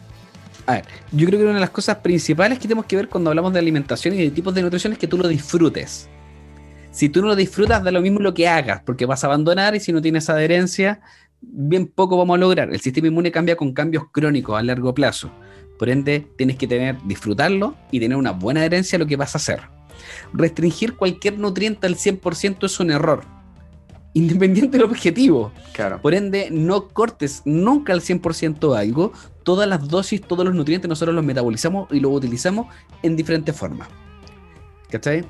A 0.71 0.75
ver, 0.75 0.85
yo 1.11 1.27
creo 1.27 1.37
que 1.37 1.43
una 1.43 1.55
de 1.55 1.59
las 1.59 1.69
cosas 1.69 1.97
principales 1.97 2.57
que 2.57 2.63
tenemos 2.63 2.85
que 2.85 2.95
ver 2.95 3.09
cuando 3.09 3.29
hablamos 3.29 3.51
de 3.51 3.59
alimentación 3.59 4.13
y 4.13 4.19
de 4.19 4.31
tipos 4.31 4.53
de 4.53 4.61
nutrición 4.61 4.93
es 4.93 4.99
que 4.99 5.07
tú 5.07 5.17
lo 5.17 5.27
disfrutes. 5.27 6.09
Si 6.91 7.09
tú 7.09 7.21
no 7.21 7.27
lo 7.27 7.35
disfrutas, 7.35 7.83
da 7.83 7.91
lo 7.91 7.99
mismo 7.99 8.19
lo 8.19 8.33
que 8.33 8.47
hagas, 8.47 8.81
porque 8.85 9.05
vas 9.05 9.25
a 9.25 9.27
abandonar 9.27 9.75
y 9.75 9.81
si 9.81 9.91
no 9.91 10.01
tienes 10.01 10.29
adherencia, 10.29 11.01
bien 11.41 11.87
poco 11.87 12.17
vamos 12.17 12.35
a 12.35 12.39
lograr. 12.39 12.73
El 12.73 12.79
sistema 12.79 13.09
inmune 13.09 13.33
cambia 13.33 13.57
con 13.57 13.73
cambios 13.73 14.05
crónicos 14.13 14.57
a 14.57 14.63
largo 14.63 14.93
plazo. 14.93 15.29
Por 15.77 15.89
ende, 15.89 16.25
tienes 16.37 16.55
que 16.55 16.67
tener, 16.67 16.95
disfrutarlo 17.03 17.75
y 17.91 17.99
tener 17.99 18.17
una 18.17 18.31
buena 18.31 18.61
adherencia 18.61 18.95
a 18.95 18.99
lo 18.99 19.07
que 19.07 19.17
vas 19.17 19.35
a 19.35 19.39
hacer. 19.39 19.59
Restringir 20.31 20.95
cualquier 20.95 21.37
nutriente 21.37 21.85
al 21.85 21.95
100% 21.95 22.65
es 22.65 22.79
un 22.79 22.91
error 22.91 23.40
independiente 24.13 24.77
del 24.77 24.85
objetivo. 24.85 25.51
Claro. 25.73 26.01
Por 26.01 26.13
ende, 26.13 26.49
no 26.51 26.89
cortes 26.89 27.41
nunca 27.45 27.93
al 27.93 28.01
100% 28.01 28.77
algo. 28.77 29.13
Todas 29.43 29.67
las 29.67 29.87
dosis, 29.87 30.21
todos 30.21 30.45
los 30.45 30.53
nutrientes 30.53 30.89
nosotros 30.89 31.15
los 31.15 31.23
metabolizamos 31.23 31.87
y 31.91 31.99
los 31.99 32.11
utilizamos 32.11 32.67
en 33.03 33.15
diferentes 33.15 33.55
formas. 33.55 33.87
¿Cachai? 34.89 35.25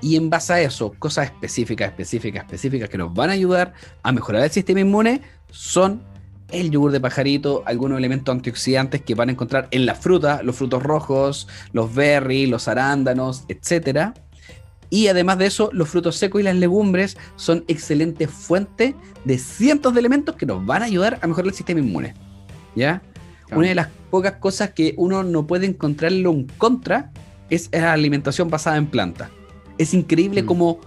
Y 0.00 0.16
en 0.16 0.28
base 0.28 0.52
a 0.52 0.60
eso, 0.60 0.92
cosas 0.98 1.26
específicas, 1.26 1.88
específicas, 1.88 2.44
específicas 2.44 2.90
que 2.90 2.98
nos 2.98 3.14
van 3.14 3.30
a 3.30 3.32
ayudar 3.32 3.72
a 4.02 4.12
mejorar 4.12 4.44
el 4.44 4.50
sistema 4.50 4.80
inmune 4.80 5.22
son 5.50 6.02
el 6.50 6.70
yogur 6.70 6.92
de 6.92 7.00
pajarito, 7.00 7.62
algunos 7.64 7.98
elementos 7.98 8.32
antioxidantes 8.32 9.00
que 9.00 9.14
van 9.14 9.30
a 9.30 9.32
encontrar 9.32 9.66
en 9.70 9.86
la 9.86 9.94
fruta, 9.94 10.42
los 10.42 10.56
frutos 10.56 10.82
rojos, 10.82 11.48
los 11.72 11.94
berries, 11.94 12.48
los 12.50 12.68
arándanos, 12.68 13.44
etcétera 13.48 14.14
y 14.94 15.08
además 15.08 15.38
de 15.38 15.46
eso, 15.46 15.70
los 15.72 15.88
frutos 15.88 16.14
secos 16.14 16.40
y 16.40 16.44
las 16.44 16.54
legumbres 16.54 17.16
son 17.34 17.64
excelentes 17.66 18.30
fuentes 18.30 18.94
de 19.24 19.38
cientos 19.38 19.92
de 19.92 19.98
elementos 19.98 20.36
que 20.36 20.46
nos 20.46 20.64
van 20.64 20.82
a 20.82 20.84
ayudar 20.84 21.18
a 21.20 21.26
mejorar 21.26 21.48
el 21.48 21.54
sistema 21.54 21.80
inmune. 21.80 22.14
¿Ya? 22.76 23.02
Una 23.50 23.66
de 23.66 23.74
las 23.74 23.88
pocas 24.12 24.34
cosas 24.34 24.70
que 24.70 24.94
uno 24.96 25.24
no 25.24 25.48
puede 25.48 25.66
encontrarlo 25.66 26.30
en 26.30 26.46
contra 26.58 27.10
es 27.50 27.70
la 27.72 27.92
alimentación 27.92 28.50
basada 28.50 28.76
en 28.76 28.86
plantas. 28.86 29.30
Es 29.78 29.94
increíble 29.94 30.44
mm. 30.44 30.46
como 30.46 30.78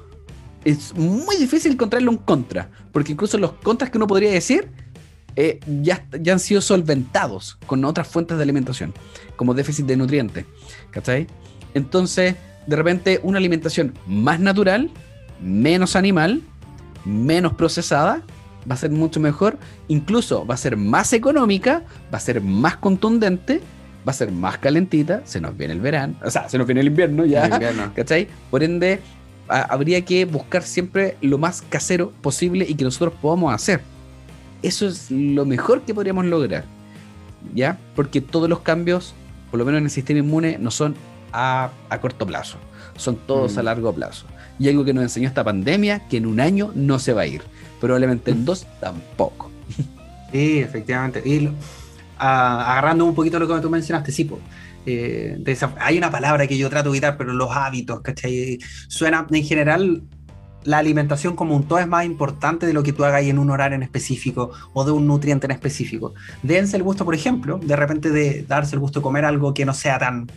es 0.63 0.95
muy 0.95 1.35
difícil 1.35 1.73
encontrarlo 1.73 2.09
en 2.09 2.17
contra, 2.17 2.69
porque 2.93 3.11
incluso 3.11 3.37
los 3.37 3.51
contras 3.55 3.91
que 3.91 3.97
uno 3.97 4.07
podría 4.07 4.31
decir 4.31 4.71
eh, 5.35 5.59
ya, 5.81 6.07
ya 6.17 6.31
han 6.31 6.39
sido 6.39 6.61
solventados 6.61 7.57
con 7.65 7.83
otras 7.83 8.07
fuentes 8.07 8.37
de 8.37 8.43
alimentación, 8.43 8.93
como 9.35 9.53
déficit 9.53 9.85
de 9.85 9.97
nutrientes. 9.97 10.45
¿Cachai? 10.91 11.27
Entonces, 11.73 12.35
de 12.67 12.75
repente 12.75 13.19
una 13.23 13.39
alimentación 13.39 13.93
más 14.05 14.39
natural, 14.39 14.91
menos 15.41 15.95
animal, 15.95 16.41
menos 17.05 17.53
procesada, 17.53 18.21
va 18.69 18.75
a 18.75 18.77
ser 18.77 18.91
mucho 18.91 19.19
mejor, 19.19 19.57
incluso 19.87 20.45
va 20.45 20.55
a 20.55 20.57
ser 20.57 20.75
más 20.77 21.13
económica, 21.13 21.83
va 22.13 22.17
a 22.17 22.21
ser 22.21 22.41
más 22.41 22.77
contundente, 22.77 23.61
va 24.07 24.11
a 24.11 24.13
ser 24.13 24.31
más 24.31 24.57
calentita, 24.57 25.21
se 25.25 25.39
nos 25.39 25.57
viene 25.57 25.73
el 25.73 25.79
verano, 25.79 26.15
o 26.23 26.29
sea, 26.29 26.49
se 26.49 26.57
nos 26.57 26.67
viene 26.67 26.81
el 26.81 26.87
invierno 26.87 27.25
ya, 27.25 27.49
¿cachai? 27.95 28.27
Por 28.51 28.63
ende, 28.63 28.99
habría 29.47 30.03
que 30.03 30.25
buscar 30.25 30.63
siempre 30.63 31.17
lo 31.21 31.37
más 31.37 31.61
casero 31.61 32.11
posible 32.21 32.65
y 32.67 32.75
que 32.75 32.83
nosotros 32.83 33.13
podamos 33.21 33.53
hacer. 33.53 33.81
Eso 34.61 34.87
es 34.87 35.09
lo 35.11 35.45
mejor 35.45 35.81
que 35.83 35.93
podríamos 35.93 36.25
lograr, 36.25 36.65
¿ya? 37.53 37.77
Porque 37.95 38.21
todos 38.21 38.49
los 38.49 38.59
cambios, 38.59 39.13
por 39.51 39.59
lo 39.59 39.65
menos 39.65 39.79
en 39.79 39.85
el 39.85 39.91
sistema 39.91 40.19
inmune, 40.19 40.57
no 40.59 40.71
son 40.71 40.95
a, 41.31 41.71
corto 42.01 42.25
plazo, 42.25 42.57
son 42.95 43.15
todos 43.15 43.57
a 43.57 43.61
mm. 43.61 43.65
largo 43.65 43.93
plazo. 43.93 44.25
Y 44.59 44.69
algo 44.69 44.83
que 44.83 44.93
nos 44.93 45.03
enseñó 45.03 45.27
esta 45.27 45.43
pandemia, 45.43 46.07
que 46.07 46.17
en 46.17 46.25
un 46.25 46.39
año 46.39 46.71
no 46.73 46.97
se 46.99 47.13
va 47.13 47.21
a 47.21 47.27
ir, 47.27 47.43
probablemente 47.79 48.31
en 48.31 48.41
mm. 48.41 48.45
dos 48.45 48.67
tampoco. 48.79 49.51
Sí, 50.31 50.59
efectivamente. 50.59 51.21
Y 51.25 51.49
agarrando 52.17 53.05
un 53.05 53.15
poquito 53.15 53.39
lo 53.39 53.47
que 53.47 53.61
tú 53.61 53.69
mencionaste, 53.69 54.11
sí, 54.11 54.29
eh, 54.85 55.37
hay 55.79 55.97
una 55.97 56.09
palabra 56.09 56.47
que 56.47 56.57
yo 56.57 56.69
trato 56.69 56.89
de 56.89 56.97
evitar, 56.97 57.17
pero 57.17 57.33
los 57.33 57.49
hábitos, 57.51 58.01
¿cachai? 58.01 58.57
Suena 58.87 59.25
en 59.29 59.43
general 59.43 60.03
la 60.63 60.79
alimentación 60.79 61.35
como 61.35 61.55
un 61.55 61.63
todo 61.63 61.79
es 61.79 61.87
más 61.87 62.05
importante 62.05 62.65
de 62.65 62.73
lo 62.73 62.83
que 62.83 62.91
tú 62.91 63.05
hagas 63.05 63.23
en 63.23 63.39
un 63.39 63.49
horario 63.49 63.75
en 63.75 63.83
específico 63.83 64.51
o 64.73 64.83
de 64.83 64.91
un 64.91 65.07
nutriente 65.07 65.45
en 65.45 65.51
específico. 65.51 66.13
Dense 66.43 66.75
el 66.75 66.83
gusto, 66.83 67.05
por 67.05 67.15
ejemplo, 67.15 67.59
de 67.61 67.75
repente 67.75 68.09
de 68.09 68.43
darse 68.43 68.75
el 68.75 68.79
gusto 68.79 68.99
de 68.99 69.03
comer 69.03 69.23
algo 69.23 69.53
que 69.53 69.65
no 69.65 69.73
sea 69.73 69.97
tan 69.97 70.29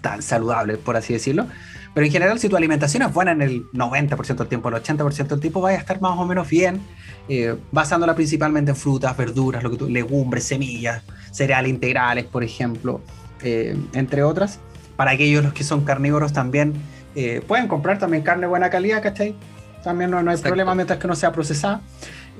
tan 0.00 0.22
saludable, 0.22 0.76
por 0.76 0.96
así 0.96 1.12
decirlo. 1.12 1.46
Pero 1.94 2.06
en 2.06 2.12
general, 2.12 2.38
si 2.38 2.48
tu 2.48 2.56
alimentación 2.56 3.02
es 3.02 3.12
buena 3.12 3.32
en 3.32 3.42
el 3.42 3.70
90% 3.72 4.36
del 4.36 4.48
tiempo, 4.48 4.68
el 4.68 4.76
80% 4.76 5.26
del 5.26 5.40
tiempo, 5.40 5.60
vas 5.60 5.72
a 5.74 5.76
estar 5.76 6.00
más 6.00 6.16
o 6.18 6.24
menos 6.24 6.48
bien, 6.48 6.80
eh, 7.28 7.56
basándola 7.72 8.14
principalmente 8.14 8.70
en 8.70 8.76
frutas, 8.76 9.16
verduras, 9.16 9.62
lo 9.62 9.70
que 9.70 9.76
tú, 9.76 9.88
legumbres, 9.88 10.44
semillas, 10.44 11.02
cereales 11.32 11.70
integrales, 11.70 12.26
por 12.26 12.44
ejemplo, 12.44 13.00
eh, 13.42 13.76
entre 13.94 14.22
otras. 14.22 14.60
Para 14.96 15.12
aquellos 15.12 15.42
los 15.42 15.52
que 15.52 15.64
son 15.64 15.84
carnívoros 15.84 16.32
también 16.32 16.74
eh, 17.14 17.42
pueden 17.46 17.66
comprar 17.66 17.98
también 17.98 18.22
carne 18.22 18.42
de 18.42 18.46
buena 18.48 18.70
calidad, 18.70 19.02
¿cachai? 19.02 19.34
También 19.82 20.10
no, 20.10 20.22
no 20.22 20.30
hay 20.30 20.36
problema 20.36 20.74
mientras 20.74 20.98
que 20.98 21.08
no 21.08 21.16
sea 21.16 21.32
procesada. 21.32 21.80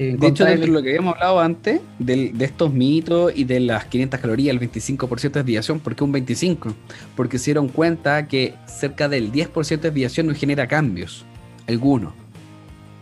Eh, 0.01 0.17
de 0.19 0.29
hecho, 0.29 0.47
de 0.47 0.67
lo 0.67 0.83
que 0.83 0.89
habíamos 0.89 1.13
hablado 1.17 1.41
antes, 1.41 1.83
de, 1.99 2.33
estos 2.41 2.73
mitos 2.73 3.33
y 3.37 3.45
de 3.45 3.61
las 3.61 3.85
500 3.85 4.19
calorías, 4.19 4.57
el 4.57 4.59
25% 4.59 5.21
de 5.21 5.41
desviación, 5.41 5.79
¿por 5.79 5.95
qué 5.95 6.05
un 6.05 6.15
25%? 6.15 6.73
Porque 7.15 7.39
se 7.39 7.51
dieron 7.51 7.69
cuenta 7.69 8.27
que 8.27 8.55
cerca 8.65 9.11
del 9.11 9.31
10% 9.31 9.69
de 9.69 9.77
desviación 9.77 10.29
no 10.29 10.35
genera 10.35 10.67
cambios, 10.67 11.27
alguno. 11.69 12.15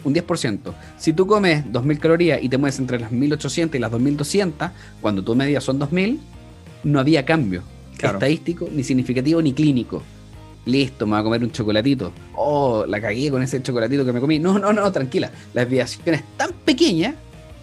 Un 0.02 0.12
10%. 0.12 0.74
Si 0.96 1.12
tú 1.12 1.28
comes 1.28 1.64
2.000 1.66 1.98
calorías 2.00 2.42
y 2.42 2.48
te 2.48 2.58
mueves 2.58 2.80
entre 2.80 2.98
las 2.98 3.12
1.800 3.12 3.76
y 3.76 3.78
las 3.78 3.92
2.200, 3.92 4.72
cuando 5.00 5.22
tu 5.22 5.36
media 5.36 5.60
son 5.60 5.78
2.000, 5.78 6.18
no 6.82 6.98
había 6.98 7.24
cambio 7.24 7.62
estadístico, 7.96 8.68
ni 8.72 8.82
significativo, 8.82 9.40
ni 9.40 9.52
clínico 9.52 10.02
listo, 10.68 11.06
me 11.06 11.12
voy 11.12 11.20
a 11.20 11.24
comer 11.24 11.42
un 11.42 11.50
chocolatito. 11.50 12.12
Oh, 12.34 12.84
la 12.86 13.00
cagué 13.00 13.30
con 13.30 13.42
ese 13.42 13.62
chocolatito 13.62 14.04
que 14.04 14.12
me 14.12 14.20
comí. 14.20 14.38
No, 14.38 14.58
no, 14.58 14.72
no, 14.72 14.92
tranquila. 14.92 15.30
La 15.54 15.62
desviación 15.62 16.14
es 16.14 16.22
tan 16.36 16.52
pequeña 16.52 17.14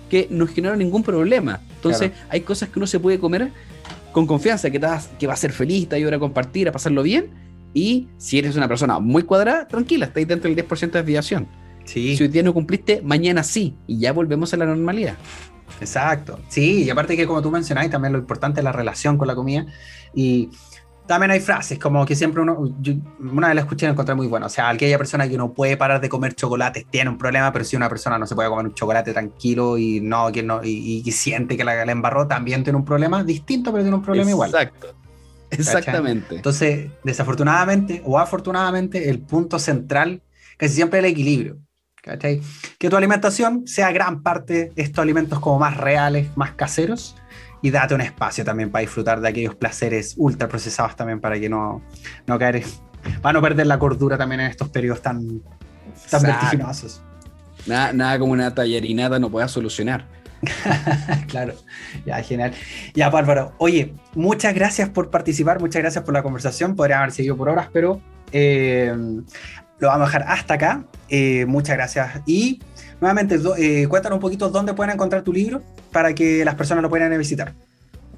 que 0.09 0.27
no 0.29 0.47
genera 0.47 0.75
ningún 0.75 1.03
problema. 1.03 1.61
Entonces, 1.75 2.11
hay 2.29 2.41
cosas 2.41 2.69
que 2.69 2.79
uno 2.79 2.87
se 2.87 2.99
puede 2.99 3.19
comer 3.19 3.51
con 4.11 4.25
confianza, 4.27 4.69
que, 4.69 4.79
te 4.79 4.87
que 5.19 5.27
va 5.27 5.33
a 5.33 5.37
ser 5.37 5.51
feliz, 5.51 5.89
te 5.89 5.95
ayuda 5.95 6.15
a 6.15 6.19
compartir, 6.19 6.67
a 6.67 6.71
pasarlo 6.71 7.03
bien. 7.03 7.29
Y 7.73 8.07
si 8.17 8.39
eres 8.39 8.55
una 8.55 8.67
persona 8.67 8.99
muy 8.99 9.23
cuadrada, 9.23 9.67
tranquila, 9.67 10.05
estáis 10.05 10.27
dentro 10.27 10.49
del 10.49 10.65
10% 10.65 10.79
de 10.91 10.99
desviación. 10.99 11.47
Sí. 11.83 12.15
Si 12.15 12.23
hoy 12.23 12.29
día 12.29 12.41
no 12.41 12.53
cumpliste, 12.53 13.01
mañana 13.03 13.43
sí. 13.43 13.75
Y 13.85 13.99
ya 13.99 14.13
volvemos 14.13 14.53
a 14.53 14.57
la 14.57 14.65
normalidad. 14.65 15.15
Exacto. 15.81 16.39
Sí, 16.47 16.83
y 16.83 16.89
aparte 16.89 17.17
que 17.17 17.27
como 17.27 17.41
tú 17.41 17.51
mencionáis, 17.51 17.91
también 17.91 18.13
lo 18.13 18.19
importante 18.19 18.61
es 18.61 18.63
la 18.63 18.71
relación 18.71 19.17
con 19.17 19.27
la 19.27 19.35
comida. 19.35 19.65
Y 20.13 20.49
también 21.07 21.31
hay 21.31 21.39
frases 21.39 21.77
como 21.79 22.05
que 22.05 22.15
siempre 22.15 22.41
uno, 22.41 22.57
una 23.19 23.47
vez 23.47 23.55
la 23.55 23.61
escuché 23.61 23.85
y 23.85 23.87
la 23.87 23.91
encontré 23.93 24.15
muy 24.15 24.27
buena, 24.27 24.47
o 24.47 24.49
sea, 24.49 24.69
aquella 24.69 24.97
persona 24.97 25.27
que 25.27 25.37
no 25.37 25.53
puede 25.53 25.77
parar 25.77 26.01
de 26.01 26.09
comer 26.09 26.33
chocolates 26.33 26.85
tiene 26.89 27.09
un 27.09 27.17
problema, 27.17 27.51
pero 27.51 27.65
si 27.65 27.75
una 27.75 27.89
persona 27.89 28.17
no 28.17 28.25
se 28.25 28.35
puede 28.35 28.49
comer 28.49 28.65
un 28.65 28.73
chocolate 28.73 29.13
tranquilo 29.13 29.77
y 29.77 29.99
no, 30.01 30.31
que 30.31 30.43
no 30.43 30.61
y, 30.63 31.03
siente 31.11 31.55
que 31.57 31.63
la, 31.63 31.85
la, 31.85 31.91
embarró, 31.91 32.27
también 32.27 32.63
tiene 32.63 32.77
un 32.77 32.85
problema 32.85 33.23
distinto, 33.23 33.71
pero 33.71 33.83
tiene 33.83 33.95
un 33.95 34.03
problema 34.03 34.29
igual. 34.29 34.49
Exacto. 34.49 34.95
Exactamente. 35.51 36.35
Entonces, 36.35 36.89
desafortunadamente 37.03 38.01
o 38.05 38.19
afortunadamente, 38.19 39.09
el 39.09 39.19
punto 39.19 39.59
central 39.59 40.21
casi 40.57 40.73
siempre 40.73 40.99
es 40.99 41.05
el 41.05 41.11
equilibrio. 41.11 41.57
¿cachai? 42.01 42.41
Que 42.77 42.89
tu 42.89 42.95
alimentación 42.95 43.67
sea 43.67 43.91
gran 43.91 44.21
parte 44.21 44.71
estos 44.75 45.01
alimentos 45.01 45.39
como 45.39 45.59
más 45.59 45.77
reales, 45.77 46.27
más 46.35 46.51
caseros, 46.51 47.15
y 47.61 47.71
date 47.71 47.95
un 47.95 48.01
espacio 48.01 48.43
también 48.43 48.71
para 48.71 48.81
disfrutar 48.81 49.21
de 49.21 49.29
aquellos 49.29 49.55
placeres 49.55 50.15
ultra 50.17 50.47
procesados 50.47 50.95
también 50.95 51.19
para 51.19 51.39
que 51.39 51.49
no, 51.49 51.81
no 52.27 52.39
caer, 52.39 52.63
para 53.21 53.33
no 53.33 53.41
perder 53.41 53.67
la 53.67 53.79
cordura 53.79 54.17
también 54.17 54.41
en 54.41 54.47
estos 54.47 54.69
periodos 54.69 55.01
tan, 55.01 55.41
tan 56.09 56.21
vertiginosos. 56.21 57.01
Nada, 57.65 57.93
nada 57.93 58.19
como 58.19 58.33
una 58.33 58.53
tallerinada 58.53 59.19
no 59.19 59.29
pueda 59.29 59.47
solucionar. 59.47 60.05
claro, 61.27 61.53
ya, 62.05 62.21
genial. 62.21 62.53
Ya, 62.93 63.09
Bárbaro, 63.09 63.53
oye, 63.57 63.93
muchas 64.13 64.53
gracias 64.53 64.89
por 64.89 65.09
participar, 65.09 65.59
muchas 65.59 65.81
gracias 65.81 66.03
por 66.03 66.13
la 66.13 66.23
conversación. 66.23 66.75
Podría 66.75 66.99
haber 66.99 67.11
seguido 67.11 67.35
por 67.35 67.49
horas, 67.49 67.69
pero 67.71 68.01
eh, 68.31 68.93
lo 69.79 69.87
vamos 69.87 70.03
a 70.03 70.11
dejar 70.11 70.23
hasta 70.31 70.53
acá. 70.55 70.85
Eh, 71.09 71.45
muchas 71.47 71.75
gracias. 71.75 72.21
Y 72.25 72.61
nuevamente, 73.01 73.39
eh, 73.57 73.87
cuéntanos 73.87 74.17
un 74.17 74.21
poquito 74.21 74.49
dónde 74.49 74.73
pueden 74.73 74.93
encontrar 74.93 75.23
tu 75.23 75.33
libro 75.33 75.63
para 75.95 76.13
que 76.13 76.43
las 76.43 76.55
personas 76.55 76.81
lo 76.81 76.89
puedan 76.89 77.17
visitar. 77.17 77.53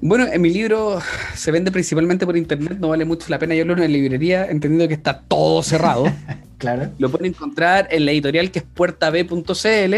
Bueno, 0.00 0.26
en 0.26 0.42
mi 0.42 0.50
libro 0.50 0.98
se 1.36 1.52
vende 1.52 1.70
principalmente 1.70 2.26
por 2.26 2.36
internet, 2.36 2.76
no 2.80 2.88
vale 2.88 3.04
mucho 3.04 3.26
la 3.28 3.38
pena 3.38 3.54
llevarlo 3.54 3.74
en 3.74 3.80
la 3.82 3.86
librería, 3.86 4.46
entendiendo 4.46 4.88
que 4.88 4.94
está 4.94 5.20
todo 5.20 5.62
cerrado. 5.62 6.12
claro. 6.58 6.90
Lo 6.98 7.08
pueden 7.08 7.26
encontrar 7.26 7.86
en 7.92 8.04
la 8.04 8.10
editorial 8.10 8.50
que 8.50 8.58
es 8.58 8.64
puertab.cl 8.64 9.94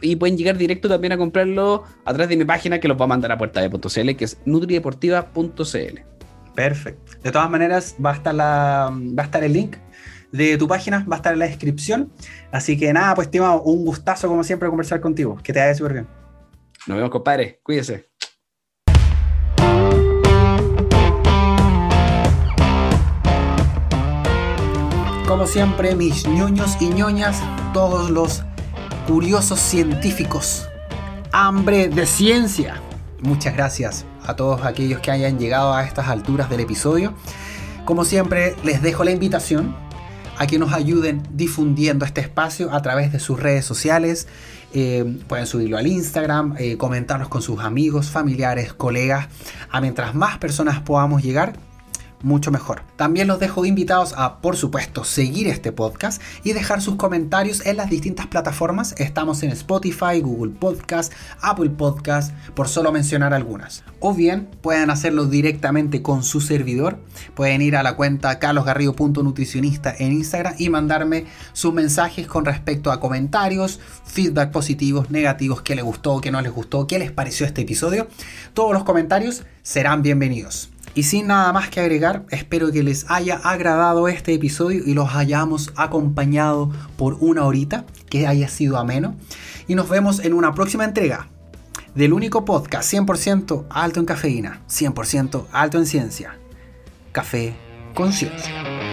y 0.00 0.16
pueden 0.16 0.36
llegar 0.36 0.56
directo 0.56 0.88
también 0.88 1.12
a 1.12 1.16
comprarlo 1.16 1.84
a 2.04 2.12
través 2.12 2.28
de 2.28 2.36
mi 2.36 2.44
página 2.44 2.80
que 2.80 2.88
los 2.88 3.00
va 3.00 3.04
a 3.04 3.08
mandar 3.08 3.30
a 3.30 3.38
puertab.cl, 3.38 4.16
que 4.16 4.24
es 4.24 4.38
nutrideportiva.cl. 4.44 6.00
Perfecto. 6.56 7.12
De 7.22 7.30
todas 7.30 7.48
maneras, 7.48 7.94
va 8.04 8.10
a 8.10 8.14
estar, 8.14 8.34
la, 8.34 8.90
va 8.90 9.22
a 9.22 9.26
estar 9.26 9.44
el 9.44 9.52
link 9.52 9.76
de 10.32 10.56
tu 10.56 10.66
página 10.66 11.06
va 11.08 11.16
a 11.16 11.18
estar 11.18 11.34
en 11.34 11.38
la 11.38 11.46
descripción. 11.46 12.10
Así 12.50 12.76
que 12.76 12.92
nada, 12.92 13.14
pues 13.14 13.28
estimado, 13.28 13.62
un 13.62 13.84
gustazo 13.84 14.26
como 14.26 14.42
siempre 14.42 14.68
conversar 14.68 15.00
contigo. 15.00 15.38
Que 15.40 15.52
te 15.52 15.60
vaya 15.60 15.74
súper 15.74 15.92
bien. 15.92 16.21
Nos 16.86 16.96
vemos, 16.96 17.10
compadre. 17.12 17.60
Cuídese. 17.62 18.10
Como 25.28 25.46
siempre, 25.46 25.94
mis 25.94 26.26
ñoños 26.26 26.76
y 26.80 26.88
ñoñas, 26.88 27.40
todos 27.72 28.10
los 28.10 28.42
curiosos 29.06 29.60
científicos. 29.60 30.68
Hambre 31.30 31.88
de 31.88 32.04
ciencia. 32.04 32.80
Muchas 33.20 33.54
gracias 33.54 34.04
a 34.26 34.34
todos 34.34 34.64
aquellos 34.64 35.00
que 35.00 35.12
hayan 35.12 35.38
llegado 35.38 35.72
a 35.72 35.84
estas 35.84 36.08
alturas 36.08 36.50
del 36.50 36.60
episodio. 36.60 37.14
Como 37.84 38.04
siempre, 38.04 38.56
les 38.64 38.82
dejo 38.82 39.04
la 39.04 39.12
invitación 39.12 39.76
a 40.38 40.46
que 40.46 40.58
nos 40.58 40.72
ayuden 40.72 41.22
difundiendo 41.32 42.04
este 42.04 42.20
espacio 42.20 42.72
a 42.72 42.82
través 42.82 43.12
de 43.12 43.20
sus 43.20 43.38
redes 43.40 43.64
sociales. 43.64 44.26
Eh, 44.74 45.18
pueden 45.28 45.46
subirlo 45.46 45.76
al 45.76 45.86
Instagram, 45.86 46.54
eh, 46.58 46.76
comentarnos 46.76 47.28
con 47.28 47.42
sus 47.42 47.60
amigos, 47.60 48.10
familiares, 48.10 48.72
colegas. 48.72 49.28
A 49.70 49.80
mientras 49.80 50.14
más 50.14 50.38
personas 50.38 50.80
podamos 50.80 51.22
llegar, 51.22 51.54
mucho 52.22 52.50
mejor. 52.50 52.82
También 52.96 53.28
los 53.28 53.40
dejo 53.40 53.64
invitados 53.64 54.14
a, 54.16 54.40
por 54.40 54.56
supuesto, 54.56 55.04
seguir 55.04 55.48
este 55.48 55.72
podcast 55.72 56.20
y 56.44 56.52
dejar 56.52 56.80
sus 56.80 56.96
comentarios 56.96 57.64
en 57.66 57.76
las 57.76 57.90
distintas 57.90 58.26
plataformas. 58.26 58.94
Estamos 58.98 59.42
en 59.42 59.50
Spotify, 59.50 60.20
Google 60.20 60.52
Podcast, 60.52 61.12
Apple 61.40 61.70
Podcast, 61.70 62.32
por 62.54 62.68
solo 62.68 62.92
mencionar 62.92 63.34
algunas. 63.34 63.84
O 64.00 64.14
bien 64.14 64.48
pueden 64.60 64.90
hacerlo 64.90 65.26
directamente 65.26 66.02
con 66.02 66.22
su 66.22 66.40
servidor. 66.40 66.98
Pueden 67.34 67.62
ir 67.62 67.76
a 67.76 67.82
la 67.82 67.96
cuenta 67.96 68.38
carlosgarrido.nutricionista 68.38 69.94
en 69.98 70.12
Instagram 70.12 70.54
y 70.58 70.70
mandarme 70.70 71.26
sus 71.52 71.72
mensajes 71.72 72.26
con 72.26 72.44
respecto 72.44 72.90
a 72.90 73.00
comentarios, 73.00 73.80
feedback 74.04 74.50
positivos, 74.50 75.10
negativos, 75.10 75.62
qué 75.62 75.74
les 75.74 75.84
gustó, 75.84 76.20
qué 76.20 76.30
no 76.30 76.40
les 76.40 76.52
gustó, 76.52 76.86
qué 76.86 76.98
les 76.98 77.12
pareció 77.12 77.46
este 77.46 77.62
episodio. 77.62 78.08
Todos 78.54 78.72
los 78.72 78.84
comentarios 78.84 79.44
serán 79.62 80.02
bienvenidos. 80.02 80.71
Y 80.94 81.04
sin 81.04 81.28
nada 81.28 81.52
más 81.52 81.70
que 81.70 81.80
agregar, 81.80 82.26
espero 82.30 82.70
que 82.70 82.82
les 82.82 83.10
haya 83.10 83.36
agradado 83.36 84.08
este 84.08 84.34
episodio 84.34 84.82
y 84.84 84.92
los 84.92 85.14
hayamos 85.14 85.72
acompañado 85.76 86.70
por 86.96 87.16
una 87.20 87.44
horita, 87.44 87.86
que 88.10 88.26
haya 88.26 88.48
sido 88.48 88.76
ameno. 88.76 89.16
Y 89.66 89.74
nos 89.74 89.88
vemos 89.88 90.20
en 90.20 90.34
una 90.34 90.54
próxima 90.54 90.84
entrega 90.84 91.28
del 91.94 92.12
único 92.12 92.44
podcast 92.44 92.92
100% 92.92 93.66
alto 93.70 94.00
en 94.00 94.06
cafeína, 94.06 94.60
100% 94.68 95.46
alto 95.52 95.78
en 95.78 95.86
ciencia. 95.86 96.38
Café 97.12 97.54
Conciencia. 97.94 98.91